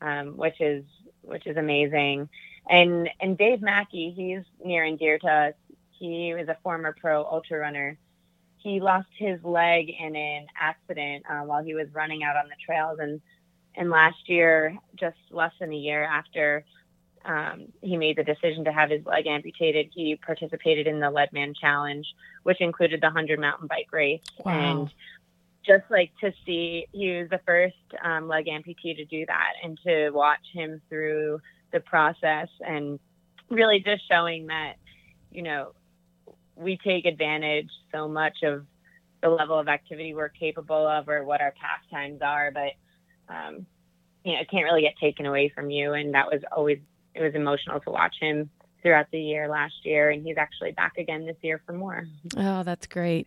um, 0.00 0.36
which 0.36 0.60
is 0.60 0.84
which 1.22 1.46
is 1.46 1.56
amazing. 1.56 2.28
And 2.68 3.08
and 3.20 3.36
Dave 3.36 3.62
Mackey, 3.62 4.12
he's 4.16 4.42
near 4.64 4.84
and 4.84 4.98
dear 4.98 5.18
to 5.18 5.28
us. 5.28 5.54
He 5.90 6.34
was 6.34 6.48
a 6.48 6.56
former 6.62 6.94
pro 6.98 7.24
ultra 7.24 7.58
runner. 7.58 7.98
He 8.58 8.80
lost 8.80 9.08
his 9.18 9.42
leg 9.44 9.90
in 9.90 10.16
an 10.16 10.46
accident 10.58 11.24
uh, 11.30 11.40
while 11.42 11.62
he 11.62 11.74
was 11.74 11.86
running 11.92 12.22
out 12.24 12.36
on 12.36 12.48
the 12.48 12.56
trails, 12.64 12.98
and 13.00 13.20
and 13.76 13.90
last 13.90 14.28
year, 14.28 14.76
just 14.94 15.16
less 15.30 15.52
than 15.60 15.72
a 15.72 15.76
year 15.76 16.04
after 16.04 16.64
um, 17.24 17.72
he 17.80 17.96
made 17.96 18.16
the 18.16 18.24
decision 18.24 18.64
to 18.64 18.72
have 18.72 18.90
his 18.90 19.04
leg 19.06 19.26
amputated, 19.26 19.90
he 19.94 20.16
participated 20.16 20.86
in 20.86 21.00
the 21.00 21.10
Leadman 21.10 21.54
Challenge, 21.54 22.06
which 22.42 22.60
included 22.60 23.00
the 23.00 23.06
100 23.06 23.38
mountain 23.38 23.66
bike 23.66 23.88
race. 23.92 24.20
Wow. 24.44 24.52
And 24.52 24.94
just 25.64 25.84
like 25.90 26.12
to 26.20 26.32
see, 26.44 26.86
he 26.92 27.18
was 27.18 27.30
the 27.30 27.40
first 27.46 27.76
um, 28.02 28.28
leg 28.28 28.46
amputee 28.46 28.96
to 28.96 29.04
do 29.06 29.24
that, 29.26 29.52
and 29.62 29.78
to 29.86 30.10
watch 30.10 30.46
him 30.52 30.82
through 30.88 31.40
the 31.72 31.80
process 31.80 32.48
and 32.60 32.98
really 33.48 33.80
just 33.80 34.06
showing 34.08 34.48
that, 34.48 34.74
you 35.32 35.42
know, 35.42 35.72
we 36.56 36.76
take 36.76 37.06
advantage 37.06 37.70
so 37.92 38.06
much 38.06 38.42
of 38.42 38.66
the 39.22 39.28
level 39.28 39.58
of 39.58 39.68
activity 39.68 40.14
we're 40.14 40.28
capable 40.28 40.86
of 40.86 41.08
or 41.08 41.24
what 41.24 41.40
our 41.40 41.54
pastimes 41.58 42.20
are, 42.20 42.50
but 42.52 42.72
um, 43.28 43.66
you 44.24 44.32
know, 44.32 44.40
it 44.40 44.50
can't 44.50 44.64
really 44.64 44.82
get 44.82 44.96
taken 44.98 45.26
away 45.26 45.50
from 45.54 45.70
you. 45.70 45.94
And 45.94 46.14
that 46.14 46.30
was 46.30 46.42
always 46.52 46.78
it 47.14 47.22
was 47.22 47.34
emotional 47.34 47.80
to 47.80 47.90
watch 47.90 48.16
him 48.20 48.50
throughout 48.82 49.06
the 49.10 49.20
year 49.20 49.48
last 49.48 49.74
year, 49.82 50.10
and 50.10 50.24
he's 50.26 50.36
actually 50.36 50.72
back 50.72 50.98
again 50.98 51.24
this 51.24 51.36
year 51.40 51.60
for 51.64 51.72
more. 51.72 52.06
Oh, 52.36 52.62
that's 52.62 52.86
great. 52.86 53.26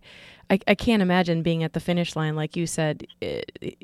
I, 0.50 0.60
I 0.68 0.76
can't 0.76 1.02
imagine 1.02 1.42
being 1.42 1.64
at 1.64 1.74
the 1.74 1.80
finish 1.80 2.16
line, 2.16 2.36
like 2.36 2.56
you 2.56 2.68
said, 2.68 3.08
i 3.22 3.44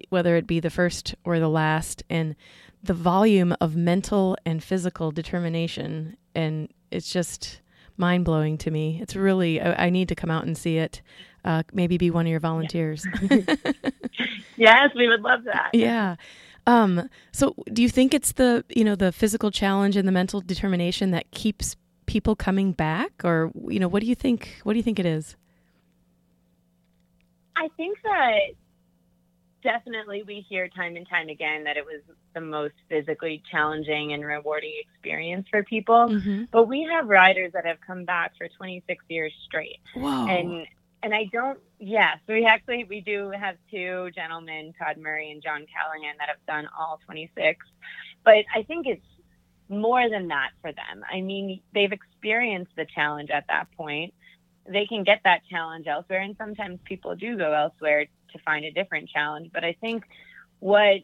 whether 0.10 0.36
it 0.36 0.46
be 0.46 0.60
the 0.60 0.70
first 0.70 1.16
or 1.24 1.40
the 1.40 1.50
last, 1.50 2.04
and 2.10 2.36
the 2.84 2.94
volume 2.94 3.56
of 3.60 3.76
mental 3.76 4.38
and 4.46 4.64
physical 4.64 5.12
determination. 5.12 6.16
And 6.36 6.72
it's 6.92 7.12
just 7.12 7.62
mind 7.98 8.26
blowing 8.26 8.58
to 8.60 8.72
me. 8.72 9.00
It's 9.02 9.16
really, 9.16 9.60
I, 9.60 9.86
I 9.86 9.90
need 9.90 10.10
to 10.10 10.16
come 10.16 10.30
out 10.30 10.46
and 10.46 10.58
see 10.58 10.78
it. 10.78 11.02
Uh, 11.44 11.64
maybe 11.74 11.98
be 11.98 12.12
one 12.12 12.26
of 12.26 12.32
your 12.32 12.40
volunteers. 12.40 13.06
Yes, 14.56 14.92
we 14.96 15.08
would 15.08 15.22
love 15.22 15.46
that. 15.46 15.72
yeah. 15.74 16.16
Um, 16.66 17.10
so 17.32 17.56
do 17.72 17.82
you 17.82 17.90
think 17.90 18.14
it's 18.14 18.34
the, 18.34 18.64
you 18.70 18.84
know, 18.84 18.96
the 18.96 19.12
physical 19.12 19.52
challenge 19.52 19.96
and 19.96 20.08
the 20.08 20.12
mental 20.12 20.42
determination 20.42 21.12
that 21.12 21.30
keeps 21.32 21.76
people 22.06 22.36
coming 22.36 22.72
back 22.72 23.12
or, 23.24 23.52
you 23.68 23.80
know, 23.80 23.88
what 23.88 24.02
do 24.02 24.08
you 24.08 24.16
think, 24.16 24.60
what 24.64 24.74
do 24.74 24.78
you 24.78 24.84
think 24.84 25.00
it 25.00 25.06
is? 25.06 25.36
I 27.56 27.70
think 27.78 27.98
that 28.04 28.40
definitely 29.62 30.24
we 30.24 30.46
hear 30.48 30.68
time 30.68 30.96
and 30.96 31.08
time 31.08 31.30
again 31.30 31.64
that 31.64 31.78
it 31.78 31.86
was 31.86 32.02
the 32.34 32.42
most 32.42 32.74
physically 32.90 33.42
challenging 33.52 34.14
and 34.14 34.26
rewarding 34.26 34.74
experience 34.82 35.48
for 35.50 35.64
people. 35.64 36.08
Mm-hmm. 36.10 36.46
But 36.52 36.68
we 36.68 36.88
have 36.92 37.08
riders 37.08 37.52
that 37.54 37.66
have 37.66 37.78
come 37.86 38.06
back 38.06 38.34
for 38.38 38.48
26 38.48 39.04
years 39.08 39.34
straight. 39.46 39.80
Whoa. 39.96 40.28
and 40.28 40.68
and 41.04 41.14
I 41.14 41.26
don't. 41.32 41.60
Yes, 41.80 42.18
we 42.28 42.46
actually 42.46 42.86
we 42.86 43.02
do 43.02 43.32
have 43.32 43.58
two 43.70 44.10
gentlemen, 44.16 44.74
Todd 44.80 44.98
Murray 44.98 45.32
and 45.32 45.44
John 45.44 45.66
Callahan, 45.68 46.16
that 46.18 46.30
have 46.30 46.46
done 46.48 46.68
all 46.78 47.00
26. 47.06 47.66
But 48.24 48.46
I 48.56 48.64
think 48.64 48.88
it's 48.88 49.06
more 49.70 50.10
than 50.10 50.30
that 50.30 50.52
for 50.62 50.72
them. 50.72 51.04
I 51.12 51.22
mean, 51.22 51.62
they've 51.74 51.92
experienced 51.92 52.72
the 52.78 52.86
challenge 52.86 53.30
at 53.30 53.46
that 53.50 53.68
point. 53.76 54.14
They 54.68 54.86
can 54.86 55.04
get 55.04 55.20
that 55.26 55.42
challenge 55.50 55.88
elsewhere, 55.88 56.22
and 56.22 56.36
sometimes 56.38 56.80
people 56.86 57.16
do 57.16 57.38
go 57.38 57.52
elsewhere 57.52 58.06
to 58.06 58.40
find 58.46 58.64
a 58.64 58.72
different 58.72 59.10
challenge. 59.10 59.52
But 59.54 59.66
I 59.66 59.76
think 59.82 60.06
what 60.60 61.02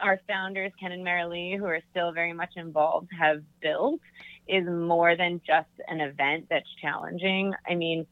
our 0.00 0.18
founders, 0.26 0.72
Ken 0.80 0.92
and 0.92 1.04
Merilee, 1.04 1.58
who 1.58 1.66
are 1.66 1.80
still 1.90 2.12
very 2.12 2.32
much 2.32 2.52
involved, 2.56 3.08
have 3.18 3.42
built 3.60 4.00
is 4.48 4.66
more 4.66 5.14
than 5.16 5.40
just 5.46 5.68
an 5.86 6.00
event 6.00 6.46
that's 6.50 6.68
challenging. 6.80 7.54
I 7.68 7.74
mean, 7.74 8.06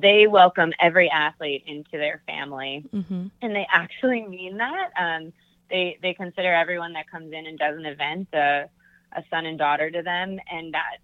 they 0.00 0.26
welcome 0.26 0.72
every 0.80 1.10
athlete 1.10 1.64
into 1.66 1.92
their 1.92 2.22
family, 2.26 2.84
mm-hmm. 2.92 3.26
and 3.42 3.56
they 3.56 3.66
actually 3.72 4.26
mean 4.26 4.58
that. 4.58 4.90
Um, 4.98 5.32
they 5.70 5.98
they 6.02 6.14
consider 6.14 6.52
everyone 6.52 6.92
that 6.94 7.10
comes 7.10 7.32
in 7.32 7.46
and 7.46 7.58
does 7.58 7.76
an 7.76 7.86
event 7.86 8.28
a, 8.32 8.68
a 9.12 9.24
son 9.30 9.46
and 9.46 9.58
daughter 9.58 9.90
to 9.90 10.02
them, 10.02 10.38
and 10.50 10.74
that 10.74 10.98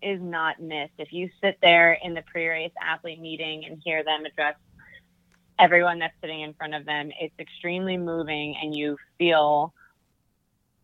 is 0.00 0.20
not 0.20 0.60
missed. 0.60 0.94
If 0.98 1.12
you 1.12 1.28
sit 1.42 1.58
there 1.60 1.98
in 2.02 2.14
the 2.14 2.22
pre-race 2.22 2.72
athlete 2.80 3.20
meeting 3.20 3.64
and 3.64 3.80
hear 3.84 4.04
them 4.04 4.24
address 4.24 4.54
everyone 5.58 5.98
that's 5.98 6.14
sitting 6.20 6.42
in 6.42 6.54
front 6.54 6.74
of 6.74 6.84
them. 6.84 7.10
It's 7.20 7.34
extremely 7.38 7.96
moving, 7.96 8.56
and 8.62 8.76
you 8.76 8.96
feel 9.18 9.74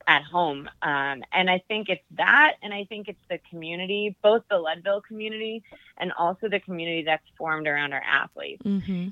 at 0.06 0.22
home. 0.22 0.68
Um, 0.82 1.22
and 1.32 1.48
I 1.50 1.62
think 1.68 1.88
it's 1.88 2.04
that, 2.12 2.54
and 2.62 2.72
I 2.74 2.84
think 2.84 3.08
it's 3.08 3.18
the 3.28 3.38
community, 3.50 4.16
both 4.22 4.42
the 4.50 4.58
Leadville 4.58 5.00
community 5.00 5.62
and 5.96 6.12
also 6.12 6.48
the 6.48 6.60
community 6.60 7.02
that's 7.04 7.26
formed 7.38 7.66
around 7.66 7.92
our 7.92 8.02
athletes 8.02 8.62
Mm-hmm. 8.64 9.08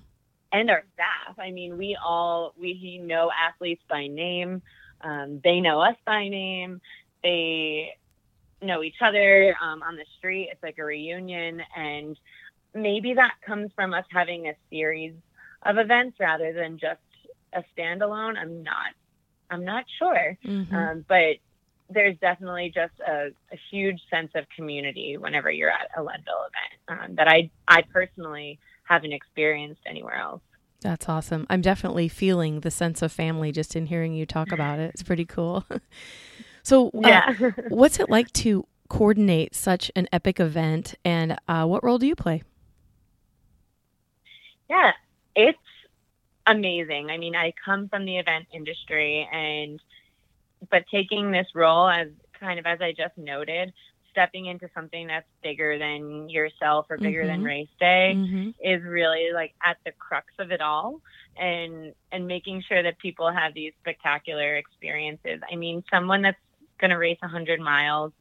and 0.52 0.70
our 0.70 0.84
staff. 0.94 1.38
I 1.38 1.50
mean, 1.50 1.78
we 1.78 1.96
all 2.02 2.54
we 2.58 3.00
know 3.02 3.30
athletes 3.30 3.82
by 3.88 4.06
name. 4.06 4.62
Um, 5.00 5.40
they 5.42 5.60
know 5.60 5.80
us 5.80 5.96
by 6.04 6.28
name. 6.28 6.80
They 7.22 7.94
know 8.60 8.82
each 8.82 9.00
other 9.00 9.56
um, 9.60 9.82
on 9.82 9.96
the 9.96 10.04
street. 10.18 10.48
It's 10.52 10.62
like 10.62 10.78
a 10.78 10.84
reunion, 10.84 11.62
and 11.76 12.16
maybe 12.74 13.14
that 13.14 13.34
comes 13.44 13.70
from 13.74 13.92
us 13.94 14.04
having 14.10 14.48
a 14.48 14.54
series 14.70 15.14
of 15.62 15.78
events 15.78 16.18
rather 16.20 16.52
than 16.52 16.78
just 16.78 17.00
a 17.52 17.64
standalone. 17.76 18.36
I'm 18.36 18.62
not. 18.62 18.92
I'm 19.52 19.64
not 19.64 19.84
sure, 19.98 20.36
Mm-hmm. 20.44 20.74
um, 20.74 21.04
but 21.08 21.36
there's 21.90 22.16
definitely 22.18 22.72
just 22.74 22.94
a, 23.06 23.26
a 23.52 23.58
huge 23.70 24.00
sense 24.10 24.30
of 24.34 24.44
community 24.56 25.16
whenever 25.18 25.50
you're 25.50 25.70
at 25.70 25.88
a 25.96 26.02
Leadville 26.02 26.46
event 26.48 27.00
um, 27.02 27.14
that 27.16 27.28
I 27.28 27.50
I 27.68 27.82
personally 27.92 28.58
haven't 28.84 29.12
experienced 29.12 29.82
anywhere 29.86 30.16
else. 30.16 30.40
That's 30.80 31.08
awesome. 31.08 31.46
I'm 31.50 31.60
definitely 31.60 32.08
feeling 32.08 32.60
the 32.60 32.70
sense 32.70 33.02
of 33.02 33.12
family 33.12 33.52
just 33.52 33.76
in 33.76 33.86
hearing 33.86 34.14
you 34.14 34.26
talk 34.26 34.50
about 34.50 34.80
it. 34.80 34.90
It's 34.94 35.02
pretty 35.04 35.24
cool. 35.26 35.64
so, 36.64 36.88
uh, 36.88 36.90
Yeah. 37.04 37.32
what's 37.68 38.00
it 38.00 38.10
like 38.10 38.32
to 38.44 38.66
coordinate 38.88 39.54
such 39.54 39.90
an 39.94 40.08
epic 40.12 40.40
event, 40.40 40.96
and 41.04 41.38
uh, 41.46 41.64
what 41.66 41.84
role 41.84 41.98
do 41.98 42.06
you 42.06 42.16
play? 42.16 42.42
Yeah, 44.68 44.92
it's 45.36 45.58
amazing. 46.46 47.10
I 47.10 47.18
mean, 47.18 47.34
I 47.36 47.52
come 47.64 47.88
from 47.88 48.04
the 48.04 48.18
event 48.18 48.46
industry 48.54 49.28
and 49.32 49.80
but 50.70 50.84
taking 50.92 51.30
this 51.30 51.46
role 51.54 51.88
as 51.88 52.08
kind 52.38 52.58
of 52.58 52.66
as 52.66 52.80
I 52.80 52.92
just 52.92 53.16
noted, 53.16 53.72
stepping 54.10 54.46
into 54.46 54.68
something 54.74 55.06
that's 55.08 55.26
bigger 55.42 55.78
than 55.78 56.28
yourself 56.28 56.86
or 56.90 56.98
bigger 56.98 57.26
than 57.26 57.40
Mhm. 57.40 57.44
race 57.44 57.68
day 57.80 58.18
Mm-hmm. 58.18 58.50
is 58.60 58.82
really 58.82 59.30
like 59.32 59.52
at 59.64 59.76
the 59.84 59.92
crux 59.98 60.26
of 60.38 60.50
it 60.52 60.60
all 60.60 61.00
and 61.36 61.92
and 62.12 62.26
making 62.26 62.62
sure 62.62 62.82
that 62.82 62.98
people 62.98 63.30
have 63.30 63.54
these 63.54 63.72
spectacular 63.80 64.56
experiences. 64.56 65.40
I 65.50 65.56
mean, 65.56 65.82
someone 65.90 66.22
that's 66.22 66.38
going 66.80 66.90
to 66.90 66.98
race 66.98 67.18
100 67.20 67.60
miles 67.60 68.12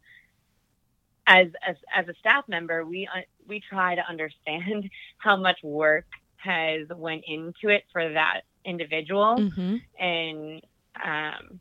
as, 1.27 1.47
as 1.67 1.75
as 1.95 2.07
a 2.07 2.13
staff 2.19 2.43
member, 2.47 2.85
we 2.85 3.07
uh, 3.13 3.21
we 3.47 3.61
try 3.69 3.95
to 3.95 4.01
understand 4.07 4.89
how 5.19 5.35
much 5.37 5.59
work 5.63 6.05
has 6.43 6.87
went 6.95 7.23
into 7.27 7.69
it 7.69 7.83
for 7.91 8.13
that 8.13 8.41
individual 8.65 9.35
Mm-hmm. 9.37 9.77
and 9.99 10.61
um 11.03 11.59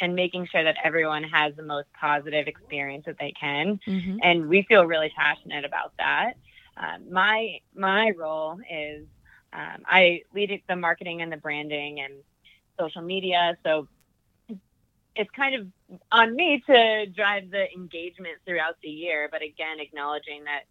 and 0.00 0.14
making 0.14 0.46
sure 0.50 0.64
that 0.64 0.76
everyone 0.84 1.22
has 1.24 1.54
the 1.56 1.62
most 1.62 1.86
positive 2.00 2.46
experience 2.46 3.04
that 3.06 3.16
they 3.20 3.32
can 3.38 3.78
Mm-hmm. 3.86 4.16
and 4.22 4.48
we 4.48 4.64
feel 4.68 4.84
really 4.84 5.12
passionate 5.16 5.64
about 5.64 5.92
that. 5.98 6.34
Um, 6.76 7.12
my 7.12 7.58
my 7.74 8.10
role 8.16 8.58
is 8.70 9.06
um, 9.52 9.82
I 9.86 10.22
lead 10.34 10.62
the 10.68 10.76
marketing 10.76 11.22
and 11.22 11.30
the 11.30 11.36
branding 11.36 12.00
and 12.00 12.14
social 12.80 13.02
media, 13.02 13.56
so 13.64 13.88
it's 15.14 15.30
kind 15.36 15.54
of 15.54 15.66
on 16.10 16.34
me 16.34 16.62
to 16.66 17.06
drive 17.06 17.50
the 17.50 17.66
engagement 17.74 18.38
throughout 18.46 18.74
the 18.82 18.88
year. 18.88 19.28
But 19.30 19.42
again, 19.42 19.78
acknowledging 19.78 20.44
that 20.44 20.62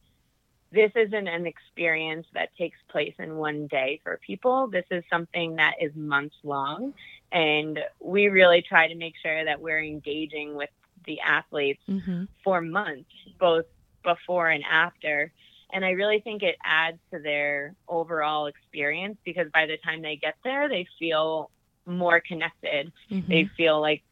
this 0.71 0.91
isn't 0.95 1.27
an 1.27 1.45
experience 1.45 2.25
that 2.33 2.49
takes 2.57 2.77
place 2.89 3.13
in 3.19 3.35
one 3.35 3.67
day 3.67 3.99
for 4.03 4.19
people. 4.25 4.67
This 4.67 4.85
is 4.89 5.03
something 5.09 5.57
that 5.57 5.75
is 5.81 5.93
months 5.95 6.35
long, 6.43 6.93
and 7.31 7.79
we 7.99 8.27
really 8.27 8.61
try 8.61 8.87
to 8.87 8.95
make 8.95 9.15
sure 9.21 9.43
that 9.45 9.61
we're 9.61 9.83
engaging 9.83 10.55
with 10.55 10.69
the 11.05 11.19
athletes 11.19 11.81
Mm-hmm. 11.89 12.25
for 12.43 12.61
months, 12.61 13.09
both 13.39 13.65
before 14.03 14.49
and 14.49 14.63
after. 14.69 15.31
And 15.73 15.83
I 15.85 15.91
really 15.91 16.19
think 16.19 16.43
it 16.43 16.57
adds 16.63 16.99
to 17.13 17.19
their 17.19 17.75
overall 17.87 18.47
experience 18.47 19.17
because 19.25 19.47
by 19.53 19.65
the 19.65 19.77
time 19.77 20.01
they 20.01 20.15
get 20.15 20.35
there, 20.43 20.69
they 20.69 20.85
feel 20.99 21.49
more 21.85 22.19
connected. 22.19 22.91
Mm-hmm. 23.09 23.31
They 23.31 23.49
feel 23.57 23.79
like 23.79 24.03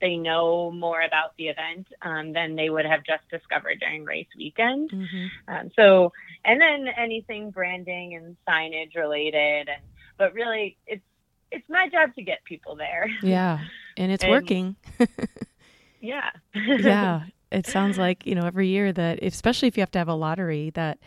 they 0.00 0.16
know 0.16 0.70
more 0.70 1.02
about 1.02 1.36
the 1.36 1.48
event 1.48 1.88
um, 2.02 2.32
than 2.32 2.56
they 2.56 2.70
would 2.70 2.86
have 2.86 3.04
just 3.04 3.28
discovered 3.30 3.80
during 3.80 4.04
race 4.04 4.26
weekend. 4.36 4.90
Mm-hmm. 4.90 5.54
Um, 5.54 5.70
so, 5.76 6.12
and 6.44 6.60
then 6.60 6.88
anything 6.96 7.50
branding 7.50 8.14
and 8.14 8.36
signage 8.48 8.96
related, 8.96 9.68
and 9.68 9.82
but 10.18 10.32
really, 10.34 10.76
it's 10.86 11.02
it's 11.50 11.68
my 11.68 11.88
job 11.88 12.14
to 12.14 12.22
get 12.22 12.44
people 12.44 12.76
there. 12.76 13.08
Yeah, 13.22 13.60
and 13.96 14.10
it's 14.12 14.24
And- 14.24 14.32
working. 14.32 14.76
yeah. 16.00 16.30
yeah 16.54 17.22
it 17.50 17.66
sounds 17.66 17.98
like 17.98 18.26
you 18.26 18.34
know 18.34 18.46
every 18.46 18.68
year 18.68 18.92
that 18.92 19.22
especially 19.22 19.68
if 19.68 19.76
you 19.76 19.80
have 19.82 19.90
to 19.90 19.98
have 19.98 20.08
a 20.08 20.14
lottery 20.14 20.70
that 20.70 20.98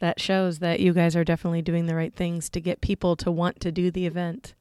that 0.00 0.20
shows 0.20 0.58
that 0.58 0.80
you 0.80 0.92
guys 0.92 1.14
are 1.14 1.24
definitely 1.24 1.62
doing 1.62 1.86
the 1.86 1.94
right 1.94 2.14
things 2.14 2.48
to 2.50 2.60
get 2.60 2.80
people 2.80 3.16
to 3.16 3.30
want 3.30 3.60
to 3.60 3.70
do 3.72 3.90
the 3.90 4.06
event 4.06 4.54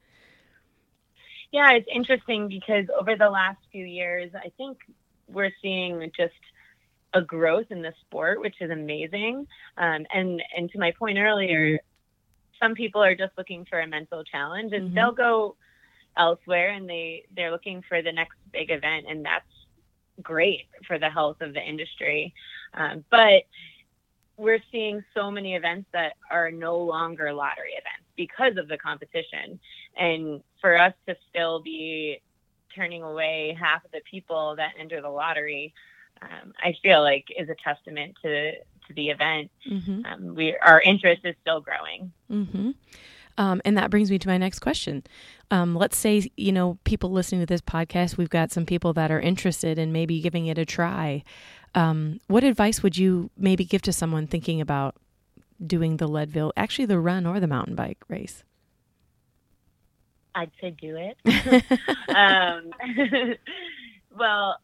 Yeah, 1.52 1.72
it's 1.74 1.88
interesting 1.94 2.48
because 2.48 2.86
over 2.98 3.16
the 3.18 3.30
last 3.30 3.58
few 3.72 3.86
years, 3.86 4.32
I 4.36 4.52
think 4.58 4.78
we're 5.28 5.52
seeing 5.62 6.10
just 6.16 6.34
a 7.14 7.22
growth 7.22 7.68
in 7.72 7.82
the 7.82 7.94
sport, 8.02 8.42
which 8.42 8.56
is 8.62 8.72
amazing. 8.72 9.48
Um, 9.78 10.06
and 10.14 10.42
and 10.56 10.70
to 10.72 10.80
my 10.80 10.92
point 10.98 11.18
earlier, 11.18 11.80
some 12.62 12.74
people 12.76 13.04
are 13.04 13.16
just 13.16 13.34
looking 13.38 13.66
for 13.70 13.82
a 13.82 13.88
mental 13.88 14.24
challenge, 14.24 14.74
and 14.74 14.92
Mhm. 14.92 14.96
they'll 14.96 15.12
go 15.12 15.58
elsewhere, 16.18 16.72
and 16.72 16.90
they 16.90 17.26
they're 17.32 17.52
looking 17.52 17.82
for 17.84 18.02
the 18.02 18.12
next 18.12 18.38
big 18.52 18.72
event, 18.72 19.08
and 19.10 19.26
that's 19.26 19.46
great 20.22 20.68
for 20.88 21.00
the 21.00 21.10
health 21.10 21.42
of 21.42 21.54
the 21.54 21.62
industry. 21.64 22.34
Um, 22.74 23.06
but 23.12 23.44
we're 24.38 24.64
seeing 24.72 25.04
so 25.14 25.30
many 25.32 25.56
events 25.56 25.90
that 25.94 26.14
are 26.32 26.52
no 26.52 26.78
longer 26.78 27.34
lottery 27.34 27.72
events 27.74 28.08
because 28.16 28.58
of 28.58 28.68
the 28.68 28.78
competition. 28.78 29.60
And 29.98 30.42
for 30.62 30.78
us 30.78 30.94
to 31.08 31.16
still 31.30 31.62
be 31.62 32.22
turning 32.76 33.04
away 33.04 33.58
half 33.60 33.84
of 33.84 33.92
the 33.92 34.02
people 34.10 34.56
that 34.58 34.72
enter 34.80 35.02
the 35.02 35.10
lottery, 35.10 35.74
um, 36.22 36.54
I 36.60 36.76
feel 36.82 37.02
like 37.02 37.26
is 37.38 37.50
a 37.50 37.56
testament 37.64 38.16
to 38.24 38.52
to 38.88 38.94
the 38.96 39.10
event. 39.10 39.52
mm-hmm. 39.70 40.06
Um, 40.06 40.36
we 40.36 40.56
our 40.58 40.82
interest 40.82 41.22
is 41.26 41.36
still 41.42 41.62
growing. 41.62 42.12
Mm-hmm. 42.30 42.72
Um, 43.38 43.62
and 43.64 43.78
that 43.78 43.90
brings 43.90 44.12
me 44.12 44.20
to 44.20 44.28
my 44.28 44.38
next 44.38 44.60
question. 44.60 45.04
Um, 45.50 45.76
let's 45.76 45.98
say, 45.98 46.30
you 46.36 46.52
know, 46.52 46.78
people 46.84 47.12
listening 47.12 47.42
to 47.42 47.48
this 47.48 47.62
podcast, 47.62 48.18
we've 48.18 48.30
got 48.30 48.52
some 48.52 48.66
people 48.66 48.94
that 48.94 49.10
are 49.12 49.20
interested 49.20 49.80
in 49.80 49.92
maybe 49.92 50.22
giving 50.22 50.48
it 50.48 50.58
a 50.58 50.66
try. 50.66 51.24
Um, 51.74 52.20
what 52.28 52.44
advice 52.44 52.84
would 52.84 52.98
you 52.98 53.32
maybe 53.38 53.64
give 53.64 53.82
to 53.84 53.94
someone 53.94 54.28
thinking 54.28 54.60
about 54.60 54.96
doing 55.66 55.98
the 55.98 56.08
Leadville, 56.08 56.52
actually 56.58 56.86
the 56.86 57.00
run 57.00 57.26
or 57.26 57.40
the 57.40 57.48
mountain 57.48 57.76
bike 57.76 58.00
race? 58.10 58.44
I'd 60.34 60.52
say 60.60 60.72
do 60.72 60.98
it. 60.98 61.18
um, 62.16 62.72
well, 64.18 64.58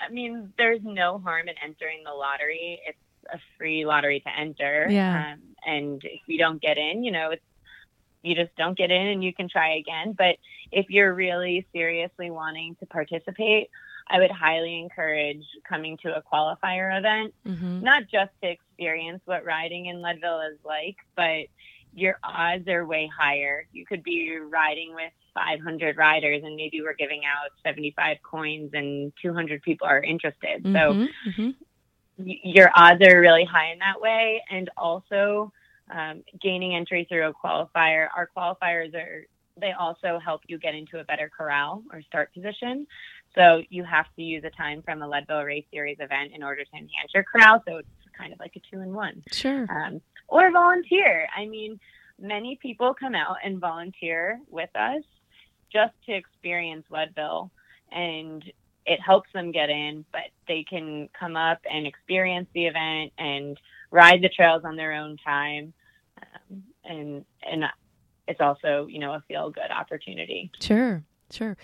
I 0.00 0.12
mean, 0.12 0.52
there's 0.58 0.82
no 0.82 1.18
harm 1.18 1.48
in 1.48 1.54
entering 1.62 2.04
the 2.04 2.12
lottery. 2.12 2.80
It's 2.86 2.98
a 3.32 3.38
free 3.58 3.86
lottery 3.86 4.20
to 4.20 4.38
enter. 4.38 4.86
Yeah. 4.90 5.32
Um, 5.32 5.40
and 5.64 6.02
if 6.04 6.20
you 6.26 6.38
don't 6.38 6.60
get 6.60 6.78
in, 6.78 7.02
you 7.02 7.12
know, 7.12 7.30
it's 7.30 7.42
you 8.22 8.34
just 8.34 8.54
don't 8.56 8.76
get 8.76 8.90
in 8.90 9.06
and 9.06 9.22
you 9.22 9.32
can 9.32 9.48
try 9.48 9.76
again. 9.76 10.12
But 10.16 10.36
if 10.72 10.86
you're 10.90 11.14
really 11.14 11.66
seriously 11.72 12.30
wanting 12.30 12.76
to 12.80 12.86
participate, 12.86 13.70
I 14.08 14.18
would 14.18 14.30
highly 14.30 14.78
encourage 14.80 15.44
coming 15.68 15.96
to 15.98 16.16
a 16.16 16.22
qualifier 16.22 16.96
event 16.96 17.34
Mm-hmm. 17.46 17.82
not 17.82 18.02
just 18.10 18.30
to 18.42 18.50
experience 18.50 19.22
what 19.24 19.44
riding 19.44 19.86
in 19.86 20.02
Leadville 20.02 20.40
is 20.40 20.58
like, 20.64 20.96
but 21.16 21.46
your 21.96 22.18
odds 22.22 22.68
are 22.68 22.84
way 22.84 23.10
higher. 23.18 23.66
You 23.72 23.86
could 23.86 24.02
be 24.02 24.38
riding 24.38 24.94
with 24.94 25.12
500 25.34 25.96
riders, 25.96 26.42
and 26.44 26.54
maybe 26.54 26.82
we're 26.82 26.94
giving 26.94 27.22
out 27.24 27.50
75 27.64 28.18
coins, 28.22 28.70
and 28.74 29.12
200 29.22 29.62
people 29.62 29.86
are 29.86 30.02
interested. 30.02 30.62
So 30.62 30.70
mm-hmm. 30.70 31.50
y- 32.18 32.40
your 32.44 32.70
odds 32.76 33.02
are 33.02 33.18
really 33.18 33.44
high 33.44 33.72
in 33.72 33.78
that 33.78 34.00
way. 34.00 34.42
And 34.50 34.68
also, 34.76 35.52
um, 35.90 36.22
gaining 36.42 36.74
entry 36.74 37.06
through 37.08 37.28
a 37.28 37.32
qualifier. 37.32 38.08
Our 38.14 38.28
qualifiers 38.36 38.94
are 38.94 39.26
they 39.58 39.72
also 39.72 40.18
help 40.22 40.42
you 40.48 40.58
get 40.58 40.74
into 40.74 40.98
a 40.98 41.04
better 41.04 41.30
corral 41.34 41.82
or 41.90 42.02
start 42.02 42.32
position. 42.34 42.86
So 43.34 43.62
you 43.70 43.84
have 43.84 44.06
to 44.16 44.22
use 44.22 44.44
a 44.44 44.50
time 44.50 44.82
from 44.82 45.00
a 45.00 45.08
Leadville 45.08 45.44
Race 45.44 45.64
Series 45.72 45.96
event 45.98 46.32
in 46.34 46.42
order 46.42 46.62
to 46.62 46.72
enhance 46.74 47.12
your 47.14 47.24
corral. 47.24 47.62
So 47.66 47.78
it's 47.78 47.88
kind 48.18 48.34
of 48.34 48.38
like 48.38 48.54
a 48.56 48.60
two 48.70 48.82
in 48.82 48.92
one. 48.92 49.22
Sure. 49.32 49.66
Um, 49.70 50.02
or 50.28 50.50
volunteer. 50.50 51.28
I 51.36 51.46
mean, 51.46 51.78
many 52.20 52.58
people 52.60 52.94
come 52.94 53.14
out 53.14 53.36
and 53.44 53.60
volunteer 53.60 54.40
with 54.48 54.70
us 54.74 55.02
just 55.72 55.94
to 56.06 56.12
experience 56.12 56.84
Leadville, 56.90 57.50
and 57.92 58.42
it 58.86 59.00
helps 59.00 59.30
them 59.32 59.52
get 59.52 59.70
in. 59.70 60.04
But 60.12 60.30
they 60.48 60.64
can 60.68 61.08
come 61.18 61.36
up 61.36 61.58
and 61.70 61.86
experience 61.86 62.48
the 62.54 62.66
event 62.66 63.12
and 63.18 63.58
ride 63.90 64.22
the 64.22 64.28
trails 64.28 64.62
on 64.64 64.76
their 64.76 64.92
own 64.92 65.16
time. 65.24 65.72
Um, 66.22 66.62
and 66.84 67.24
and 67.42 67.64
it's 68.28 68.40
also 68.40 68.86
you 68.88 68.98
know 68.98 69.12
a 69.12 69.22
feel 69.28 69.50
good 69.50 69.70
opportunity. 69.70 70.50
Sure, 70.60 71.02
sure. 71.30 71.56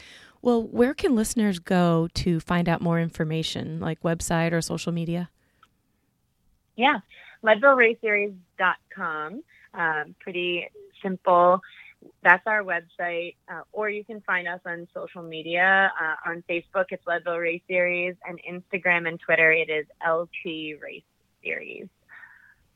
Well, 0.42 0.62
where 0.62 0.92
can 0.92 1.14
listeners 1.14 1.60
go 1.60 2.08
to 2.14 2.40
find 2.40 2.68
out 2.68 2.80
more 2.80 2.98
information, 2.98 3.78
like 3.78 4.02
website 4.02 4.52
or 4.52 4.60
social 4.60 4.90
media? 4.90 5.30
Yeah, 6.76 6.98
LeadvilleRaceSeries.com. 7.44 9.42
Um, 9.74 10.14
pretty 10.20 10.68
simple. 11.02 11.60
That's 12.22 12.46
our 12.46 12.62
website, 12.64 13.36
uh, 13.48 13.62
or 13.72 13.88
you 13.88 14.04
can 14.04 14.20
find 14.22 14.48
us 14.48 14.60
on 14.66 14.88
social 14.92 15.22
media. 15.22 15.92
Uh, 16.00 16.30
on 16.30 16.42
Facebook, 16.48 16.86
it's 16.90 17.06
Leadville 17.06 17.38
Race 17.38 17.62
Series, 17.68 18.16
and 18.26 18.40
Instagram 18.48 19.06
and 19.06 19.20
Twitter, 19.20 19.52
it 19.52 19.70
is 19.70 19.86
LT 20.06 20.80
Race 20.82 21.04
Series. 21.44 21.86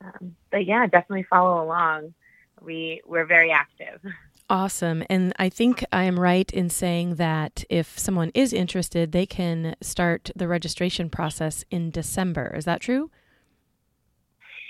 Um, 0.00 0.36
but 0.50 0.64
yeah, 0.66 0.86
definitely 0.86 1.26
follow 1.28 1.64
along. 1.64 2.14
We 2.60 3.02
we're 3.06 3.26
very 3.26 3.50
active. 3.50 4.00
Awesome. 4.48 5.02
And 5.10 5.32
I 5.38 5.48
think 5.48 5.84
I 5.90 6.04
am 6.04 6.20
right 6.20 6.48
in 6.52 6.70
saying 6.70 7.16
that 7.16 7.64
if 7.68 7.98
someone 7.98 8.30
is 8.32 8.52
interested, 8.52 9.10
they 9.10 9.26
can 9.26 9.74
start 9.80 10.30
the 10.36 10.46
registration 10.46 11.10
process 11.10 11.64
in 11.70 11.90
December. 11.90 12.54
Is 12.56 12.64
that 12.64 12.80
true? 12.80 13.10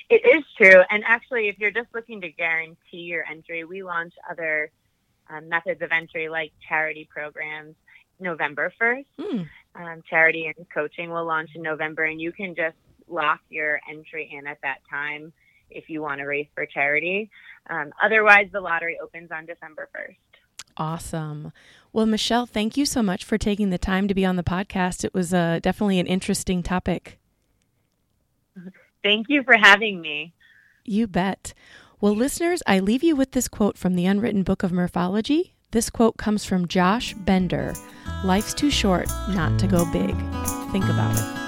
It 0.08 0.22
is 0.24 0.44
true. 0.56 0.82
And 0.90 1.02
actually, 1.04 1.48
if 1.48 1.58
you're 1.58 1.72
just 1.72 1.88
looking 1.94 2.20
to 2.20 2.30
guarantee 2.30 2.98
your 2.98 3.24
entry, 3.28 3.64
we 3.64 3.82
launch 3.82 4.14
other 4.30 4.70
um, 5.28 5.48
methods 5.48 5.82
of 5.82 5.90
entry 5.90 6.28
like 6.28 6.52
charity 6.68 7.08
programs 7.10 7.74
November 8.20 8.72
1st. 8.80 9.04
Mm. 9.18 9.48
Um, 9.74 10.02
charity 10.08 10.52
and 10.56 10.66
coaching 10.72 11.10
will 11.10 11.24
launch 11.24 11.50
in 11.54 11.62
November, 11.62 12.04
and 12.04 12.20
you 12.20 12.32
can 12.32 12.54
just 12.54 12.76
lock 13.08 13.40
your 13.50 13.80
entry 13.88 14.30
in 14.32 14.46
at 14.46 14.58
that 14.62 14.78
time 14.88 15.32
if 15.70 15.90
you 15.90 16.00
want 16.00 16.20
to 16.20 16.24
race 16.24 16.48
for 16.54 16.66
charity. 16.66 17.30
Um, 17.68 17.92
otherwise, 18.02 18.48
the 18.52 18.60
lottery 18.60 18.98
opens 19.02 19.30
on 19.30 19.46
December 19.46 19.88
1st. 19.94 20.16
Awesome. 20.76 21.52
Well, 21.92 22.06
Michelle, 22.06 22.46
thank 22.46 22.76
you 22.76 22.84
so 22.84 23.02
much 23.02 23.24
for 23.24 23.38
taking 23.38 23.70
the 23.70 23.78
time 23.78 24.08
to 24.08 24.14
be 24.14 24.24
on 24.24 24.36
the 24.36 24.42
podcast. 24.42 25.04
It 25.04 25.14
was 25.14 25.32
uh, 25.32 25.58
definitely 25.62 25.98
an 25.98 26.06
interesting 26.06 26.62
topic. 26.62 27.18
Thank 29.06 29.26
you 29.28 29.44
for 29.44 29.56
having 29.56 30.00
me. 30.00 30.32
You 30.84 31.06
bet. 31.06 31.54
Well, 32.00 32.16
listeners, 32.16 32.60
I 32.66 32.80
leave 32.80 33.04
you 33.04 33.14
with 33.14 33.30
this 33.30 33.46
quote 33.46 33.78
from 33.78 33.94
the 33.94 34.04
Unwritten 34.04 34.42
Book 34.42 34.64
of 34.64 34.72
Morphology. 34.72 35.54
This 35.70 35.90
quote 35.90 36.16
comes 36.16 36.44
from 36.44 36.66
Josh 36.66 37.14
Bender 37.14 37.72
Life's 38.24 38.52
too 38.52 38.68
short 38.68 39.08
not 39.28 39.60
to 39.60 39.68
go 39.68 39.84
big. 39.92 40.16
Think 40.72 40.86
about 40.86 41.16
it. 41.16 41.46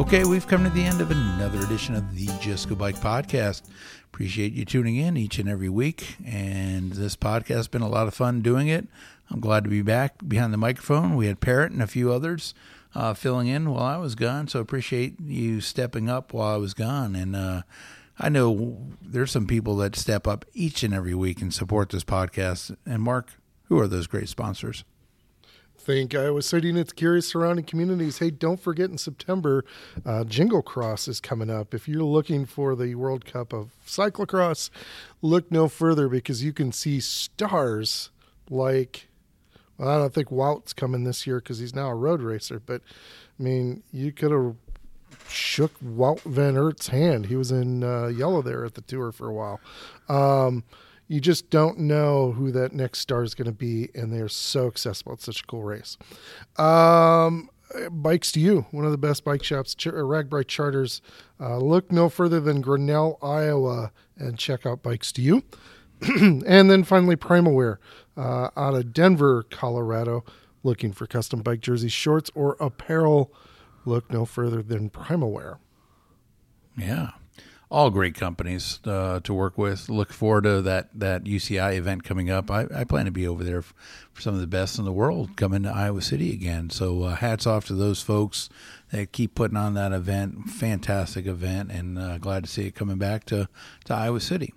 Okay, 0.00 0.24
we've 0.24 0.46
come 0.46 0.64
to 0.64 0.70
the 0.70 0.82
end 0.82 1.00
of 1.00 1.10
another 1.10 1.60
edition 1.60 1.94
of 1.94 2.16
the 2.16 2.26
Just 2.40 2.68
Go 2.68 2.74
Bike 2.74 2.96
podcast. 2.96 3.62
Appreciate 4.12 4.52
you 4.52 4.64
tuning 4.64 4.96
in 4.96 5.16
each 5.16 5.38
and 5.38 5.48
every 5.48 5.68
week. 5.68 6.16
And 6.26 6.92
this 6.92 7.16
podcast 7.16 7.48
has 7.48 7.68
been 7.68 7.82
a 7.82 7.88
lot 7.88 8.08
of 8.08 8.14
fun 8.14 8.42
doing 8.42 8.68
it. 8.68 8.86
I'm 9.30 9.40
glad 9.40 9.64
to 9.64 9.70
be 9.70 9.82
back 9.82 10.26
behind 10.26 10.52
the 10.52 10.58
microphone. 10.58 11.16
We 11.16 11.26
had 11.26 11.40
Parrot 11.40 11.72
and 11.72 11.82
a 11.82 11.86
few 11.86 12.12
others 12.12 12.52
uh, 12.94 13.14
filling 13.14 13.46
in 13.46 13.70
while 13.70 13.84
I 13.84 13.96
was 13.96 14.14
gone. 14.14 14.48
So 14.48 14.58
I 14.58 14.62
appreciate 14.62 15.20
you 15.20 15.60
stepping 15.60 16.08
up 16.08 16.32
while 16.32 16.52
I 16.52 16.58
was 16.58 16.74
gone. 16.74 17.14
And 17.14 17.36
uh, 17.36 17.62
I 18.18 18.28
know 18.28 18.88
there's 19.00 19.30
some 19.30 19.46
people 19.46 19.76
that 19.76 19.96
step 19.96 20.26
up 20.26 20.44
each 20.52 20.82
and 20.82 20.92
every 20.92 21.14
week 21.14 21.40
and 21.40 21.54
support 21.54 21.90
this 21.90 22.04
podcast. 22.04 22.76
And 22.84 23.02
Mark, 23.02 23.34
who 23.64 23.78
are 23.78 23.88
those 23.88 24.08
great 24.08 24.28
sponsors? 24.28 24.84
Think 25.80 26.14
Iowa 26.14 26.42
City 26.42 26.68
and 26.68 26.78
its 26.78 26.92
curious 26.92 27.26
surrounding 27.26 27.64
communities. 27.64 28.18
Hey, 28.18 28.30
don't 28.30 28.60
forget 28.60 28.90
in 28.90 28.98
September, 28.98 29.64
uh, 30.04 30.24
Jingle 30.24 30.62
Cross 30.62 31.08
is 31.08 31.20
coming 31.20 31.50
up. 31.50 31.74
If 31.74 31.88
you're 31.88 32.04
looking 32.04 32.46
for 32.46 32.76
the 32.76 32.94
World 32.94 33.24
Cup 33.24 33.52
of 33.52 33.70
Cyclocross, 33.86 34.70
look 35.22 35.50
no 35.50 35.68
further 35.68 36.08
because 36.08 36.44
you 36.44 36.52
can 36.52 36.72
see 36.72 37.00
stars 37.00 38.10
like. 38.48 39.08
Well, 39.78 39.88
I 39.88 39.96
don't 39.96 40.12
think 40.12 40.28
Wout's 40.28 40.74
coming 40.74 41.04
this 41.04 41.26
year 41.26 41.38
because 41.38 41.58
he's 41.58 41.74
now 41.74 41.88
a 41.88 41.94
road 41.94 42.20
racer, 42.20 42.60
but 42.60 42.82
I 43.38 43.42
mean, 43.42 43.82
you 43.90 44.12
could 44.12 44.30
have 44.30 44.56
shook 45.26 45.72
Wout 45.80 46.20
Van 46.22 46.54
Aert's 46.54 46.88
hand. 46.88 47.26
He 47.26 47.36
was 47.36 47.50
in 47.50 47.82
uh, 47.82 48.08
yellow 48.08 48.42
there 48.42 48.66
at 48.66 48.74
the 48.74 48.82
tour 48.82 49.10
for 49.10 49.28
a 49.28 49.32
while. 49.32 49.60
Um, 50.08 50.64
you 51.10 51.20
just 51.20 51.50
don't 51.50 51.76
know 51.76 52.30
who 52.30 52.52
that 52.52 52.72
next 52.72 53.00
star 53.00 53.24
is 53.24 53.34
going 53.34 53.46
to 53.46 53.52
be, 53.52 53.88
and 53.96 54.12
they're 54.12 54.28
so 54.28 54.68
accessible. 54.68 55.14
It's 55.14 55.24
such 55.24 55.40
a 55.40 55.44
cool 55.44 55.64
race. 55.64 55.98
Um, 56.56 57.50
Bikes 57.90 58.30
to 58.32 58.40
You, 58.40 58.66
one 58.70 58.84
of 58.84 58.92
the 58.92 58.96
best 58.96 59.24
bike 59.24 59.42
shops, 59.42 59.74
Ch- 59.74 59.88
uh, 59.88 60.42
Charters. 60.44 61.02
Uh, 61.40 61.58
look 61.58 61.90
no 61.90 62.08
further 62.08 62.38
than 62.38 62.60
Grinnell, 62.60 63.18
Iowa, 63.20 63.90
and 64.18 64.38
check 64.38 64.64
out 64.64 64.84
Bikes 64.84 65.10
to 65.12 65.22
You. 65.22 65.42
and 66.00 66.70
then 66.70 66.84
finally, 66.84 67.16
Primal 67.16 67.54
Wear 67.54 67.80
uh, 68.16 68.50
out 68.56 68.74
of 68.74 68.92
Denver, 68.92 69.42
Colorado. 69.50 70.24
Looking 70.62 70.92
for 70.92 71.08
custom 71.08 71.42
bike 71.42 71.60
jerseys, 71.60 71.92
shorts, 71.92 72.30
or 72.36 72.56
apparel, 72.60 73.32
look 73.84 74.12
no 74.12 74.24
further 74.24 74.62
than 74.62 74.90
Primal 74.90 75.32
Wear. 75.32 75.58
Yeah 76.76 77.10
all 77.70 77.90
great 77.90 78.16
companies 78.16 78.80
uh, 78.84 79.20
to 79.20 79.32
work 79.32 79.56
with. 79.56 79.88
Look 79.88 80.12
forward 80.12 80.44
to 80.44 80.60
that 80.62 80.88
that 80.94 81.24
UCI 81.24 81.76
event 81.76 82.02
coming 82.02 82.28
up. 82.28 82.50
I, 82.50 82.66
I 82.74 82.84
plan 82.84 83.04
to 83.04 83.10
be 83.10 83.26
over 83.26 83.44
there 83.44 83.62
for 83.62 84.20
some 84.20 84.34
of 84.34 84.40
the 84.40 84.46
best 84.46 84.78
in 84.78 84.84
the 84.84 84.92
world 84.92 85.36
coming 85.36 85.62
to 85.62 85.70
Iowa 85.70 86.02
City 86.02 86.32
again. 86.32 86.70
So 86.70 87.04
uh, 87.04 87.16
hats 87.16 87.46
off 87.46 87.66
to 87.66 87.74
those 87.74 88.02
folks 88.02 88.48
that 88.90 89.12
keep 89.12 89.34
putting 89.34 89.56
on 89.56 89.74
that 89.74 89.92
event. 89.92 90.50
Fantastic 90.50 91.26
event, 91.26 91.70
and 91.70 91.98
uh, 91.98 92.18
glad 92.18 92.44
to 92.44 92.50
see 92.50 92.66
it 92.66 92.74
coming 92.74 92.98
back 92.98 93.24
to 93.26 93.48
to 93.84 93.94
Iowa 93.94 94.20
City. 94.20 94.52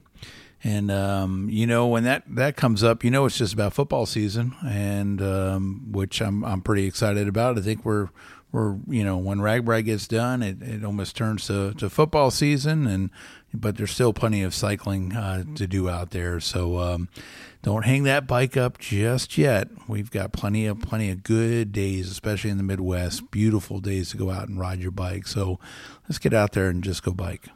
And 0.65 0.89
um, 0.89 1.49
you 1.51 1.67
know 1.67 1.87
when 1.87 2.05
that, 2.05 2.23
that 2.27 2.55
comes 2.55 2.83
up, 2.83 3.03
you 3.03 3.11
know 3.11 3.25
it's 3.25 3.37
just 3.37 3.53
about 3.53 3.73
football 3.73 4.05
season, 4.05 4.55
and 4.65 5.21
um, 5.21 5.91
which 5.91 6.21
I'm 6.21 6.43
I'm 6.43 6.61
pretty 6.61 6.85
excited 6.85 7.27
about. 7.27 7.57
I 7.57 7.61
think 7.61 7.85
we're 7.85 8.09
we're 8.53 8.77
you 8.87 9.03
know 9.03 9.17
when 9.17 9.39
RAGBRAI 9.39 9.83
gets 9.83 10.07
done, 10.07 10.41
it, 10.41 10.61
it 10.61 10.85
almost 10.85 11.17
turns 11.17 11.47
to, 11.47 11.73
to 11.73 11.89
football 11.89 12.31
season, 12.31 12.87
and 12.87 13.09
but 13.53 13.75
there's 13.75 13.91
still 13.91 14.13
plenty 14.13 14.43
of 14.43 14.53
cycling 14.53 15.13
uh, 15.13 15.43
to 15.55 15.67
do 15.67 15.89
out 15.89 16.11
there. 16.11 16.39
So 16.39 16.77
um, 16.79 17.09
don't 17.63 17.83
hang 17.83 18.03
that 18.03 18.27
bike 18.27 18.55
up 18.55 18.77
just 18.77 19.37
yet. 19.37 19.69
We've 19.87 20.11
got 20.11 20.31
plenty 20.31 20.67
of 20.67 20.79
plenty 20.79 21.09
of 21.09 21.23
good 21.23 21.71
days, 21.71 22.09
especially 22.09 22.51
in 22.51 22.57
the 22.57 22.63
Midwest. 22.63 23.31
Beautiful 23.31 23.79
days 23.79 24.11
to 24.11 24.17
go 24.17 24.29
out 24.29 24.47
and 24.47 24.59
ride 24.59 24.79
your 24.79 24.91
bike. 24.91 25.27
So 25.27 25.59
let's 26.07 26.19
get 26.19 26.33
out 26.33 26.53
there 26.53 26.69
and 26.69 26.83
just 26.83 27.03
go 27.03 27.11
bike. 27.11 27.47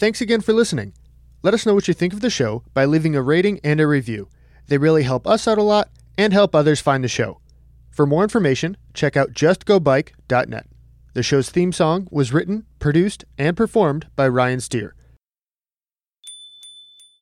Thanks 0.00 0.22
again 0.22 0.40
for 0.40 0.54
listening. 0.54 0.94
Let 1.42 1.52
us 1.52 1.66
know 1.66 1.74
what 1.74 1.86
you 1.86 1.92
think 1.92 2.14
of 2.14 2.22
the 2.22 2.30
show 2.30 2.62
by 2.72 2.86
leaving 2.86 3.14
a 3.14 3.20
rating 3.20 3.60
and 3.62 3.78
a 3.82 3.86
review. 3.86 4.30
They 4.66 4.78
really 4.78 5.02
help 5.02 5.26
us 5.26 5.46
out 5.46 5.58
a 5.58 5.62
lot 5.62 5.90
and 6.16 6.32
help 6.32 6.54
others 6.54 6.80
find 6.80 7.04
the 7.04 7.08
show. 7.08 7.42
For 7.90 8.06
more 8.06 8.22
information, 8.22 8.78
check 8.94 9.14
out 9.14 9.34
justgobike.net. 9.34 10.66
The 11.12 11.22
show's 11.22 11.50
theme 11.50 11.72
song 11.72 12.08
was 12.10 12.32
written, 12.32 12.64
produced, 12.78 13.26
and 13.36 13.54
performed 13.58 14.06
by 14.16 14.26
Ryan 14.28 14.60
Steer. 14.60 14.94